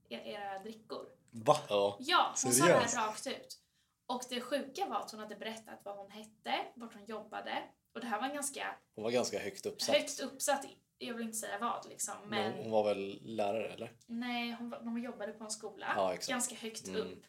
era, 0.10 0.22
era 0.24 0.60
drickor. 0.60 1.06
Va? 1.32 1.58
ja. 1.70 1.98
Ja, 2.00 2.26
hon 2.28 2.36
sa 2.38 2.48
det 2.48 2.54
Seriöst? 2.54 2.96
här 2.96 3.08
rakt 3.08 3.28
ut. 3.28 3.60
Och 4.06 4.22
det 4.30 4.42
sjuka 4.42 4.86
var 4.86 5.00
att 5.00 5.12
hon 5.12 5.20
hade 5.20 5.36
berättat 5.36 5.80
vad 5.84 5.98
hon 5.98 6.12
hette, 6.12 6.56
vart 6.76 6.94
hon 6.94 7.06
jobbade. 7.06 7.64
Och 7.94 8.00
det 8.02 8.08
här 8.08 8.20
var 8.22 8.28
en 8.28 8.34
ganska 8.34 8.76
Hon 8.96 9.04
var 9.04 9.12
ganska 9.12 9.40
högt 9.40 9.66
uppsatt. 9.66 9.96
högt 9.96 10.20
uppsatt, 10.20 10.66
jag 10.98 11.14
vill 11.14 11.26
inte 11.26 11.38
säga 11.38 11.58
vad 11.60 11.86
liksom, 11.90 12.16
Men 12.28 12.30
men 12.30 12.54
hon, 12.64 12.72
var 12.72 12.84
väl 12.84 13.20
lärare 13.24 13.68
eller? 13.74 13.92
nej, 14.06 14.52
hon, 14.60 14.70
var- 14.70 14.80
hon 14.80 15.02
jobbade 15.02 15.32
på 15.34 15.44
en 15.44 15.50
skola, 15.52 15.94
Ja, 15.96 16.16
ganska 16.28 16.56
högt 16.56 16.88
Mm. 16.88 17.02
upp. 17.02 17.24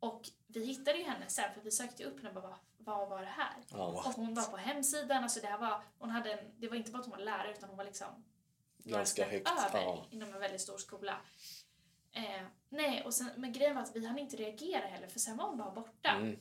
Och 0.00 0.28
vi 0.46 0.64
hittade 0.66 0.98
ju 0.98 1.04
henne 1.04 1.28
sen, 1.28 1.54
för 1.54 1.60
vi 1.60 1.70
sökte 1.70 2.04
upp 2.04 2.16
henne 2.16 2.28
och 2.28 2.34
bara, 2.34 2.48
vad, 2.48 2.58
vad 2.88 3.08
var 3.08 3.20
det 3.20 3.26
här? 3.26 3.54
Ja. 3.70 3.86
Och 3.86 4.02
hon 4.14 4.34
var 4.34 4.42
på 4.44 4.56
hemsidan, 4.56 5.22
alltså 5.22 5.40
det 5.40 5.46
här 5.46 5.58
var, 5.58 5.82
hon 5.98 6.10
hade 6.10 6.32
en, 6.32 6.60
det 6.60 6.68
var 6.68 6.76
inte 6.76 6.90
bara 6.90 6.98
att 6.98 7.04
hon 7.06 7.18
var 7.18 7.24
lärare 7.24 7.50
utan 7.52 7.68
hon 7.68 7.78
var 7.78 7.84
liksom 7.84 8.24
Ganska 8.78 9.28
högt. 9.28 9.48
över 9.50 9.80
Ja. 9.82 10.06
inom 10.10 10.34
en 10.34 10.40
väldigt 10.40 10.60
stor 10.60 10.78
skola. 10.78 11.20
Eh, 12.12 12.42
nej, 12.68 13.02
och 13.04 13.14
sen, 13.14 13.30
men 13.36 13.52
grejen 13.52 13.74
var 13.74 13.82
att 13.82 13.96
vi 13.96 14.06
hann 14.06 14.18
inte 14.18 14.36
reagera 14.36 14.86
heller 14.86 15.08
för 15.08 15.18
sen 15.18 15.36
var 15.36 15.48
hon 15.48 15.58
bara 15.58 15.70
borta. 15.70 16.08
Mm. 16.10 16.40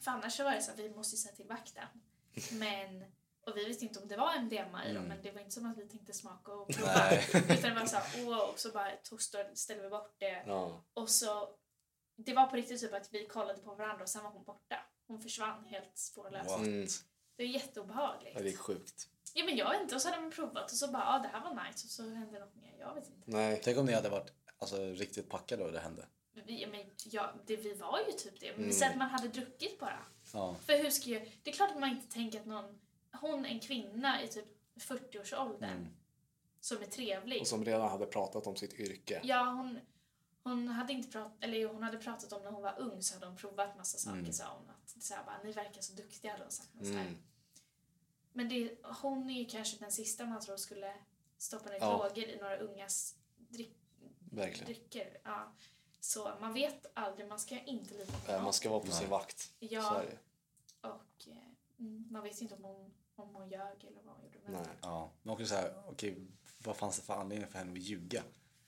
För 0.00 0.10
annars 0.10 0.36
så 0.36 0.44
var 0.44 0.52
det 0.52 0.62
så 0.62 0.70
att 0.72 0.78
vi 0.78 0.90
måste 0.94 1.16
ju 1.16 1.18
säga 1.22 1.34
till 1.34 1.46
vakten. 1.46 1.88
Men, 2.52 3.04
och 3.46 3.56
vi 3.56 3.64
visste 3.64 3.84
inte 3.84 3.98
om 4.00 4.08
det 4.08 4.16
var 4.16 4.34
MDMA 4.38 4.84
i 4.84 4.88
dem, 4.92 4.96
Mm. 5.04 5.08
men 5.08 5.22
det 5.22 5.30
var 5.30 5.40
inte 5.40 5.52
som 5.54 5.70
att 5.72 5.78
vi 5.78 5.88
tänkte 5.88 6.12
smaka 6.12 6.52
och 6.52 6.68
prova. 6.74 6.92
Nej. 6.94 7.24
Utan 7.34 7.74
det 7.74 7.80
var 7.80 7.86
så 7.86 7.96
här, 7.96 8.24
wow, 8.24 8.52
så 8.56 8.70
bara 8.70 8.90
tog, 8.90 9.22
ställde 9.22 9.82
vi 9.82 9.88
bort 9.90 10.14
det. 10.18 10.42
Ja. 10.46 10.84
Och 10.94 11.10
så, 11.10 11.48
det 12.16 12.34
var 12.34 12.46
på 12.46 12.56
riktigt 12.56 12.80
typ 12.80 12.94
att 12.94 13.08
vi 13.12 13.26
kollade 13.26 13.62
på 13.62 13.74
varandra 13.74 14.02
och 14.02 14.08
sen 14.08 14.22
var 14.24 14.30
hon 14.30 14.44
borta. 14.44 14.76
Hon 15.06 15.20
försvann 15.20 15.64
helt 15.64 15.98
spårlöst. 15.98 16.50
What? 16.50 16.58
Mm. 16.60 16.86
Det 17.36 17.42
är 17.42 17.46
jätteobehagligt. 17.48 18.32
ja, 18.36 18.42
det 18.42 18.48
är 18.52 18.56
sjukt. 18.56 19.08
Ja 19.34 19.44
men 19.44 19.56
jag 19.56 19.70
vet 19.70 19.82
inte, 19.82 19.94
och 19.94 20.02
så 20.02 20.08
hade 20.08 20.20
man 20.22 20.30
provat 20.30 20.64
och 20.72 20.76
så 20.78 20.88
bara, 20.88 21.02
ja 21.02 21.16
ah, 21.16 21.18
det 21.18 21.28
här 21.28 21.40
var 21.40 21.54
nice 21.64 21.86
och 21.86 21.90
så 21.90 22.02
hände 22.02 22.38
något 22.40 22.54
mer. 22.56 22.74
Jag 22.78 22.94
vet 22.94 23.06
inte. 23.06 23.20
Nej. 23.30 23.60
Tänk 23.64 23.78
om 23.78 23.86
ni 23.86 23.92
hade 23.92 24.08
varit 24.08 24.32
alltså, 24.58 24.76
riktigt 24.76 25.28
packade 25.28 25.64
och 25.64 25.72
det 25.72 25.80
hände. 25.80 26.06
Vi, 26.46 26.62
ja, 26.62 26.68
men, 26.68 26.84
ja, 27.04 27.32
det, 27.46 27.56
vi 27.56 27.74
var 27.74 27.98
ju 28.06 28.12
typ 28.12 28.40
det. 28.40 28.52
Men 28.56 28.70
Mm. 28.70 28.90
Att 28.90 28.96
man 28.96 29.08
hade 29.10 29.28
druckit 29.28 29.78
bara. 29.80 29.98
Ja. 30.32 30.54
För 30.66 30.82
hur 30.82 30.90
ska 30.90 31.10
jag, 31.10 31.32
det 31.42 31.50
är 31.50 31.54
klart 31.54 31.70
att 31.70 31.80
man 31.80 31.90
inte 31.90 32.12
tänker 32.12 32.40
att 32.40 32.46
någon, 32.46 32.78
hon 33.20 33.44
en 33.44 33.60
kvinna 33.60 34.22
i 34.22 34.28
typ 34.28 34.46
40-årsåldern 34.76 35.70
Mm. 35.70 35.86
som 36.60 36.82
är 36.82 36.86
trevlig. 36.86 37.40
Och 37.40 37.46
som 37.46 37.64
redan 37.64 37.90
hade 37.90 38.06
pratat 38.06 38.46
om 38.46 38.56
sitt 38.56 38.72
yrke. 38.74 39.20
Ja, 39.24 39.44
hon, 39.44 39.78
hon 40.42 40.68
hade 40.68 40.92
inte 40.92 41.08
pratat, 41.12 41.32
eller 41.40 41.66
hon 41.66 41.82
hade 41.82 41.98
pratat 41.98 42.32
om 42.32 42.42
när 42.42 42.50
hon 42.50 42.62
var 42.62 42.74
ung 42.78 43.02
så 43.02 43.14
hade 43.14 43.26
hon 43.26 43.36
provat 43.36 43.76
massa 43.76 43.98
saker 43.98 44.18
Mm. 44.18 44.32
sa 44.32 44.44
hon. 44.56 44.70
Att, 44.96 45.02
så 45.02 45.14
här, 45.14 45.24
bara, 45.24 45.42
ni 45.44 45.52
verkar 45.52 45.80
så 45.82 45.92
duktiga 45.92 46.30
hade 46.32 46.42
hon 46.44 46.52
sagt. 46.52 46.68
här. 46.74 46.90
Mm. 46.90 47.16
Men 48.32 48.48
det, 48.48 48.78
hon 49.02 49.30
är 49.30 49.38
ju 49.38 49.44
kanske 49.46 49.78
den 49.78 49.92
sista 49.92 50.26
man 50.26 50.40
tror 50.40 50.56
skulle 50.56 50.94
stoppa 51.38 51.70
ner 51.70 51.78
Ja. 51.80 51.96
droger 51.98 52.28
i 52.28 52.38
några 52.40 52.56
ungas 52.56 53.14
drick, 53.36 53.76
Verkligen. 54.32 54.64
drycker. 54.66 55.18
Ja. 55.24 55.52
Så 56.00 56.32
man 56.40 56.54
vet 56.54 56.86
aldrig, 56.94 57.28
man 57.28 57.38
ska 57.38 57.60
inte 57.60 57.94
lita 57.94 58.12
på 58.26 58.32
någon. 58.32 58.42
Man 58.44 58.52
ska 58.52 58.70
vara 58.70 58.80
på 58.80 58.90
sin 58.92 59.08
vakt. 59.08 59.52
Ja, 59.58 60.02
och 60.80 61.28
eh, 61.28 61.36
mm, 61.78 62.06
man 62.10 62.22
vet 62.22 62.40
inte 62.40 62.54
om 62.54 62.64
hon, 62.64 62.92
om 63.16 63.34
hon 63.34 63.48
ljög 63.48 63.84
eller 63.84 64.02
vad 64.02 64.14
hon 64.14 64.24
gjorde. 64.24 64.38
Men, 64.44 64.52
Nej. 64.52 64.66
ja. 64.82 65.10
Men 65.22 65.32
också 65.32 65.46
så 65.46 65.54
här, 65.54 65.82
okej, 65.88 66.16
vad 66.58 66.76
fanns 66.76 66.96
det 66.96 67.02
för 67.02 67.14
anledning 67.14 67.48
för 67.48 67.58
henne 67.58 67.72
att 67.72 67.78
ljuga? 67.78 68.22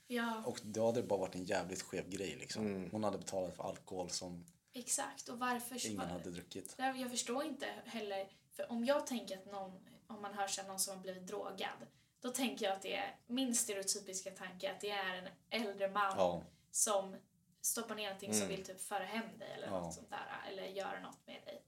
Ja, 0.06 0.42
Och 0.46 0.60
då 0.62 0.86
hade 0.86 1.00
det 1.02 1.06
bara 1.08 1.18
varit 1.18 1.34
en 1.34 1.44
jävligt 1.44 1.82
skev 1.82 2.08
grej 2.08 2.36
liksom. 2.36 2.66
Mm. 2.66 2.90
Hon 2.90 3.04
hade 3.04 3.18
betalat 3.18 3.56
för 3.56 3.62
alkohol 3.64 4.10
som 4.10 4.44
exakt. 4.72 5.28
Och 5.28 5.38
varför... 5.38 5.86
ingen 5.86 6.08
hade 6.10 6.30
druckit. 6.30 6.74
Jag 6.78 7.10
förstår 7.10 7.44
inte 7.44 7.66
heller, 7.84 8.28
för 8.52 8.72
om 8.72 8.84
jag 8.84 9.06
tänker 9.06 9.38
att 9.38 9.46
någon, 9.46 9.88
om 10.06 10.22
man 10.22 10.34
hör 10.34 10.46
sig 10.46 10.66
någon 10.66 10.78
som 10.78 10.96
har 10.96 11.02
blivit 11.02 11.26
drogad, 11.26 11.86
då 12.20 12.28
tänker 12.30 12.64
jag 12.66 12.74
att 12.76 12.82
det 12.82 12.96
är 12.96 13.16
min 13.26 13.54
stereotypiska 13.54 14.30
tanke 14.30 14.70
att 14.72 14.80
det 14.80 14.90
är 14.90 15.14
en 15.16 15.28
äldre 15.62 15.88
man 15.90 16.14
Ja. 16.16 16.42
som 16.70 17.16
stoppar 17.60 17.94
ner 17.94 18.04
någonting 18.04 18.32
som 18.34 18.42
Mm. 18.42 18.56
vill 18.56 18.66
typ 18.66 18.80
föra 18.80 19.04
hem 19.04 19.38
dig 19.38 19.52
eller 19.56 19.66
Ja. 19.66 19.80
något 19.80 19.94
sånt 19.94 20.10
där, 20.10 20.50
eller 20.50 20.62
göra 20.62 21.00
något 21.00 21.26
med 21.26 21.40
dig. 21.44 21.62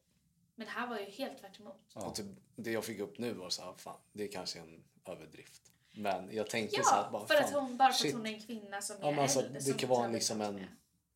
Men 0.55 0.67
det 0.67 0.73
här 0.73 0.87
var 0.87 0.99
ju 0.99 1.05
helt 1.11 1.39
tvärt 1.41 1.61
emot. 1.61 1.81
Ja. 1.95 2.07
Och 2.07 2.15
typ, 2.15 2.27
det 2.57 2.71
jag 2.73 2.85
fick 2.85 2.99
upp 3.01 3.19
nu 3.19 3.33
var 3.33 3.51
så 3.51 3.63
här, 3.63 3.75
fan, 3.77 4.01
det 4.13 4.25
är 4.25 4.33
kanske 4.33 4.59
en 4.61 4.85
överdrift. 5.05 5.73
Men 5.95 6.35
jag 6.35 6.51
tänkte 6.51 6.77
Ja, 6.77 6.83
så 6.83 6.91
här, 6.95 7.11
bara, 7.11 7.27
för 7.27 7.35
att 7.35 7.53
hon, 7.53 7.77
bara 7.77 7.93
för 7.93 8.07
att 8.09 8.13
hon 8.15 8.27
är 8.27 8.33
en 8.35 8.41
kvinna 8.43 8.83
som 8.83 8.97
Ja, 9.01 9.07
är 9.09 9.13
men 9.13 9.21
alltså, 9.23 9.39
äldre. 9.41 9.55
det 9.55 9.65
som 9.65 9.75
kan 9.75 9.89
vara 9.89 10.09
liksom 10.09 10.41
en- 10.41 10.55
med. 10.55 10.67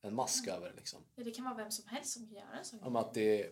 En 0.04 0.14
mask 0.14 0.46
över 0.48 0.72
liksom. 0.76 1.00
Ja, 1.14 1.24
det 1.24 1.30
kan 1.30 1.44
vara 1.44 1.54
vem 1.54 1.70
som 1.70 1.88
helst 1.88 2.12
som 2.12 2.26
kan 2.26 2.34
göra 2.36 2.58
en 2.58 2.64
sån 2.64 2.82
Om 2.82 2.96
att 2.96 3.14
det, 3.14 3.50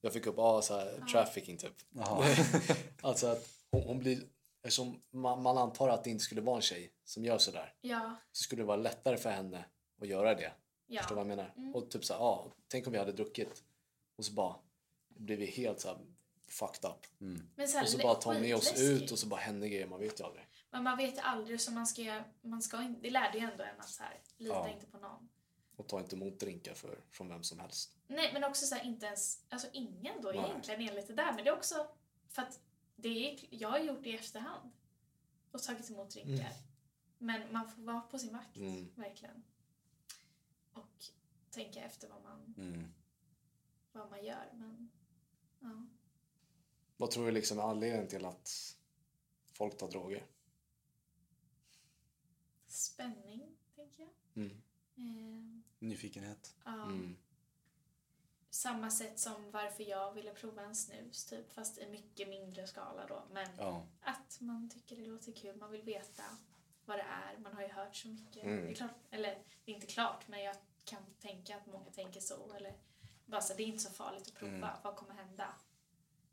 jag 0.00 0.12
fick 0.12 0.26
upp, 0.26 0.38
ah, 0.38 0.62
så 0.62 0.78
här, 0.78 1.04
trafficking 1.12 1.56
typ. 1.58 1.74
Alltså 3.02 3.26
att 3.26 3.48
hon, 3.70 3.82
hon 3.82 3.98
blir, 3.98 4.22
eftersom 4.62 5.02
man, 5.10 5.42
man 5.42 5.58
antar 5.58 5.88
att 5.88 6.04
det 6.04 6.10
inte 6.10 6.24
skulle 6.24 6.40
vara 6.40 6.56
en 6.56 6.62
tjej 6.62 6.92
som 7.04 7.24
gör 7.24 7.38
sådär, 7.38 7.74
Ja, 7.80 8.16
så 8.32 8.42
skulle 8.42 8.62
det 8.62 8.66
vara 8.66 8.76
lättare 8.76 9.16
för 9.16 9.30
henne 9.30 9.64
att 10.00 10.08
göra 10.08 10.34
det. 10.34 10.52
ja. 10.86 11.00
Förstår 11.02 11.16
du 11.16 11.22
vad 11.22 11.30
jag 11.30 11.36
menar? 11.36 11.54
Mm. 11.56 11.74
Och 11.74 11.90
typ 11.90 12.04
så 12.04 12.12
här, 12.14 12.20
ah, 12.20 12.52
tänk 12.68 12.86
om 12.86 12.92
vi 12.92 12.98
hade 12.98 13.12
druckit 13.12 13.62
och 14.16 14.24
så 14.24 14.32
bara 14.32 14.56
blir 15.08 15.36
vi 15.36 15.46
helt 15.46 15.80
så 15.80 15.88
här 15.88 15.98
fucked 16.50 16.90
up. 16.90 17.20
Mm. 17.20 17.48
Men 17.56 17.68
så 17.68 17.76
här, 17.76 17.84
Och 17.84 17.88
så 17.90 17.98
bara 17.98 18.14
tar 18.14 18.40
med 18.40 18.56
oss 18.56 18.68
skitläskigt. 18.68 19.02
ut 19.02 19.10
och 19.12 19.18
så 19.18 19.26
bara 19.26 19.40
händer 19.40 19.68
grejer, 19.68 19.86
man 19.86 20.00
vet 20.00 20.20
ju 20.20 20.24
aldrig. 20.24 20.44
Men 20.70 20.82
man 20.82 20.96
vet 20.96 21.18
aldrig 21.18 21.60
så 21.60 21.70
man 21.72 21.86
ska, 21.86 22.22
man 22.42 22.62
ska 22.62 22.82
inte, 22.82 23.00
det 23.00 23.10
lärde 23.10 23.38
ju 23.38 23.44
ändå 23.44 23.64
en 23.64 23.80
att 23.80 23.88
så 23.88 24.02
här, 24.02 24.20
lita 24.36 24.54
Ja. 24.54 24.68
inte 24.68 24.86
på 24.86 24.98
någon. 24.98 25.28
Och 25.78 25.88
ta 25.88 26.00
inte 26.00 26.16
emot 26.16 26.40
drinkar 26.40 26.74
för, 26.74 27.00
från 27.10 27.28
vem 27.28 27.42
som 27.42 27.58
helst. 27.58 27.96
Nej 28.06 28.32
men 28.32 28.44
också 28.44 28.66
så 28.66 28.74
här, 28.74 28.84
inte 28.84 29.06
ens, 29.06 29.44
alltså 29.48 29.68
ingen 29.72 30.22
då 30.22 30.28
Nej. 30.28 30.44
egentligen 30.44 30.80
enligt 30.88 31.06
det 31.06 31.14
där 31.14 31.32
men 31.32 31.44
det 31.44 31.50
är 31.50 31.56
också 31.56 31.86
för 32.28 32.42
att 32.42 32.60
det 32.96 33.08
är, 33.08 33.46
jag 33.50 33.68
har 33.68 33.78
gjort 33.78 34.02
det 34.02 34.10
i 34.10 34.14
efterhand 34.14 34.70
och 35.50 35.62
tagit 35.62 35.90
emot 35.90 36.10
drinkar. 36.10 36.34
Mm. 36.34 36.52
Men 37.18 37.52
man 37.52 37.68
får 37.70 37.82
vara 37.82 38.00
på 38.00 38.18
sin 38.18 38.32
vakt, 38.32 38.56
Mm. 38.56 38.88
verkligen. 38.94 39.42
Och 40.72 41.04
tänka 41.50 41.80
efter 41.84 42.08
vad 42.08 42.22
man, 42.22 42.54
Mm. 42.58 42.94
vad 43.92 44.10
man 44.10 44.24
gör. 44.24 44.50
Men, 44.54 44.90
ja. 45.60 45.86
Vad 46.96 47.10
tror 47.10 47.26
du 47.26 47.32
liksom 47.32 47.58
är 47.58 47.62
anledningen 47.62 48.08
till 48.08 48.24
att 48.24 48.76
folk 49.52 49.76
tar 49.78 49.90
droger? 49.90 50.26
Spänning, 52.66 53.56
tänker 53.76 54.02
jag. 54.02 54.12
Mm. 54.44 54.62
Eh, 54.96 55.57
Nyfikenhet. 55.78 56.54
ja. 56.64 56.82
Mm. 56.82 57.16
Samma 58.50 58.90
sätt 58.90 59.18
som 59.18 59.50
varför 59.50 59.82
jag 59.84 60.12
ville 60.12 60.34
prova 60.34 60.62
en 60.62 60.76
snus, 60.76 61.24
typ, 61.24 61.52
fast 61.52 61.78
i 61.78 61.86
mycket 61.90 62.28
mindre 62.28 62.66
skala 62.66 63.06
då. 63.06 63.22
Men 63.32 63.48
Ja. 63.58 63.86
att 64.00 64.36
man 64.40 64.70
tycker 64.70 64.96
det 64.96 65.06
låter 65.06 65.32
kul, 65.32 65.56
man 65.56 65.70
vill 65.70 65.82
veta 65.82 66.22
vad 66.84 66.98
det 66.98 67.02
är. 67.02 67.38
Man 67.38 67.54
har 67.54 67.62
ju 67.62 67.68
hört 67.68 67.96
så 67.96 68.08
mycket. 68.08 68.42
Mm. 68.44 68.64
Det 68.64 68.70
är 68.70 68.74
klart, 68.74 68.90
eller 69.10 69.42
det 69.64 69.70
är 69.72 69.74
inte 69.74 69.86
klart, 69.86 70.28
men 70.28 70.42
jag 70.42 70.56
kan 70.84 71.02
tänka 71.20 71.56
att 71.56 71.66
många 71.66 71.90
tänker 71.90 72.20
så. 72.20 72.52
Eller 72.54 72.76
bara 73.26 73.40
så, 73.40 73.54
det 73.54 73.62
är 73.62 73.66
inte 73.66 73.82
så 73.84 73.90
farligt 73.90 74.28
att 74.28 74.34
prova, 74.34 74.52
Mm. 74.56 74.68
vad 74.82 74.96
kommer 74.96 75.14
hända? 75.14 75.54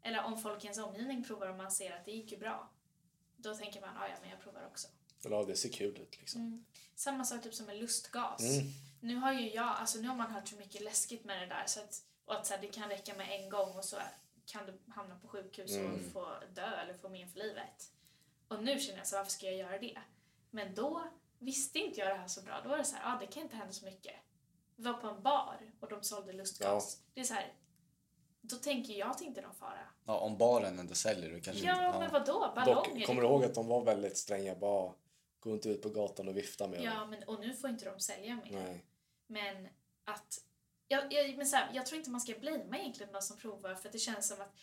Eller 0.01 0.23
om 0.23 0.37
folk 0.37 0.63
i 0.63 0.67
ens 0.67 0.77
omgivning 0.79 1.23
provar 1.23 1.47
och 1.47 1.57
man 1.57 1.71
ser 1.71 1.91
att 1.95 2.05
det 2.05 2.11
gick 2.11 2.31
ju 2.31 2.37
bra. 2.37 2.69
då 3.37 3.55
tänker 3.55 3.81
man 3.81 3.97
ah, 3.97 4.07
ja, 4.07 4.15
men 4.21 4.29
jag 4.29 4.39
provar 4.39 4.65
också. 4.65 4.87
Eller 5.25 5.35
ja, 5.37 5.43
det 5.43 5.55
ser 5.55 5.69
kul 5.69 5.97
ut 5.97 6.17
liksom. 6.19 6.41
Mm. 6.41 6.65
Samma 6.95 7.25
sak 7.25 7.43
typ 7.43 7.53
som 7.53 7.65
med 7.65 7.77
lustgas. 7.77 8.41
Mm. 8.41 8.67
Nu 8.99 9.15
har 9.15 9.33
ju 9.33 9.49
jag, 9.53 9.65
alltså 9.67 9.99
nu 9.99 10.07
har 10.07 10.15
man 10.15 10.31
hört 10.31 10.47
så 10.47 10.55
mycket 10.55 10.81
läskigt 10.81 11.25
med 11.25 11.41
det 11.41 11.45
där 11.45 11.63
så 11.67 11.79
att, 11.79 12.01
och 12.25 12.35
att 12.35 12.45
så 12.45 12.53
här, 12.53 12.61
det 12.61 12.67
kan 12.67 12.89
räcka 12.89 13.15
med 13.15 13.41
en 13.41 13.49
gång 13.49 13.75
och 13.77 13.85
så 13.85 13.97
kan 14.45 14.65
du 14.65 14.91
hamna 14.91 15.15
på 15.15 15.27
sjukhus 15.27 15.71
och 15.71 15.77
Mm. 15.81 16.11
få 16.11 16.27
dö 16.55 16.75
eller 16.81 16.93
få 16.93 17.09
men 17.09 17.29
för 17.29 17.39
livet. 17.39 17.91
Och 18.47 18.63
nu 18.63 18.79
känner 18.79 18.97
jag 18.97 19.07
så 19.07 19.15
varför 19.17 19.31
ska 19.31 19.45
jag 19.45 19.55
göra 19.55 19.79
det? 19.79 19.97
Men 20.49 20.75
då 20.75 21.03
visste 21.39 21.79
inte 21.79 21.99
jag 21.99 22.09
det 22.09 22.15
här 22.15 22.27
så 22.27 22.41
bra. 22.41 22.61
Då 22.63 22.69
var 22.69 22.77
det 22.77 22.83
så 22.85 22.95
här, 22.95 23.15
ah, 23.15 23.19
det 23.19 23.27
kan 23.27 23.43
inte 23.43 23.55
hända 23.55 23.73
så 23.73 23.85
mycket. 23.85 24.13
Vi 24.75 24.83
var 24.83 24.93
på 24.93 25.07
en 25.07 25.21
bar 25.23 25.59
och 25.79 25.89
de 25.89 26.03
sålde 26.03 26.33
lustgas. 26.33 26.99
Det 27.13 27.19
är 27.21 27.25
så 27.25 27.33
här, 27.33 27.53
då 28.41 28.55
tänker 28.55 28.93
jag 28.93 29.11
att 29.11 29.17
det 29.17 29.25
inte 29.25 29.39
är 29.39 29.43
någon 29.45 29.55
fara. 29.55 29.87
Ja, 30.05 30.17
om 30.17 30.37
baren 30.37 30.79
ändå 30.79 30.93
säljer 30.95 31.29
det 31.29 31.41
kanske 31.41 31.65
Ja, 31.65 31.87
inte... 31.87 31.99
men 31.99 32.11
vadå? 32.11 32.51
Ballonger? 32.55 32.95
Dock, 32.99 33.05
kommer 33.05 33.21
du 33.21 33.27
ihåg 33.27 33.43
att 33.45 33.53
de 33.55 33.67
var 33.67 33.83
väldigt 33.83 34.17
stränga? 34.17 34.55
Bara, 34.55 34.93
gå 35.49 35.53
inte 35.53 35.69
ut 35.69 35.81
på 35.81 35.89
gatan 35.89 36.27
och 36.27 36.37
vifta 36.37 36.67
med 36.67 36.79
dem. 36.79 36.85
Ja, 36.85 37.05
men, 37.05 37.23
och 37.23 37.39
nu 37.39 37.53
får 37.55 37.69
inte 37.69 37.85
de 37.85 37.99
sälja 37.99 38.35
mer. 38.35 38.51
Nej. 38.51 38.85
Men 39.27 39.67
att... 40.03 40.41
Jag, 40.87 41.13
jag, 41.13 41.37
men 41.37 41.45
så 41.45 41.55
här, 41.55 41.71
jag 41.73 41.85
tror 41.85 41.97
inte 41.97 42.09
man 42.11 42.21
ska 42.21 42.33
blamea 42.39 42.81
egentligen 42.81 43.13
de 43.13 43.21
som 43.21 43.37
provar 43.37 43.75
för 43.75 43.87
att 43.89 43.93
det 43.93 43.99
känns 43.99 44.27
som 44.27 44.41
att 44.41 44.55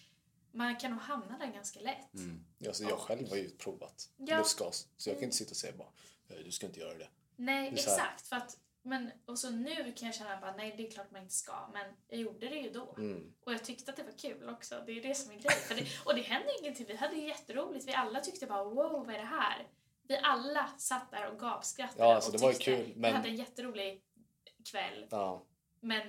man 0.52 0.76
kan 0.76 0.90
nog 0.90 1.00
hamna 1.00 1.38
där 1.38 1.46
ganska 1.46 1.80
lätt. 1.80 2.14
Mm. 2.14 2.44
Alltså, 2.66 2.84
jag 2.84 2.98
själv 2.98 3.28
har 3.28 3.36
ju 3.36 3.50
provat 3.50 4.10
Ja. 4.16 4.38
lustgas. 4.38 4.88
Så 4.96 5.10
jag 5.10 5.16
kan 5.16 5.24
inte 5.24 5.36
sitta 5.36 5.50
och 5.50 5.56
säga 5.56 5.72
bara, 5.76 5.88
"Nej, 6.26 6.42
du 6.44 6.50
ska 6.52 6.66
inte 6.66 6.80
göra 6.80 6.94
det. 6.98 7.08
Nej, 7.36 7.70
Det 7.70 7.76
exakt. 7.76 8.26
För 8.26 8.36
att, 8.36 8.58
men, 8.82 9.10
och 9.26 9.38
så 9.38 9.50
nu 9.50 9.92
kan 9.96 10.06
jag 10.06 10.14
känna 10.14 10.40
bara, 10.40 10.56
nej 10.56 10.74
det 10.76 10.86
är 10.86 10.90
klart 10.90 11.10
man 11.10 11.22
inte 11.22 11.34
ska. 11.34 11.68
Men 11.72 11.92
jag 12.08 12.20
gjorde 12.20 12.48
det 12.48 12.56
ju 12.56 12.70
då. 12.70 12.94
Mm. 12.98 13.32
Och 13.44 13.52
jag 13.52 13.64
tyckte 13.64 13.90
att 13.90 13.96
det 13.96 14.02
var 14.02 14.18
kul 14.18 14.48
också. 14.48 14.82
Det 14.86 14.92
är 14.92 15.02
det 15.02 15.14
som 15.14 15.30
är 15.32 15.34
grejen. 15.38 15.86
Och 16.04 16.14
det 16.14 16.22
hände 16.22 16.48
ingenting. 16.60 16.86
Vi 16.86 16.96
hade 16.96 17.16
ju 17.16 17.28
jätteroligt. 17.28 17.88
Vi 17.88 17.92
alla 17.94 18.20
tyckte 18.20 18.46
bara, 18.46 18.64
wow, 18.64 19.06
vad 19.06 19.10
är 19.14 19.18
det 19.18 19.24
här? 19.24 19.66
Vi 20.12 20.18
alla 20.22 20.68
satt 20.78 21.10
där 21.10 21.32
och 21.32 21.40
gapskrattade 21.40 22.02
Ja, 22.02 22.14
alltså, 22.14 22.32
och 22.32 22.38
det 22.38 22.46
var 22.46 22.52
kul, 22.52 22.86
Vi 22.86 22.94
men- 22.96 23.14
hade 23.14 23.28
en 23.28 23.36
jätterolig 23.36 24.02
kväll. 24.70 25.06
Ja. 25.10 25.46
Men 25.80 26.02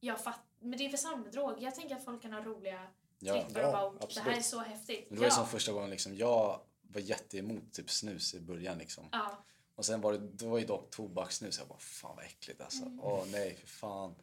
jag 0.00 0.24
fatt, 0.24 0.40
men 0.58 0.78
det 0.78 0.84
är 0.84 0.90
väl 0.90 0.98
samma 0.98 1.16
med 1.16 1.32
droger. 1.32 1.62
Jag 1.64 1.74
tänker 1.74 1.96
att 1.96 2.04
folk 2.04 2.22
kan 2.22 2.32
ha 2.32 2.40
roliga 2.40 2.86
Ja, 3.18 3.44
trippar 3.44 3.60
ja, 3.60 3.84
och 3.84 3.94
bara, 3.94 4.06
det 4.14 4.20
här 4.20 4.36
är 4.36 4.40
så 4.40 4.58
häftigt. 4.60 5.06
Men 5.08 5.14
det 5.14 5.20
var 5.20 5.26
ju 5.26 5.30
ja. 5.30 5.36
som 5.36 5.46
första 5.46 5.72
gången 5.72 5.90
liksom, 5.90 6.16
jag 6.16 6.60
var 6.82 7.00
jätteemot 7.00 7.72
typ 7.72 7.90
snus 7.90 8.34
i 8.34 8.40
början 8.40 8.78
liksom. 8.78 9.08
ja. 9.12 9.44
Och 9.74 9.84
sen 9.86 10.00
var 10.00 10.12
det, 10.12 10.18
det 10.18 10.46
var 10.46 10.58
ju 10.58 10.66
dock 10.66 10.90
tobakssnus. 10.90 11.58
Jag 11.58 11.68
bara, 11.68 11.78
fan 11.78 12.16
vad 12.16 12.24
äckligt 12.24 12.60
alltså. 12.60 12.82
Mm. 12.82 13.00
Åh 13.00 13.24
nej, 13.26 13.56
för 13.56 13.66
fan. 13.66 14.14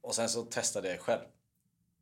Och 0.00 0.14
sen 0.14 0.28
så 0.28 0.44
testade 0.44 0.88
jag 0.88 1.00
själv. 1.00 1.24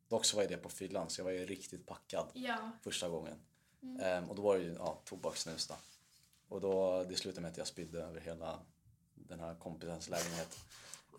Dock 0.09 0.25
så 0.25 0.37
var 0.37 0.43
jag 0.43 0.51
det 0.53 0.57
på 0.57 0.69
fyllan, 0.69 1.11
så 1.11 1.21
jag 1.21 1.25
var 1.25 1.33
ju 1.33 1.47
riktigt 1.47 1.87
packad 1.87 2.31
ja. 2.35 2.71
första 2.83 3.09
gången. 3.09 3.39
Ehm, 4.03 4.31
och 4.31 4.37
då 4.37 4.43
var 4.43 4.57
det 4.59 4.65
ju 4.65 4.75
ja, 4.75 5.03
tobakssnus 5.05 5.67
då. 5.67 5.75
Och 6.49 6.61
då, 6.61 7.05
det 7.05 7.17
slutade 7.17 7.41
med 7.41 7.51
att 7.51 7.57
jag 7.57 7.67
spydde 7.67 8.03
över 8.03 8.21
hela 8.21 8.61
den 9.15 9.41
här 9.41 9.55
kompisens 9.55 10.09
lägenhet. 10.09 10.59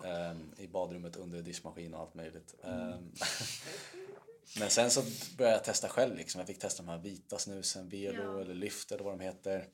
Ehm, 0.05 0.51
I 0.57 0.67
badrummet 0.67 1.15
under 1.15 1.41
diskmaskin 1.41 1.93
och 1.93 1.99
allt 1.99 2.13
möjligt. 2.13 2.55
Ehm, 2.63 3.11
men 4.59 4.69
sen 4.69 4.91
så 4.91 5.01
började 5.37 5.55
jag 5.57 5.63
testa 5.63 5.89
själv 5.89 6.15
liksom. 6.15 6.39
Jag 6.39 6.47
fick 6.47 6.59
testa 6.59 6.83
de 6.83 6.89
här 6.89 6.97
vita 6.97 7.37
snusen, 7.37 7.89
Velo 7.89 8.23
Ja. 8.35 8.41
eller 8.41 8.53
Lyft 8.53 8.91
eller 8.91 9.03
vad 9.03 9.13
de 9.13 9.19
heter. 9.23 9.67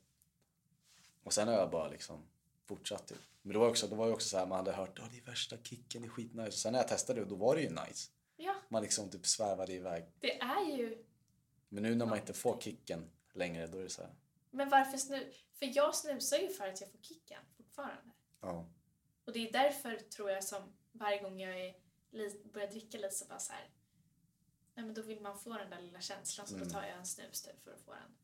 Och 1.23 1.33
sen 1.33 1.47
har 1.47 1.55
jag 1.55 1.71
bara 1.71 1.87
liksom 1.89 2.23
fortsatt 2.65 3.07
typ. 3.07 3.17
Men 3.41 3.53
det 3.53 3.59
var, 3.59 3.69
också, 3.69 3.87
det 3.87 3.95
var 3.95 4.07
ju 4.07 4.13
också 4.13 4.27
så 4.29 4.37
här, 4.37 4.45
man 4.45 4.57
hade 4.57 4.71
hört 4.71 4.99
att 4.99 5.11
det 5.11 5.17
är 5.17 5.21
värsta 5.25 5.57
kicken, 5.63 6.01
det 6.01 6.07
är 6.07 6.09
skitnice. 6.09 6.47
Och 6.47 6.53
sen 6.53 6.71
när 6.73 6.79
jag 6.79 6.87
testade 6.87 7.19
det, 7.19 7.25
då 7.25 7.35
var 7.35 7.55
det 7.55 7.61
ju 7.61 7.69
nice. 7.69 8.11
ja, 8.37 8.55
Man 8.69 8.81
liksom 8.83 9.09
typ 9.09 9.25
svävade 9.27 9.73
iväg. 9.73 10.05
det 10.19 10.39
är 10.41 10.77
ju... 10.77 11.03
Men 11.69 11.83
nu 11.83 11.95
när 11.95 12.05
man 12.05 12.17
inte 12.19 12.33
får 12.33 12.61
kicken 12.61 13.09
längre, 13.33 13.67
då 13.67 13.77
är 13.79 13.83
det 13.83 13.89
så 13.89 14.01
här. 14.01 14.11
Men 14.53 14.69
varför 14.69 14.97
snu... 14.97 15.33
För 15.59 15.71
jag 15.77 15.95
snusar 15.95 16.37
ju 16.37 16.49
för 16.49 16.67
att 16.67 16.81
jag 16.81 16.91
får 16.91 16.99
kicken 16.99 17.41
fortfarande. 17.57 18.11
Ja. 18.41 18.69
Och 19.25 19.33
det 19.33 19.47
är 19.49 19.51
därför 19.53 19.95
tror 19.95 20.29
jag 20.31 20.43
som 20.43 20.73
varje 20.91 21.21
gång 21.21 21.39
jag 21.39 21.59
är 21.59 21.75
li... 22.11 22.41
börjar 22.53 22.67
dricka 22.67 22.97
lite 22.97 23.15
så 23.15 23.25
bara 23.25 23.39
så 23.39 23.53
här. 23.53 23.69
Nej 24.75 24.85
men 24.85 24.93
då 24.95 25.01
vill 25.01 25.21
man 25.21 25.39
få 25.39 25.57
den 25.57 25.69
där 25.69 25.81
lilla 25.81 26.01
känslan 26.01 26.47
så 26.47 26.55
Mm. 26.55 26.67
då 26.67 26.73
tar 26.73 26.83
jag 26.83 26.97
en 26.97 27.05
snus 27.05 27.41
typ 27.41 27.63
för 27.63 27.71
att 27.71 27.81
få 27.81 27.91
den. 27.93 28.15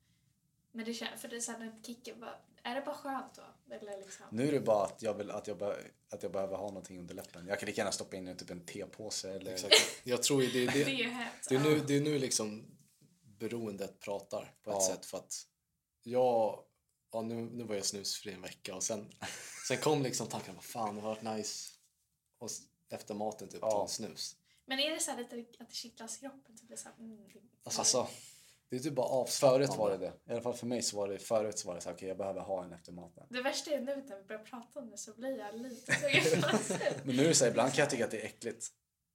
Men 0.72 0.86
det 0.86 0.94
känns, 0.94 1.22
för 1.22 1.28
det 1.28 1.36
är 1.36 1.40
så 1.40 1.52
här, 1.52 1.60
den 1.60 1.84
kicken 1.84 2.20
bara, 2.20 2.36
är 2.64 2.76
det 2.76 2.82
bara 2.82 2.96
skönt 2.96 3.34
då? 3.36 3.74
Eller 3.76 3.98
liksom? 3.98 4.26
Nu 4.32 4.48
är 4.48 4.52
det 4.52 4.60
bara 4.60 4.86
att 4.86 5.02
jag, 5.02 5.14
vill, 5.14 5.32
att, 5.32 5.48
jag 5.48 5.58
be, 5.58 5.78
att 6.10 6.24
jag 6.24 6.32
behöver 6.32 6.58
ha 6.58 6.68
någonting 6.68 7.00
under 7.00 7.16
läppen. 7.16 7.48
Jag 7.48 7.60
kan 7.60 7.68
lika 7.68 7.82
gärna 7.82 7.92
stoppa 7.92 8.18
in 8.18 8.38
typ 8.38 8.50
en 8.50 8.66
tepåse 8.66 9.32
eller... 9.34 9.52
Exakt. 9.52 10.02
Jag 10.04 10.24
tror 10.24 10.44
ju 10.44 10.50
det, 10.66 10.74
Det 10.74 10.84
det, 10.86 11.04
är 11.04 11.30
det, 11.50 11.56
är 11.56 11.60
nu, 11.60 11.80
det 11.80 11.98
är 11.98 12.02
nu 12.02 12.20
liksom 12.20 12.66
beroendet 13.40 14.00
pratar 14.00 14.54
på 14.62 14.70
ett 14.72 14.76
Ja. 14.80 14.88
sätt. 14.96 15.06
För 15.06 15.18
att 15.18 15.46
jag, 16.04 16.64
ja, 17.12 17.22
nu, 17.22 17.36
nu 17.36 17.64
var 17.64 17.76
jag 17.76 17.86
snusfri 17.86 18.32
en 18.34 18.42
vecka 18.42 18.76
och 18.76 18.84
sen, 18.84 19.12
sen 19.68 19.78
kom 19.78 20.04
liksom 20.04 20.28
tanken, 20.28 20.56
vad 20.56 20.64
fan 20.64 20.96
det 20.96 21.02
har 21.02 21.10
varit 21.10 21.38
nice. 21.38 21.70
Och 22.40 22.50
efter 22.92 23.14
maten 23.16 23.48
typ 23.50 23.60
Ja. 23.62 23.72
ta 23.72 23.82
en 23.82 23.88
snus. 23.88 24.36
Men 24.66 24.80
är 24.80 24.92
det 24.92 25.00
så 25.00 25.12
här 25.12 25.18
lite 25.18 25.36
att 25.60 25.70
det 25.70 25.76
kittlas 25.76 26.18
i 26.18 26.20
kroppen? 26.20 26.58
Typ 26.58 26.68
det 26.68 26.74
är 26.74 26.78
så 26.78 26.90
här, 26.90 26.96
mm, 26.98 27.18
det... 27.18 27.40
Alltså, 27.64 28.08
Det 28.70 28.76
är 28.76 28.80
typ 28.80 28.94
bara 28.94 29.06
avslappnande. 29.08 29.68
förut 29.68 29.78
var 29.78 29.92
det 29.92 29.98
det. 29.98 30.14
I 30.26 30.32
alla 30.34 30.42
fall 30.42 30.54
för 30.54 30.66
mig 30.68 30.82
så 30.82 30.98
var 30.98 31.08
det 31.08 31.20
förut 31.20 31.60
så 31.60 31.68
var 31.68 31.76
det 31.76 31.82
så 31.82 31.90
här, 31.90 31.96
okej 31.96 32.08
jag 32.08 32.18
behöver 32.18 32.42
ha 32.42 32.64
en 32.64 32.74
efter 32.74 32.92
maten. 32.92 33.24
det 33.30 33.42
värsta 33.42 33.72
är 33.72 33.80
nu 33.80 33.96
när 33.96 34.18
vi 34.18 34.24
börjar 34.24 34.44
prata 34.44 34.80
om 34.80 34.90
det 34.90 34.98
så 34.98 35.14
blir 35.14 35.38
jag 35.38 35.56
lite 35.62 35.94
sugen. 35.94 36.44
Men 37.04 37.16
nu 37.16 37.24
är 37.24 37.28
det 37.28 37.36
så 37.36 37.44
här, 37.44 37.52
ibland 37.52 37.74
kan 37.74 37.80
jag 37.82 37.90
tycka 37.90 38.06
att 38.06 38.12
det 38.12 38.22
är 38.22 38.26
äckligt. 38.26 38.68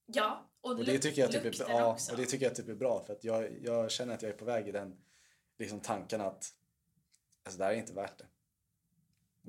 Ja, 0.07 0.51
och, 0.61 0.70
Och 0.70 0.85
det 0.85 0.99
tycker 0.99 1.23
jag 1.23 1.33
typ 1.33 1.44
är, 1.44 1.70
ja, 1.70 1.92
också. 1.92 2.12
och 2.12 2.18
det 2.18 2.27
tycker 2.27 2.47
jag 2.47 2.55
typ 2.55 2.68
är 2.68 2.75
bra 2.75 3.05
för 3.05 3.12
att 3.12 3.25
jag, 3.25 3.62
jag 3.62 3.90
känner 3.90 4.14
att 4.14 4.23
jag 4.23 4.31
är 4.33 4.37
på 4.37 4.44
väg 4.44 4.68
i 4.68 4.73
den 4.73 4.97
liksom 5.59 5.81
tanken 5.81 6.20
att 6.20 6.49
alltså, 7.44 7.59
det 7.59 7.64
här 7.64 7.72
är 7.72 7.76
inte 7.76 7.92
värt 7.92 8.18
det. 8.18 8.26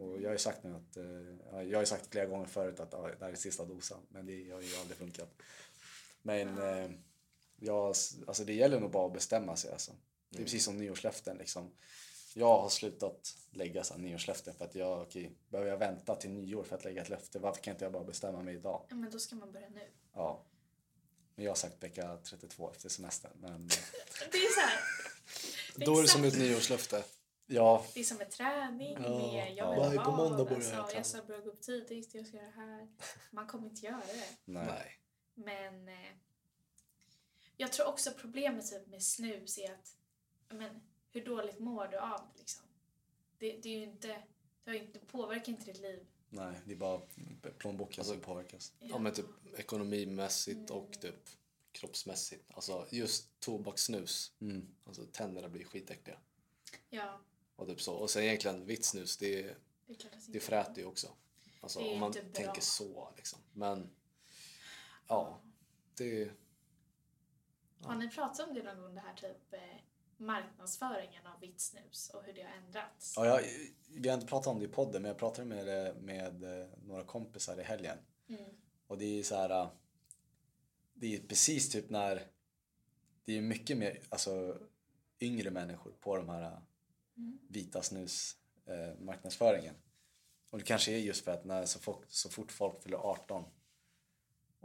Och 0.01 0.21
jag 0.21 0.29
har 0.29 0.34
ju 0.34 0.38
sagt 0.38 0.63
nu 0.63 0.75
att, 0.75 0.97
eh, 0.97 1.03
ja, 1.51 1.63
jag 1.63 1.79
har 1.79 1.86
sagt 1.86 2.08
flera 2.12 2.25
gånger 2.25 2.45
förut 2.45 2.79
att 2.79 2.93
ja, 2.93 3.12
det 3.19 3.25
här 3.25 3.31
är 3.31 3.36
sista 3.36 3.65
dosan 3.65 4.01
men 4.10 4.25
det 4.25 4.51
har 4.51 4.62
ju 4.62 4.75
aldrig 4.75 4.97
funkat. 4.97 5.29
Men 6.21 6.58
eh, 6.58 6.91
jag, 7.55 7.88
alltså 8.27 8.43
det 8.45 8.53
gäller 8.53 8.79
nog 8.79 8.91
bara 8.91 9.08
att 9.08 9.13
bestämma 9.13 9.55
sig 9.55 9.71
alltså. 9.71 9.91
Det 10.29 10.38
är 10.38 10.43
precis 10.43 10.65
som 10.65 10.77
nyårslöften 10.77 11.38
liksom. 11.38 11.71
Jag 12.34 12.62
har 12.62 12.69
slutat 12.69 13.36
lägga 13.51 13.84
så 13.84 13.93
här 13.93 14.01
nyårslöften 14.01 14.53
för 14.53 14.65
att 14.65 14.75
jag, 14.75 15.01
okej, 15.01 15.38
behöver 15.49 15.71
jag 15.71 15.77
vänta 15.77 16.15
till 16.15 16.29
nyår 16.29 16.63
för 16.63 16.75
att 16.75 16.84
lägga 16.84 17.01
ett 17.01 17.10
löfte? 17.10 17.39
Varför 17.39 17.62
kan 17.62 17.71
inte 17.73 17.86
jag 17.86 17.91
bara 17.91 18.03
bestämma 18.03 18.41
mig 18.41 18.55
idag? 18.55 18.86
Ja, 18.89 18.95
men 18.95 19.12
då 19.12 19.19
ska 19.19 19.36
man 19.36 19.51
börja 19.51 19.69
nu. 19.69 19.88
Ja. 20.13 20.45
Men 21.36 21.45
jag 21.45 21.51
har 21.51 21.55
sagt 21.55 21.84
vecka 21.84 22.17
32 22.23 22.71
efter 22.71 22.89
semestern. 22.89 23.31
Men 23.36 23.67
Det 24.31 24.38
är 24.38 24.53
så 24.53 24.60
här. 24.60 24.79
Då 25.86 25.97
är 25.97 26.01
det 26.01 26.08
som 26.08 26.23
ett 26.23 26.38
nyårslöfte. 26.38 27.03
Ja, 27.47 27.86
Det 27.93 27.99
är 27.99 28.03
som 28.03 28.17
med 28.17 28.31
träning, 28.31 28.93
Ja, 28.93 28.99
med 28.99 29.53
jag 29.55 29.58
ja. 29.58 29.71
vill 29.71 29.79
Varje- 29.79 29.95
vara 29.97 30.05
på 30.05 30.12
måndag 30.12 30.45
börjar 30.45 30.49
jag 30.49 30.55
alltså, 30.58 30.71
träna. 30.84 30.93
Jag 30.99 31.05
ska 31.05 31.21
börja 31.23 31.41
gå 31.41 31.49
upp 31.49 31.62
tidigt, 31.62 32.13
jag 32.15 32.27
ska 32.27 32.38
göra 32.38 32.45
det 32.47 32.51
här. 32.51 32.88
Man 33.31 33.47
kommer 33.47 33.67
inte 33.69 33.86
göra 33.86 33.97
det. 34.08 34.23
nej. 34.45 34.99
Men 35.34 35.88
eh, 35.88 36.12
jag 37.58 37.71
tror 37.73 37.88
också 37.88 38.12
problemet 38.12 38.69
typ 38.71 38.88
med 38.88 39.03
snus 39.03 39.58
är 39.58 39.73
att 39.73 39.97
men, 40.49 40.81
hur 41.12 41.25
dåligt 41.25 41.60
mår 41.60 41.88
du 41.88 41.97
av 41.97 42.21
liksom? 42.38 42.63
Det, 43.38 43.51
det 43.58 43.69
är 43.69 43.77
ju 43.77 43.84
inte, 43.84 44.08
det, 44.63 44.71
har 44.71 44.73
ju 44.77 44.84
inte, 44.84 44.99
det 44.99 45.05
påverkar 45.05 45.51
inte 45.51 45.65
ditt 45.65 45.81
liv. 45.81 46.05
Nej, 46.29 46.53
det 46.65 46.71
är 46.71 46.77
bara 46.77 47.01
plånboken 47.58 47.99
Alltså- 48.01 48.13
som 48.13 48.21
påverkas. 48.21 48.73
Ja 48.79 48.97
men 48.99 49.13
typ 49.13 49.25
ekonomimässigt 49.58 50.69
och 50.69 50.91
typ 51.01 51.29
kroppsmässigt. 51.71 52.51
Alltså 52.53 52.88
just 52.91 53.39
tobakssnus. 53.39 54.31
Mm. 54.41 54.67
Alltså 54.86 55.05
tänderna 55.05 55.49
blir 55.49 55.63
skitäckliga. 55.65 56.17
Ja, 56.89 57.19
Och 57.55 57.67
typ 57.67 57.81
så. 57.81 57.93
Och 57.93 58.09
sen 58.09 58.23
egentligen 58.23 58.65
vitt 58.65 58.85
snus, 58.85 59.17
det, 59.17 59.41
det 59.87 59.97
det 60.27 60.39
fräter 60.39 60.81
ju 60.81 60.87
också. 60.87 61.07
Alltså 61.61 61.79
om 61.79 61.99
man 61.99 62.11
bra. 62.11 62.21
tänker 62.33 62.61
så 62.61 63.13
liksom. 63.15 63.39
Men 63.53 63.89
ja, 65.07 65.41
det... 65.97 66.31
Har 67.81 67.95
ni 67.95 68.09
pratat 68.09 68.47
om 68.47 68.56
det 68.56 68.63
någon 68.63 68.81
gång, 68.81 68.95
det 68.95 69.01
här 69.01 69.15
typ 69.15 69.53
eh, 69.53 69.60
marknadsföringen 70.17 71.27
av 71.27 71.39
vitt 71.39 71.62
snus 71.62 72.10
och 72.13 72.23
hur 72.23 72.33
det 72.33 72.41
har 72.43 72.51
ändrats? 72.51 73.13
Ja, 73.17 73.25
jag, 73.25 73.43
vi 73.89 74.10
har 74.10 74.15
inte 74.15 74.27
pratat 74.27 74.47
om 74.47 74.60
det 74.60 74.65
i 74.65 74.67
podden 74.67 75.01
men 75.01 75.10
jag 75.10 75.17
pratade 75.17 75.47
med, 75.47 75.95
med 76.03 76.62
eh, 76.62 76.67
några 76.83 77.03
kompisar 77.03 77.60
i 77.60 77.63
helgen. 77.63 77.97
Mm. 78.29 78.43
Och 78.87 78.97
det 78.97 79.19
är 79.19 79.23
så 79.23 79.35
här. 79.35 79.49
äh, 79.49 79.69
Det 80.93 81.15
är 81.15 81.19
precis 81.19 81.69
typ 81.69 81.89
när 81.89 82.27
det 83.25 83.37
är 83.37 83.41
mycket 83.41 83.77
mer 83.77 84.01
alltså, 84.10 84.58
yngre 85.19 85.51
människor 85.51 85.91
på 85.91 86.17
de 86.17 86.29
här 86.29 86.62
vita 87.49 87.81
snus 87.81 88.35
eh, 88.65 88.99
marknadsföringen. 88.99 89.75
Och 90.49 90.57
det 90.57 90.65
kanske 90.65 90.91
är 90.91 90.97
just 90.97 91.23
för 91.23 91.31
att 91.31 91.45
när 91.45 91.65
så, 91.65 91.79
folk, 91.79 91.99
så 92.07 92.29
fort 92.29 92.51
folk 92.51 92.83
fyller 92.83 92.97
18 92.97 93.43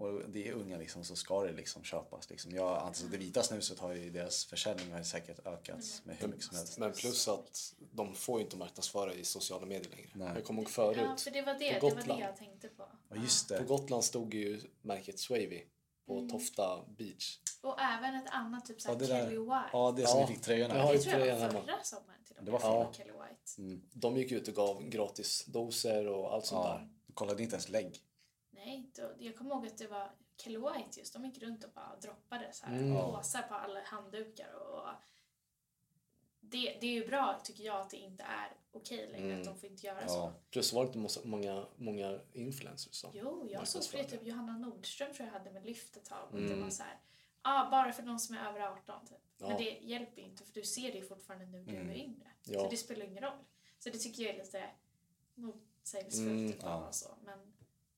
och 0.01 0.23
det 0.29 0.49
är 0.49 0.53
unga 0.53 0.79
liksom, 0.79 1.05
så 1.05 1.17
ska 1.17 1.45
det 1.45 1.53
liksom 1.53 1.85
köpas. 1.85 2.31
Liksom. 2.31 2.53
Jag, 2.53 2.69
alltså, 2.69 3.07
det 3.07 3.17
vita 3.17 3.43
snuset 3.43 3.79
har 3.79 3.93
ju, 3.93 4.11
deras 4.11 4.45
försäljning 4.45 4.91
har 4.93 4.99
ju 4.99 5.05
säkert 5.05 5.47
ökat 5.47 6.03
med 6.05 6.17
hur 6.17 6.29
mycket 6.29 6.45
som 6.45 6.57
helst. 6.57 6.79
Men 6.79 6.93
plus 6.93 7.29
att 7.29 7.75
de 7.93 8.15
får 8.15 8.39
ju 8.39 8.45
inte 8.45 8.57
marknadsföra 8.57 9.15
i 9.15 9.25
sociala 9.25 9.67
medier 9.67 9.91
längre. 9.91 10.11
Nej. 10.15 10.33
Jag 10.35 10.45
kommer 10.45 10.63
ihåg 10.63 10.71
förut. 10.71 10.99
Ja, 11.01 11.17
för 11.17 11.31
det 11.31 11.43
var 11.43 11.55
det, 11.55 11.81
på 11.81 11.89
det 11.89 11.95
var 11.95 11.97
det 11.97 11.97
Gotland. 11.97 12.23
jag 12.23 12.37
tänkte 12.37 12.69
på. 12.69 12.89
Ja, 13.09 13.17
just 13.17 13.49
På 13.49 13.55
det. 13.55 13.65
Gotland 13.65 14.05
stod 14.05 14.35
ju 14.35 14.61
märket 14.83 15.19
Swavy 15.19 15.63
på 16.11 16.19
Mm. 16.19 16.31
Tofta 16.31 16.85
Beach. 16.99 17.39
Och 17.63 17.81
även 17.81 18.15
ett 18.15 18.31
annat, 18.31 18.67
typ 18.67 18.81
såhär 18.81 18.97
Ja, 19.01 19.07
Kelly 19.07 19.39
White. 19.39 19.71
Ja, 19.73 19.93
det 19.97 20.07
som 20.07 20.21
Ja, 20.21 20.27
vi 20.27 20.35
fick 20.35 20.43
tröjorna. 20.45 20.75
jag 20.77 20.83
har 20.83 20.93
det 20.93 20.99
ju 20.99 21.11
tror 21.11 21.27
jag 21.27 21.35
var 21.37 21.43
hemma. 21.43 21.61
förra 21.65 21.83
sommaren 21.83 22.25
till 22.25 22.37
Det 22.41 22.51
var 22.51 22.61
Ja. 22.63 22.93
Kelly 22.93 23.11
White. 23.13 23.63
Mm. 23.63 23.83
De 23.93 24.17
gick 24.17 24.33
ut 24.33 24.49
och 24.49 24.55
gav 24.55 24.83
gratis 24.89 25.45
doser 25.45 26.09
och 26.09 26.35
allt 26.35 26.47
sånt 26.47 26.65
Ja. 26.67 26.73
där. 26.75 26.89
Du 27.07 27.13
kollade 27.13 27.43
inte 27.43 27.55
ens 27.55 27.69
lägg. 27.69 27.97
Nej, 28.51 28.91
då, 28.97 29.03
jag 29.19 29.37
kommer 29.37 29.51
ihåg 29.55 29.67
att 29.67 29.79
det 29.79 29.87
var 29.87 30.11
Kelly 30.37 30.59
White 30.59 31.01
just. 31.01 31.13
De 31.13 31.25
gick 31.25 31.43
runt 31.43 31.65
och 31.65 31.71
bara 31.71 31.97
droppade 32.03 32.49
så 32.53 32.67
här 32.67 32.79
Mm. 32.79 32.97
påsar 32.97 33.43
på 33.43 33.55
alla 33.55 33.81
handdukar. 33.85 34.53
Och 34.55 34.89
det, 36.41 36.77
det 36.81 36.87
är 36.87 36.93
ju 36.93 37.07
bra, 37.07 37.41
tycker 37.45 37.65
jag, 37.65 37.81
att 37.81 37.91
det 37.91 37.97
inte 37.97 38.23
är 38.23 38.53
okej 38.73 39.09
längre. 39.13 39.27
Mm. 39.27 39.39
Att 39.41 39.47
de 39.47 39.57
får 39.59 39.69
inte 39.71 39.87
göra 39.87 40.01
Ja. 40.03 40.09
så. 40.09 40.33
Plus 40.51 40.73
var 40.73 40.85
det 40.87 40.99
inte 40.99 41.21
många, 41.29 41.67
många, 41.77 42.21
influencers 42.33 42.95
som 42.95 43.11
Jo, 43.15 43.49
jag 43.51 43.69
såg 43.69 43.85
fler. 43.85 44.05
Typ 44.05 44.27
Johanna 44.27 44.59
Nordström 44.59 45.15
tror 45.15 45.27
jag 45.29 45.33
hade 45.39 45.51
med 45.51 45.67
lyft 45.67 45.97
ett 45.97 46.05
tag. 46.05 46.29
Mm. 46.33 46.49
det 46.49 46.63
var 46.63 46.71
så 46.71 46.83
här, 46.83 46.99
ah, 47.43 47.71
bara 47.71 47.93
för 47.93 48.03
de 48.03 48.19
som 48.19 48.37
är 48.37 48.49
över 48.49 48.61
18 48.61 49.07
typ. 49.07 49.19
Ja. 49.39 49.49
Men 49.49 49.57
det 49.57 49.71
hjälper 49.83 50.23
inte 50.23 50.45
för 50.45 50.53
du 50.53 50.63
ser 50.63 50.93
det 50.93 51.03
fortfarande 51.03 51.47
nu 51.47 51.59
när 51.59 51.73
du 51.73 51.79
Mm. 51.79 51.91
är 51.91 51.95
yngre. 51.95 52.27
Ja. 52.45 52.61
Så 52.61 52.69
det 52.71 52.77
spelar 52.77 53.07
ingen 53.07 53.23
roll. 53.25 53.39
Så 53.79 53.91
det 53.91 53.99
tycker 53.99 54.23
jag 54.23 54.35
är 54.35 54.39
lite 54.45 54.71
motsägelsefullt 55.35 56.31
Mm, 56.31 56.55
ja. 56.63 56.87
och 56.89 56.95
så. 56.95 57.09
Men 57.25 57.39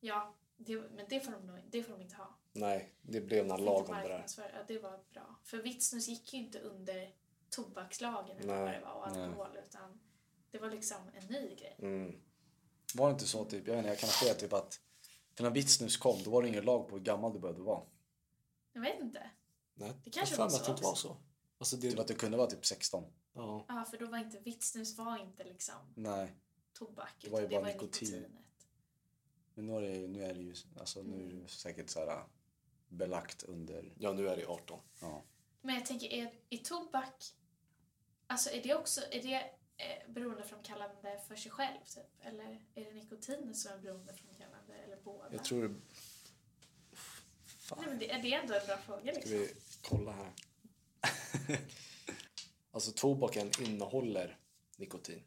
ja, 0.01 0.34
det, 0.57 0.76
men 0.76 1.07
det 1.09 1.20
får, 1.20 1.32
de 1.32 1.59
det 1.70 1.82
får 1.82 1.93
de 1.93 2.03
inte 2.03 2.16
ha. 2.16 2.28
Nej, 2.53 2.93
det 3.03 3.20
blev 3.20 3.47
någon 3.47 3.64
lag 3.64 3.88
om 3.90 3.97
det 3.97 4.09
där. 4.09 4.24
Ja, 4.36 4.62
det 4.68 4.78
var 4.78 5.01
bra. 5.12 5.36
För 5.45 5.59
Vitsnus 5.59 6.09
gick 6.09 6.32
ju 6.32 6.38
inte 6.38 6.59
under 6.61 7.11
tobakslagen 7.53 8.38
eller 8.38 8.55
Nej. 8.55 8.62
vad 8.64 8.72
det 8.74 8.80
var 8.80 8.94
och 9.07 9.12
Nej. 9.16 9.22
alkohol 9.22 9.57
utan 9.66 10.00
det 10.50 10.59
var 10.59 10.70
liksom 10.70 10.96
en 11.14 11.26
ny 11.26 11.55
grej. 11.57 11.76
Mm. 11.78 12.20
Var 12.94 13.07
det 13.09 13.12
inte 13.12 13.26
så 13.26 13.44
typ, 13.44 13.66
jag 13.66 13.74
vet 13.74 13.78
inte, 13.78 13.88
jag 13.88 13.98
kan 13.98 14.09
ha 14.09 14.14
fel 14.14 14.34
typ 14.36 14.53
att 14.53 14.80
för 15.34 15.44
när 15.44 15.50
Vitsnus 15.50 15.96
kom 15.96 16.22
då 16.24 16.30
var 16.30 16.42
det 16.42 16.48
ingen 16.48 16.64
lag 16.64 16.88
på 16.88 16.96
hur 16.96 17.05
gammal 17.05 17.32
du 17.32 17.38
behövde 17.38 17.62
vara. 17.62 17.82
Jag 18.72 18.80
vet 18.82 19.00
inte. 19.00 19.30
Nej, 19.74 19.92
Det 20.05 20.11
kanske 20.11 20.36
var 20.36 20.44
mig 20.50 20.55
att 20.57 20.61
så 20.64 20.66
det 20.66 20.70
inte 20.72 20.82
var 20.84 20.94
så. 20.94 21.16
Alltså 21.59 21.76
det, 21.76 21.90
Typ 21.90 21.98
att 21.98 22.09
du 22.09 22.14
kunde 22.14 22.36
vara 22.36 22.50
typ 22.50 22.66
16. 22.66 23.05
ja. 23.32 23.64
Ja, 23.68 23.84
för 23.90 23.98
då 23.98 24.07
var 24.07 24.18
inte 24.18 24.38
Vitsnus 24.38 24.98
var 24.98 25.18
inte 25.18 25.44
liksom 25.44 25.74
Nej. 25.94 26.36
tobak 26.72 27.14
Det 27.20 27.30
var 27.30 27.40
ju 27.40 27.48
bara 27.48 27.61
nikotin. 27.66 28.09
nikotinet. 28.09 28.32
Men 29.55 29.66
nu 29.66 29.76
är 29.76 29.80
det, 29.80 29.96
ju- 29.96 30.09
nu 30.09 30.24
är 30.24 30.34
det 30.34 30.40
ju 30.40 30.55
alltså, 30.80 31.03
nu 31.03 31.26
är 31.26 31.32
det 31.42 31.48
säkert 31.48 31.90
så 31.90 32.00
här 32.00 32.24
belagt 32.88 33.42
under... 33.42 33.92
ja, 33.98 34.12
nu 34.12 34.28
är 34.28 34.36
det 34.36 34.46
18. 34.46 34.80
Ja. 35.00 35.22
Men 35.61 35.74
jag 35.74 35.86
tänker, 35.86 36.07
är, 36.12 36.34
är 36.50 36.59
tobak, 36.59 37.34
alltså 38.33 38.51
är 38.51 38.62
det 38.62 38.74
också, 38.74 39.01
är 39.11 39.22
det 39.22 39.35
eh, 39.76 40.12
beroendeframkallande 40.12 41.20
för 41.28 41.37
sig 41.37 41.53
själv 41.53 41.78
typ? 41.85 42.05
Eller 42.20 42.64
är 42.74 42.85
det 42.85 42.93
nikotinet 42.93 43.57
som 43.57 43.72
är 43.72 43.78
beroendeframkallande 43.78 44.74
eller 44.87 44.97
båda? 44.97 45.33
Jag 45.33 45.45
tror 45.45 45.62
det... 45.62 45.68
Nej, 45.68 45.78
Fan, 47.61 47.85
men 47.87 47.99
det, 47.99 48.11
är 48.11 48.22
det 48.22 48.35
ändå 48.35 48.55
en 48.55 48.66
bra 48.66 48.76
fråga 48.76 49.01
ska 49.01 49.12
liksom? 49.12 49.33
vi 49.33 49.55
kolla 49.83 50.12
här. 50.12 50.33
alltså 52.72 52.93
tobaken 52.93 53.51
innehåller 53.61 54.39
nikotin. 54.76 55.22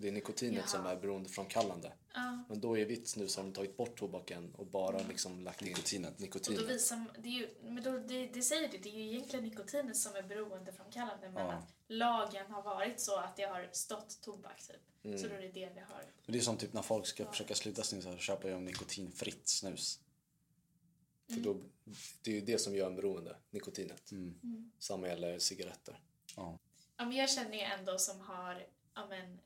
Och 0.00 0.04
det 0.04 0.08
är 0.08 0.12
nikotinet 0.12 0.56
Jaha. 0.56 0.66
som 0.66 0.86
är 0.86 0.96
beroendeframkallande. 0.96 1.92
Ja. 2.14 2.44
Men 2.48 2.60
då 2.60 2.78
i 2.78 2.84
Vits 2.84 3.16
nu 3.16 3.28
så 3.28 3.40
har 3.40 3.44
de 3.44 3.52
tagit 3.52 3.76
bort 3.76 3.98
tobaken 3.98 4.54
och 4.54 4.66
bara 4.66 4.98
liksom 5.08 5.40
lagt 5.40 5.62
in 5.62 5.68
Nikotinet. 5.68 6.10
Och 6.10 6.16
då 6.18 6.22
nikotinet. 6.22 6.68
visar, 6.68 7.04
det 7.18 7.28
är 7.28 7.32
ju, 7.32 7.48
men 7.62 7.82
då, 7.82 7.98
det, 7.98 8.26
det 8.26 8.42
säger 8.42 8.68
det, 8.68 8.78
det 8.78 8.88
är 8.88 8.94
ju 8.94 9.10
egentligen 9.10 9.44
nikotinet 9.44 9.96
som 9.96 10.16
är 10.16 10.22
beroendeframkallande 10.22 11.28
men 11.30 11.46
Ja. 11.46 11.52
att 11.52 11.74
lagen 11.88 12.50
har 12.50 12.62
varit 12.62 13.00
så 13.00 13.16
att 13.16 13.36
det 13.36 13.42
har 13.42 13.68
stått 13.72 14.20
tobak 14.20 14.62
typ. 14.66 14.76
Mm. 15.04 15.18
Så 15.18 15.28
då 15.28 15.34
är 15.34 15.40
det 15.40 15.48
det 15.48 15.68
det 15.74 15.80
har. 15.80 16.04
Men 16.26 16.32
det 16.32 16.38
är 16.38 16.42
som 16.42 16.56
typ 16.56 16.72
när 16.72 16.82
folk 16.82 17.06
ska 17.06 17.26
försöka 17.26 17.54
sluta 17.54 17.82
snusa 17.82 18.12
så 18.12 18.18
köper 18.18 18.50
de 18.50 18.64
nikotinfritt 18.64 19.48
snus. 19.48 20.00
För 21.34 21.40
då, 21.40 21.56
det 22.22 22.30
är 22.30 22.34
ju 22.34 22.40
det 22.40 22.58
som 22.58 22.74
gör 22.76 22.86
en 22.86 22.96
beroende, 22.96 23.36
nikotinet. 23.50 24.10
Mm. 24.12 24.70
Samma 24.78 25.08
gäller 25.08 25.38
cigaretter. 25.38 26.00
Ja. 26.36 26.58
Ja, 26.96 27.04
men 27.04 27.16
jag 27.16 27.30
känner 27.30 27.54
ju 27.54 27.60
ändå 27.60 27.98
som 27.98 28.20
har 28.20 28.66
ja, 28.94 29.06
men, 29.08 29.40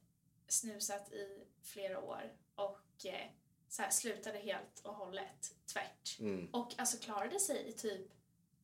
snusat 0.49 1.13
i 1.13 1.45
flera 1.63 2.01
år 2.01 2.33
och 2.55 3.07
eh, 3.07 3.31
så 3.69 3.83
här, 3.83 3.91
slutade 3.91 4.39
helt 4.39 4.81
och 4.83 4.95
hållet 4.95 5.55
tvärt. 5.73 6.19
Mm. 6.21 6.49
Och 6.53 6.75
alltså 6.79 6.99
klarade 6.99 7.41
sig 7.41 7.69
i 7.69 7.73
typ 7.73 8.11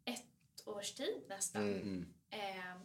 ett 0.05 0.67
års 0.67 0.93
tid 0.93 1.25
nästan. 1.29 1.63
Mm. 1.63 2.15
Ehm, 2.31 2.81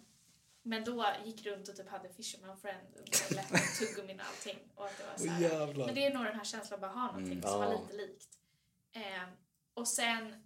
men 0.61 0.83
då 0.83 1.05
gick 1.25 1.45
runt 1.45 1.69
och 1.69 1.75
typ 1.75 1.89
hade 1.89 2.09
Fisherman 2.13 2.57
Friend 2.57 2.87
under 2.95 3.35
läppen, 3.35 3.59
tuggummin 3.79 4.19
och 4.19 4.25
allting. 4.25 4.59
Och 4.75 4.85
att 4.85 4.97
det 4.97 5.03
var 5.05 5.17
så 5.17 5.27
här, 5.27 5.41
jävlar. 5.41 5.85
men 5.85 5.95
det 5.95 6.05
är 6.05 6.13
nog 6.13 6.23
den 6.25 6.35
här 6.35 6.43
känslan 6.43 6.83
att 6.83 6.93
ha 6.93 7.05
någonting 7.07 7.31
Mm. 7.31 7.41
som 7.49 7.59
var 7.59 7.81
lite 7.81 7.93
likt. 7.97 8.37
Ehm, 8.91 9.29
och 9.73 9.87
sen 9.87 10.43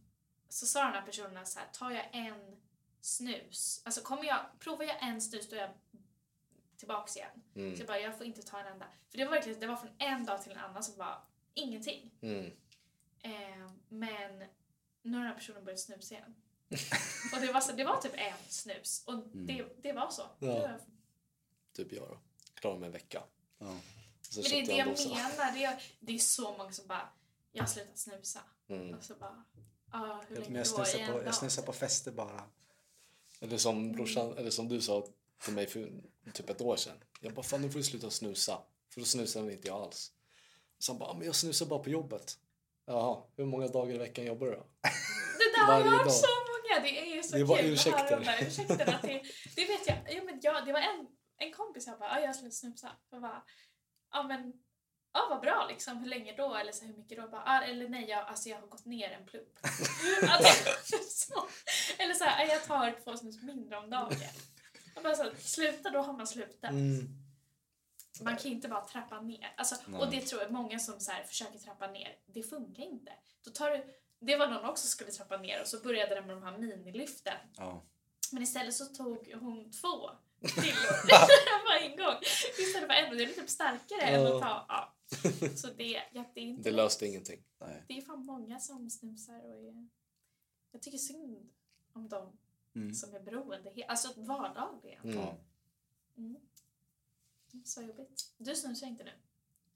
så 0.50 0.66
sa 0.66 0.84
den 0.84 0.93
här 0.93 1.02
personen 1.06 1.45
så 1.45 1.60
här, 1.60 1.68
tar 1.74 1.91
jag 1.91 2.10
en 2.14 2.62
snus, 3.02 3.82
alltså 3.86 4.02
kommer 4.02 4.24
jag, 4.24 4.45
provar 4.60 4.86
jag 4.86 5.04
en 5.04 5.22
snus 5.22 5.50
då 5.50 5.56
är 5.56 5.60
jag 5.62 5.72
tillbaks 6.80 7.18
igen. 7.18 7.44
Mm. 7.56 7.76
Så 7.76 7.82
jag 7.82 7.88
bara, 7.88 8.00
jag 8.00 8.18
får 8.18 8.26
inte 8.26 8.42
ta 8.42 8.60
en 8.60 8.68
enda. 8.68 8.86
För 9.10 9.18
det 9.18 9.26
var 9.26 9.32
verkligen, 9.32 9.60
det 9.60 9.68
var 9.68 9.76
från 9.76 9.92
en 9.98 10.26
dag 10.26 10.44
till 10.44 10.52
en 10.52 10.58
annan 10.58 10.84
som 10.84 10.98
var 10.98 11.22
ingenting. 11.54 12.12
Mm. 12.22 12.52
Ehm, 13.22 13.70
men 13.90 14.38
nu 15.02 15.18
har 15.18 15.24
den 15.24 15.28
här 15.28 15.36
personen 15.36 15.66
börjat 15.66 15.80
snusa 15.80 16.16
igen. 16.16 16.36
och 17.34 17.42
det 17.42 17.52
var, 17.54 17.62
så, 17.62 17.72
det 17.72 17.84
var 17.84 18.02
typ 18.02 18.14
en 18.16 18.38
snus 18.48 19.04
och 19.06 19.28
det, 19.28 19.66
det 19.82 19.94
var 19.94 20.10
så. 20.10 20.22
Ja. 20.40 20.48
Det 20.48 20.60
var, 20.60 20.80
Typ 21.74 21.94
jag 21.94 22.08
då. 22.10 22.18
Klarade 22.54 22.80
mig 22.80 22.88
en 22.88 22.94
vecka. 22.94 23.24
Ja. 23.58 23.66
Men 24.36 24.44
det 24.44 24.60
är 24.60 24.66
det 24.66 24.74
jag 24.74 24.88
menar. 24.88 25.54
Det 25.54 25.64
är, 25.64 25.84
det 26.00 26.16
är 26.16 26.20
så 26.20 26.58
många 26.58 26.72
som 26.72 26.88
bara, 26.88 27.10
jag 27.52 27.64
har 27.64 27.68
slutat 27.68 27.98
snusa. 27.98 28.40
Mm. 28.68 28.96
Och 28.96 29.04
så 29.04 29.16
bara, 29.16 29.44
ja 29.92 30.24
hur 30.28 30.36
länge 30.36 30.58
jag 30.58 30.68
snusar 30.68 31.12
på, 31.12 31.24
jag 31.24 31.36
snusar 31.36 31.64
på 31.64 31.74
fester 31.74 32.12
bara. 32.12 32.44
Eller 33.40 33.58
som 33.58 33.92
brorsan, 33.92 34.38
eller 34.38 34.50
som 34.50 34.68
du 34.68 34.82
sa 34.82 35.08
till 35.44 35.54
mig 35.54 35.68
för 35.68 35.92
typ 36.34 36.50
ett 36.50 36.62
år 36.62 36.76
sedan. 36.76 36.98
Jag 37.20 37.34
bara, 37.34 37.44
fan 37.44 37.62
nu 37.62 37.70
får 37.70 37.80
du 37.80 37.84
sluta 37.84 38.10
snusa. 38.10 38.62
För 38.94 39.00
då 39.02 39.06
snusade 39.06 39.54
inte 39.54 39.68
jag 39.68 39.82
alls. 39.82 40.12
Så 40.80 40.92
han 40.92 41.00
bara, 41.00 41.10
"Ah, 41.10 41.14
men 41.14 41.26
jag 41.26 41.36
snusar 41.36 41.66
bara 41.66 41.80
på 41.80 41.90
jobbet. 41.90 42.38
Jaha, 42.86 43.24
hur 43.38 43.46
många 43.46 43.68
dagar 43.68 43.96
i 43.96 43.98
veckan 43.98 44.26
jobbar 44.26 44.48
du 44.48 44.54
då? 44.54 44.66
Det 45.38 45.52
där 45.56 45.66
har 45.66 45.80
jag 45.80 45.86
hört 45.92 46.12
så 46.14 46.28
många. 46.28 46.82
Det 46.84 47.00
är 47.02 47.16
ju 47.16 47.24
så 47.24 47.38
Det 47.38 47.46
bara 47.46 47.58
kul 47.62 47.74
att 47.74 47.86
höra 47.86 47.96
ursäkter. 48.00 48.18
de 48.20 48.26
där 48.26 48.48
ursäkterna. 48.48 49.00
Till, 49.02 49.22
det 49.56 49.66
vet 49.66 49.88
jag. 49.88 49.98
Ja, 50.18 50.24
men 50.24 50.40
jag 50.42 50.66
det 50.66 50.74
var 50.74 50.80
en, 50.80 51.08
en 51.38 51.54
kompis 51.54 51.88
jag 51.88 52.00
bara, 52.00 52.10
ja, 52.10 52.20
jag 52.20 52.28
har 52.28 52.34
slutat 52.34 52.54
snusa. 52.54 52.92
Jag 53.12 53.22
bara, 53.22 53.44
ja 54.12 54.24
men, 54.24 54.54
ja 55.14 55.28
vad 55.30 55.42
bra 55.42 55.68
liksom. 55.70 55.98
Hur 55.98 56.06
länge 56.10 56.36
då? 56.36 56.56
Eller 56.56 56.72
så, 56.72 56.86
hur 56.86 56.98
mycket 56.98 57.18
då? 57.18 57.28
Bara, 57.28 57.44
ah, 57.46 57.62
eller 57.64 57.90
nej, 57.90 58.10
jag, 58.10 58.20
alltså, 58.28 58.50
jag 58.50 58.60
har 58.60 58.68
gått 58.68 58.86
ner 58.86 59.10
en 59.12 59.26
plupp. 59.26 59.58
alltså, 60.30 60.74
så. 61.10 61.48
Eller 61.98 62.14
så 62.14 62.24
här, 62.24 62.46
"Ja, 62.46 62.54
jag 62.54 62.64
tar 62.66 63.00
två 63.04 63.18
snus 63.18 63.42
mindre 63.44 63.78
om 63.78 63.90
dagen. 63.90 64.12
Jag 64.96 65.04
bara, 65.04 65.16
så, 65.16 65.32
sluta, 65.40 65.90
då 65.90 66.00
har 66.00 66.14
man 66.14 66.28
slutat. 66.28 66.72
Mm. 66.72 67.08
Man 68.22 68.38
kan 68.38 68.52
inte 68.52 68.68
bara 68.68 68.86
trappa 68.86 69.22
ner. 69.22 69.54
Alltså, 69.58 69.76
Nej. 69.86 70.02
och 70.02 70.12
det 70.12 70.22
tror 70.22 70.42
jag 70.42 70.52
många 70.52 70.80
som 70.80 71.00
så 71.00 71.12
här 71.12 71.24
försöker 71.24 71.60
trappa 71.60 71.88
ner, 71.88 72.18
det 72.26 72.44
funkar 72.44 72.84
inte. 72.84 73.12
Då 73.44 73.52
tar 73.52 73.72
du, 73.72 73.84
det 74.20 74.36
var 74.36 74.48
någon 74.48 74.66
också 74.66 74.82
som 74.82 74.90
skulle 74.90 75.12
trappa 75.12 75.38
ner 75.38 75.62
och 75.62 75.68
så 75.68 75.80
började 75.80 76.16
den 76.16 76.28
med 76.28 76.36
de 76.36 76.44
här 76.44 76.58
minilyften. 76.58 77.38
Ja. 77.58 77.82
Men 78.32 78.44
istället 78.44 78.74
så 78.74 78.86
tog 78.86 79.34
hon 79.34 79.72
två 79.72 80.10
kilo 80.42 80.88
på 81.66 81.74
en 81.82 81.98
gång. 81.98 82.20
Istället 82.60 82.88
för 82.88 82.94
en 82.94 83.18
det 83.18 83.24
är 83.24 83.28
typ 83.28 83.50
starkare 83.50 84.02
än 84.02 84.28
att 84.28 84.42
ta... 84.42 84.66
Ja. 84.68 84.96
Så 85.56 85.68
det, 85.68 86.04
ja, 86.14 86.26
det 86.34 86.40
är 86.40 86.44
inte 86.44 86.70
Det 86.70 86.76
löste 86.76 87.06
ingenting. 87.08 87.44
Nej. 87.60 87.84
Det 87.88 87.98
är 87.98 88.02
fan 88.02 88.26
många 88.26 88.60
som 88.60 88.90
snusar 88.90 89.46
och 89.46 89.56
är... 89.56 89.88
Jag 90.72 90.82
tycker 90.82 90.98
synd 90.98 91.50
om 91.94 92.10
dem 92.10 92.38
Mm. 92.82 92.94
som 92.94 93.16
är 93.16 93.20
beroende. 93.20 93.86
Alltså 93.88 94.10
vardagligen. 94.22 95.04
Mm. 95.04 95.18
Ja. 95.20 95.38
Mm. 96.18 96.36
Så 97.66 97.82
jobbigt. 97.82 98.34
Du 98.38 98.56
snusar 98.56 98.88
inte 98.88 99.04
nu? 99.04 99.12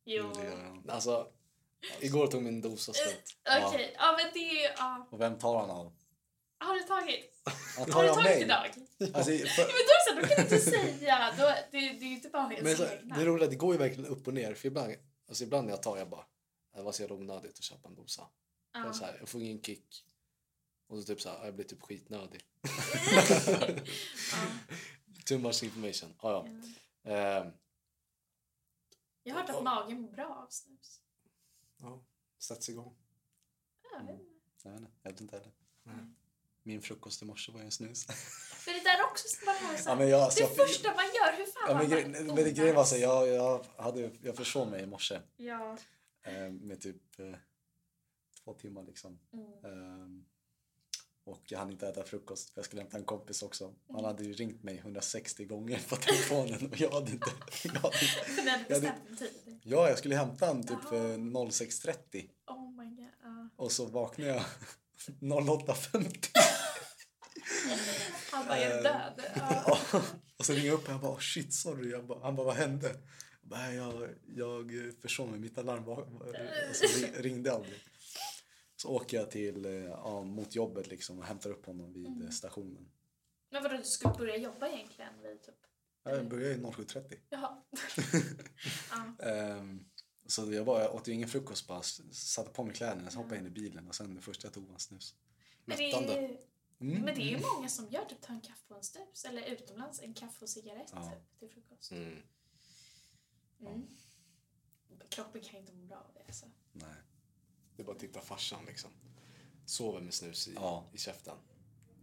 Jo. 0.06 0.32
Det 0.36 0.44
gör 0.44 0.64
jag. 0.64 0.90
Alltså, 0.90 1.28
igår 2.00 2.28
tog 2.28 2.44
min 2.44 2.62
dosa 2.62 2.94
slut. 2.94 3.38
Okej, 3.68 3.94
ja 3.98 4.18
men 4.18 4.32
det 4.34 4.40
är... 4.66 4.74
Ja. 4.78 5.08
Och 5.12 5.22
vem 5.22 5.38
tar 5.38 5.60
han 5.60 5.70
av? 5.70 5.94
Har 6.58 6.74
du 6.76 6.82
tagit? 6.84 7.42
Han 7.78 7.86
Har 7.86 7.92
tar 7.94 8.04
du 8.04 8.10
av 8.10 8.16
tagit 8.16 8.30
mig. 8.30 8.42
idag? 8.42 8.66
Alltså, 9.14 9.32
Ja, 9.32 9.48
för, 9.48 9.62
men 9.64 9.84
då 9.90 9.96
så, 10.10 10.16
då 10.22 10.28
kan 10.28 10.36
du 10.36 10.42
inte 10.56 10.60
säga. 10.60 11.34
Då, 11.38 11.44
det, 11.44 11.58
det 11.72 11.86
är 11.88 11.94
ju 12.10 12.14
inte 12.14 12.30
bara 12.30 12.54
ens 12.54 12.64
Men 12.80 12.88
så, 12.88 12.94
egna. 12.94 13.18
det 13.18 13.26
roliga, 13.26 13.50
det 13.50 13.56
går 13.56 13.74
ju 13.74 13.80
verkligen 13.80 14.06
upp 14.10 14.28
och 14.28 14.34
ner. 14.34 14.54
För 14.54 14.68
ibland, 14.68 14.94
alltså 15.28 15.44
ibland 15.44 15.66
när 15.68 15.74
jag 15.74 15.84
tar, 15.84 15.98
jag 15.98 16.10
bara, 16.10 16.26
det 16.76 16.82
var 16.82 16.92
så 16.92 17.02
jävla 17.02 17.16
onödigt 17.16 17.58
att 17.58 17.64
köpa 17.64 17.90
en 17.90 17.96
dosa. 17.96 18.28
Ja. 18.74 18.86
Jag, 18.86 18.96
så 18.96 19.06
här, 19.06 19.16
jag 19.20 19.30
får 19.30 19.42
ingen 19.42 19.62
kick. 19.62 20.06
Och 20.94 21.00
så 21.00 21.06
typ 21.06 21.22
så 21.22 21.30
här, 21.30 21.46
jag 21.46 21.56
blir 21.56 21.66
typ 21.66 21.82
skitnödig. 21.82 22.42
Ja. 22.62 23.68
Too 25.26 25.38
much 25.40 25.64
information. 25.64 26.14
Ah, 26.20 26.32
ja. 26.32 26.48
Ja. 27.04 27.12
Ehm, 27.12 27.52
Jag 29.24 29.34
har 29.36 29.42
hört 29.42 29.50
att 29.50 29.64
magen 29.64 30.02
mår 30.02 30.12
bra 30.12 30.26
av 30.46 30.48
snus. 30.50 31.02
ja, 31.78 32.04
sätts 32.40 32.70
igång. 32.70 32.96
Ja, 33.84 33.90
jag 34.00 34.06
vet 34.06 34.20
inte. 34.22 34.32
jag 34.64 34.72
vet 34.72 34.80
inte, 34.82 34.92
jag 35.04 35.12
vet 35.12 35.22
inte 35.22 35.36
heller. 35.38 35.52
Nej. 35.84 35.96
Min 36.64 36.82
frukost 36.82 37.22
i 37.22 37.26
morse 37.26 37.52
var 37.52 37.60
ju 37.60 37.66
en 37.66 37.72
snus. 37.72 38.08
Men 38.66 38.76
det 38.76 38.84
där 38.84 39.00
är 39.00 39.04
också 39.12 39.28
som 39.28 39.46
man 39.46 39.56
har 39.56 39.78
så 39.78 39.84
Ja, 39.90 39.92
här, 39.92 39.98
men 40.00 40.10
jag, 40.10 40.22
alltså, 40.22 40.44
Det 40.44 40.50
jag, 40.56 40.68
första 40.68 40.96
man 40.96 41.06
gör, 41.06 41.38
hur 41.38 41.46
fan 41.46 41.64
ja, 41.68 41.68
men, 41.68 41.78
man 41.78 41.90
grej, 41.90 42.26
men 42.26 42.36
det 42.36 42.52
grejen 42.52 42.76
var 42.76 42.86
så, 42.86 42.98
jag, 42.98 43.28
jag, 43.28 43.66
hade, 43.78 44.12
jag 44.22 44.36
försov 44.36 44.70
mig 44.72 44.84
i 44.84 44.86
morse 44.86 45.22
Ja. 45.38 45.78
eh, 46.24 46.50
med 46.50 46.82
typ 46.82 47.20
eh, 47.20 47.36
två 48.44 48.54
timmar 48.54 48.84
liksom. 48.84 49.20
Mm. 49.34 49.66
Ehm, 49.66 50.26
Och 51.26 51.42
jag 51.46 51.60
hann 51.60 51.72
inte 51.72 51.88
äta 51.88 52.04
frukost 52.04 52.50
för 52.50 52.60
jag 52.60 52.66
skulle 52.66 52.82
hämta 52.82 52.98
en 52.98 53.04
kompis 53.04 53.44
också. 53.44 53.74
Han 53.94 54.06
hade 54.06 54.24
ju 54.24 54.34
ringt 54.34 54.64
mig 54.64 54.78
160 54.78 55.46
gånger 55.46 55.80
på 55.90 55.96
telefonen 55.96 56.70
och 56.72 56.80
jag 56.82 56.92
hade 56.92 57.12
inte... 57.12 57.30
Jag 57.64 57.72
hade, 57.74 57.98
För 57.98 58.44
ni 58.44 58.50
hade 58.50 58.64
bestämt 58.70 58.96
en 59.10 59.18
tid. 59.18 59.60
ja, 59.64 59.90
jag 59.90 59.98
skulle 59.98 60.16
hämta 60.16 60.46
han 60.46 60.62
typ 60.64 60.78
Jaha. 60.82 60.90
för 60.90 61.18
06.30 61.18 62.30
Oh 62.48 62.72
my 62.78 62.86
god. 62.96 63.08
ja. 63.24 63.50
och 63.56 63.72
så 63.72 63.86
vaknade 63.86 64.32
jag 64.32 64.44
08.50. 65.20 66.30
Han 68.32 68.46
bara, 68.48 68.58
är 68.58 68.78
Eh, 68.78 68.84
död? 68.84 69.22
Ja. 69.36 69.78
och 70.38 70.46
så 70.46 70.54
ringde 70.54 70.68
jag 70.68 70.74
upp 70.76 70.88
och 70.88 70.94
jag 70.94 71.02
bara 71.02 71.20
shit 71.20 71.54
sorry. 71.54 71.92
Jag 71.92 72.06
bara, 72.06 72.20
han 72.20 72.36
bara 72.36 72.46
vad 72.46 72.56
hände? 72.56 72.88
Jag, 72.88 73.50
bara, 73.50 73.60
"Nej, 73.60 73.76
jag, 73.76 74.10
jag 74.36 74.72
försov 75.02 75.30
mig, 75.32 75.40
mitt 75.40 75.58
alarm 75.58 75.84
var, 75.84 75.96
var, 75.96 76.74
så 76.74 76.86
ring- 77.00 77.14
ringde 77.24 77.54
aldrig. 77.54 77.80
Så 78.84 78.90
åker 78.90 79.18
jag 79.18 79.32
till, 79.32 79.66
eh, 79.66 79.72
ja, 79.72 80.24
mot 80.24 80.56
jobbet 80.56 80.88
liksom 80.88 81.20
och 81.20 81.26
hämtar 81.26 81.50
upp 81.50 81.66
honom 81.66 81.94
vid 81.94 82.08
Mm. 82.08 82.22
eh, 82.22 82.30
stationen. 82.30 82.90
Men 83.50 83.64
vadå, 83.64 83.78
du 83.78 83.84
skulle 83.84 84.14
börja 84.14 84.38
jobba 84.38 84.68
egentligen 84.68 85.22
vid 85.22 85.42
typ... 85.42 85.56
Jag 86.04 86.30
började 86.30 86.56
07.30. 86.64 87.18
Jaha. 87.30 87.64
ja. 89.20 89.26
Ehm, 89.26 89.86
så 90.26 90.54
jag, 90.54 90.66
bara, 90.66 90.82
jag 90.84 90.96
åt 90.96 91.08
ju 91.08 91.12
ingen 91.14 91.30
frukost 91.30 91.68
bara, 91.68 91.82
satte 92.12 92.50
på 92.52 92.64
mig 92.64 92.76
kläderna, 92.76 93.10
så 93.12 93.18
hoppade 93.18 93.36
jag 93.36 93.42
in 93.42 93.48
i 93.48 93.50
bilen 93.50 93.88
och 93.88 93.96
sen 93.96 94.16
det 94.16 94.22
första 94.22 94.46
jag 94.48 94.54
tog 94.54 94.66
var 94.68 94.74
en 94.74 94.80
snus. 94.80 95.16
Men 95.66 95.78
det, 95.78 95.92
är 95.92 96.22
ju, 96.22 96.38
Mm. 96.80 97.02
men 97.02 97.16
det 97.16 97.22
är 97.22 97.38
ju 97.38 97.40
många 97.56 97.70
som 97.70 97.88
gör 97.90 98.06
typ 98.06 98.22
tar 98.22 98.34
en 98.34 98.42
kaffe 98.42 98.74
och 98.74 98.78
en 98.78 98.84
snus. 98.84 99.26
Eller 99.26 99.46
utomlands 99.46 100.02
en 100.02 100.14
kaffe 100.14 100.46
och 100.46 100.50
cigarett 100.50 100.90
Ja. 100.94 101.12
typ, 101.12 101.40
till 101.40 101.50
frukost. 101.50 101.92
Mm. 101.92 102.18
Mm. 103.62 103.88
Kroppen 105.10 105.42
kan 105.42 105.60
inte 105.60 105.74
må 105.74 105.86
bra 105.86 105.98
av 105.98 106.14
det. 106.14 106.24
Alltså. 106.28 106.46
Nej. 106.72 106.96
Det 107.76 107.82
är 107.82 107.86
bara 107.86 107.92
att 107.96 108.00
titta 108.00 108.22
farsan 108.22 108.66
liksom. 108.68 108.90
Sover 109.66 110.02
med 110.02 110.14
snus 110.14 110.48
i, 110.48 110.54
Ja. 110.56 110.84
i 110.94 110.98
käften. 110.98 111.36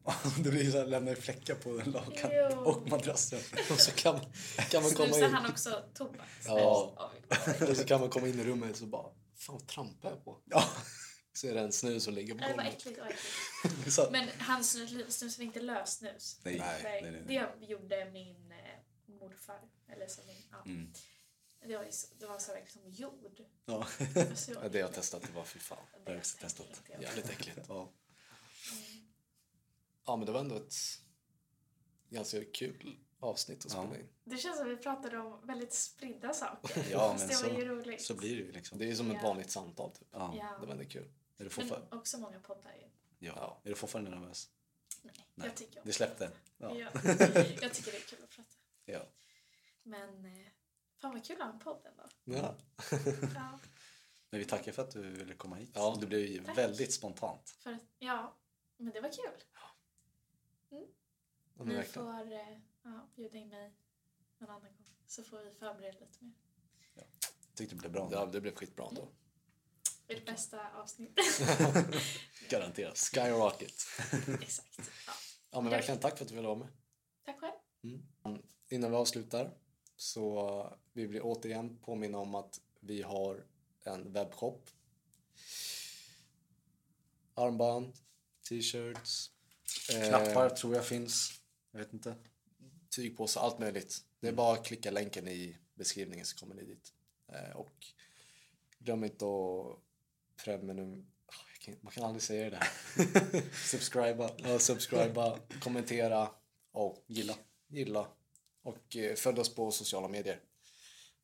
det 0.44 0.50
blir 0.50 0.70
så 0.70 0.78
här, 0.78 0.86
lämnar 0.86 1.14
fläckar 1.14 1.54
på 1.54 1.68
lakan 1.90 2.30
Jo. 2.32 2.58
och 2.58 2.88
madrassen. 2.88 3.38
Och 3.70 3.80
så 3.80 3.90
kan, 3.90 4.20
kan 4.70 4.82
man 4.82 4.90
komma 4.92 5.08
Snusar 5.08 5.26
in. 5.28 5.32
han 5.34 5.50
också 5.50 5.82
tobak? 5.94 6.26
Ja. 6.44 7.10
Och 7.70 7.76
så 7.76 7.84
kan 7.84 8.00
man 8.00 8.10
komma 8.10 8.28
in 8.28 8.40
i 8.40 8.44
rummet 8.44 8.70
och 8.70 8.76
så 8.76 8.86
bara, 8.86 9.10
fan 9.36 9.54
vad 9.56 9.66
trampar 9.66 10.10
jag 10.10 10.24
på? 10.24 10.38
Ja, 10.44 10.64
Så 11.32 11.46
är 11.46 11.54
det 11.54 11.60
en 11.60 11.72
snus 11.72 12.04
som 12.04 12.14
ligger 12.14 12.34
på 12.34 12.40
golvet. 12.48 12.74
äckligt, 12.74 12.98
vad 12.98 13.08
äckligt. 13.08 13.92
så, 13.94 14.08
Men 14.12 14.28
han 14.38 14.62
snus- 14.64 15.10
snusade 15.10 15.44
inte 15.44 15.60
nej, 16.42 16.58
Nej. 16.58 16.80
nej, 16.82 17.02
nej, 17.02 17.22
nej. 17.26 17.46
Det 17.60 17.66
gjorde 17.66 18.10
min 18.12 18.52
eh, 18.52 19.14
morfar. 19.20 19.60
Eller 19.92 20.06
så 20.08 20.20
min, 20.26 20.36
ja. 20.50 20.56
Mm. 20.66 20.92
Det, 21.68 21.76
var 21.76 21.90
så, 21.90 22.06
det 22.18 22.26
var 22.26 22.38
så 22.38 22.52
verkligen 22.52 22.82
som 22.84 22.92
jord. 23.04 23.40
Ja. 23.64 23.86
Så, 24.34 24.52
Ja, 24.52 24.60
det 24.68 24.78
har 24.78 24.88
jag 24.88 24.92
testat, 24.92 25.22
det 25.22 25.32
var 25.32 25.44
fy 25.44 25.58
fan. 25.58 25.78
har 26.04 26.12
jag 26.12 26.18
också 26.18 26.38
testat. 26.38 26.82
Jävligt 27.00 27.30
äckligt. 27.30 27.58
Ja. 27.68 27.92
Ja 30.06 30.16
men 30.16 30.26
det 30.26 30.32
var 30.32 30.40
ändå 30.40 30.56
ett 30.56 30.74
ganska 32.08 32.44
kul 32.44 32.96
avsnitt 33.20 33.66
att 33.66 33.72
Ja. 33.74 33.82
spela 33.86 34.00
in. 34.00 34.08
Det 34.24 34.36
känns 34.36 34.58
som 34.58 34.68
vi 34.68 34.76
pratade 34.76 35.18
om 35.18 35.46
väldigt 35.46 35.72
spridda 35.72 36.34
saker. 36.34 36.86
Ja, 36.90 37.14
men 37.18 37.28
det 37.28 37.34
var 37.34 37.42
så- 37.50 37.54
ju 37.60 37.64
roligt. 37.68 38.02
Så 38.02 38.14
blir 38.14 38.36
det 38.36 38.42
ju 38.42 38.52
liksom. 38.52 38.78
Det 38.78 38.90
är 38.90 38.94
som 38.94 39.10
ett 39.10 39.16
Ja. 39.22 39.28
vanligt 39.28 39.50
samtal 39.50 39.90
typ. 39.90 40.08
Ja. 40.10 40.34
Ja. 40.36 40.58
Det 40.60 40.66
var 40.66 40.72
ändå 40.72 40.84
kul. 40.84 41.02
Är, 41.02 41.08
du 41.36 41.44
Men 41.44 41.50
fortfarande, 41.50 41.96
också 41.96 42.18
många 42.18 42.40
poddar 42.40 42.72
ju. 42.74 42.88
ja. 43.26 43.32
Ja. 43.36 43.60
är 43.64 43.68
du 43.68 43.74
fortfarande 43.74 44.10
nervös? 44.10 44.50
Nej, 45.02 45.14
Nej. 45.34 45.48
jag 45.48 45.56
tycker 45.56 45.80
om 45.80 45.86
Det 45.86 45.92
släppte? 45.92 46.30
Ja. 46.58 46.74
Ja. 46.76 46.90
Jag 47.60 47.74
tycker 47.74 47.92
det 47.92 47.96
är 47.98 48.06
kul 48.08 48.18
att 48.24 48.30
prata. 48.30 48.48
ja. 48.84 49.00
Men 49.82 50.24
eh, 50.24 50.46
fan 51.00 51.12
vad 51.12 51.24
kul 51.24 51.40
att 51.40 51.46
ha 51.46 51.52
en 51.52 51.58
podd 51.58 51.86
ändå. 51.86 52.02
Ja. 52.24 52.56
Ja, 53.34 53.58
Men 54.30 54.38
vi 54.40 54.44
tackar 54.44 54.72
för 54.72 54.82
att 54.82 54.90
du 54.90 55.10
ville 55.10 55.34
komma 55.34 55.56
hit. 55.56 55.70
Ja. 55.74 55.96
Det 56.00 56.06
blev 56.06 56.20
ju 56.20 56.44
Tack. 56.44 56.58
väldigt 56.58 56.92
spontant. 56.94 57.50
för, 57.50 57.72
att- 57.72 57.86
ja, 57.98 58.36
men 58.76 58.92
det 58.92 59.00
var 59.00 59.08
kul. 59.12 59.42
ja 59.58 60.84
men 61.54 61.68
Ni 61.68 61.74
verkligen. 61.74 62.06
får 62.06 62.32
eh, 62.32 62.58
ja, 62.82 63.08
bjuda 63.16 63.36
in 63.38 63.48
mig 63.48 63.74
någon 64.38 64.50
annan 64.50 64.62
gång 64.72 64.86
så 65.06 65.22
får 65.24 65.44
vi 65.44 65.50
förbereda 65.54 65.98
lite 66.00 66.24
mer. 66.24 66.34
Jag 66.94 67.04
tyckte 67.54 67.74
det 67.74 67.78
blev 67.78 67.92
bra. 67.92 68.08
Ja, 68.12 68.26
det 68.26 68.40
blev 68.40 68.54
skitbra 68.54 68.86
ändå. 68.88 69.08
Det 70.06 70.12
är 70.14 70.20
det 70.20 70.26
bästa 70.26 70.70
avsnittet. 70.74 71.24
Garanterat. 72.50 72.98
Skyrocket. 72.98 73.72
Exakt. 74.42 74.78
Ja. 75.06 75.12
Ja 75.50 75.60
men 75.60 75.70
verkligen 75.70 76.00
tack 76.00 76.16
för 76.18 76.24
att 76.24 76.28
du 76.28 76.34
ville 76.34 76.46
vara 76.48 76.58
med. 76.58 76.68
Tack 77.24 77.38
själv. 77.40 77.52
Innan 78.68 78.90
vi 78.90 78.96
avslutar 78.96 79.54
så 80.00 80.78
vill 80.92 81.08
vi 81.08 81.20
återigen 81.20 81.78
påminna 81.78 82.18
om 82.18 82.34
att 82.34 82.60
vi 82.80 83.02
har 83.02 83.44
en 83.84 84.12
webbshop. 84.12 84.70
Armband, 87.34 87.92
t-shirts, 88.48 89.30
eh, 89.94 90.08
Knappar 90.08 90.50
tror 90.50 90.74
jag 90.74 90.86
finns. 90.86 91.40
Jag 91.70 91.78
vet 91.78 91.92
inte. 91.92 92.14
tygpåsar, 92.88 93.40
allt 93.40 93.58
möjligt. 93.58 94.04
Det 94.20 94.28
är 94.28 94.32
bara 94.32 94.54
att 94.54 94.66
klicka 94.66 94.90
länken 94.90 95.28
i 95.28 95.56
beskrivningen 95.74 96.26
så 96.26 96.36
kommer 96.36 96.54
ni 96.54 96.64
dit. 96.64 96.92
Eh, 97.28 97.56
och 97.56 97.86
glöm 98.78 99.04
inte 99.04 99.24
att 99.24 99.78
prenumerera. 100.44 101.04
Man 101.80 101.92
kan 101.92 102.04
aldrig 102.04 102.22
säga 102.22 102.50
det 102.50 102.50
där. 102.50 103.42
Subscriba. 103.68 104.30
Ja, 104.36 104.58
subscriba, 104.58 105.38
kommentera 105.60 106.30
och 106.72 107.04
Gilla. 107.06 107.34
gilla. 107.68 108.08
Och 108.62 108.96
eh, 108.96 109.14
följ 109.14 109.40
oss 109.40 109.54
på 109.54 109.70
sociala 109.70 110.08
medier. 110.08 110.40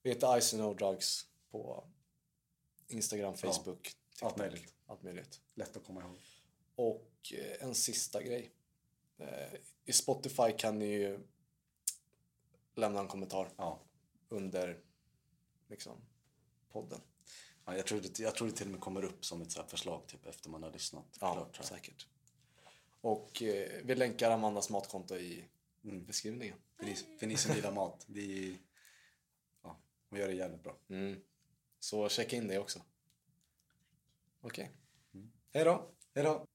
Vi 0.02 0.10
heter 0.10 0.40
Ice 0.40 0.52
No 0.52 0.74
Drugs 0.74 1.26
på 1.50 1.84
Instagram, 2.88 3.36
Facebook, 3.36 3.82
TikTok. 3.82 4.22
allt 4.22 4.36
möjligt. 4.36 4.74
Allt 4.86 5.02
möjligt. 5.02 5.40
Lätt 5.54 5.76
att 5.76 5.84
komma 5.84 6.00
ihåg. 6.00 6.16
Och 6.74 7.32
eh, 7.34 7.62
en 7.64 7.74
sista 7.74 8.22
grej. 8.22 8.50
Eh, 9.18 9.54
I 9.84 9.92
Spotify 9.92 10.52
kan 10.58 10.78
ni 10.78 10.86
ju 10.86 11.18
lämna 12.74 13.00
en 13.00 13.08
kommentar 13.08 13.52
Ja. 13.56 13.80
under 14.28 14.80
liksom, 15.68 15.96
podden. 16.68 17.00
Ja, 17.64 17.76
jag, 17.76 17.86
tror 17.86 18.00
det, 18.00 18.18
jag 18.18 18.34
tror 18.34 18.48
det 18.48 18.54
till 18.54 18.66
och 18.66 18.72
med 18.72 18.80
kommer 18.80 19.04
upp 19.04 19.24
som 19.24 19.42
ett 19.42 19.52
så 19.52 19.60
här 19.60 19.68
förslag 19.68 20.06
typ, 20.06 20.26
efter 20.26 20.50
man 20.50 20.62
har 20.62 20.70
lyssnat. 20.72 21.04
Ja, 21.20 21.34
Klart, 21.52 21.64
säkert. 21.66 22.06
Och 23.00 23.42
eh, 23.42 23.80
vi 23.84 23.94
länkar 23.94 24.30
Amandas 24.30 24.70
matkonto 24.70 25.16
i 25.16 25.44
Mm. 25.86 26.04
beskrivningen. 26.04 26.58
För, 26.76 26.84
ni, 26.84 26.94
för 26.94 27.26
ni 27.26 27.36
som 27.36 27.54
gillar 27.54 27.72
mat. 27.72 28.04
Vi, 28.08 28.58
ja, 29.62 29.80
vi 30.10 30.20
gör 30.20 30.28
det 30.28 30.34
jävligt 30.34 30.62
bra. 30.62 30.76
Mm. 30.88 31.20
Så 31.78 32.08
checka 32.08 32.36
in 32.36 32.48
det 32.48 32.58
också. 32.58 32.82
Okej. 34.40 34.70
Hej 35.52 35.64
då! 35.64 35.90
Hej 36.14 36.24
då! 36.24 36.46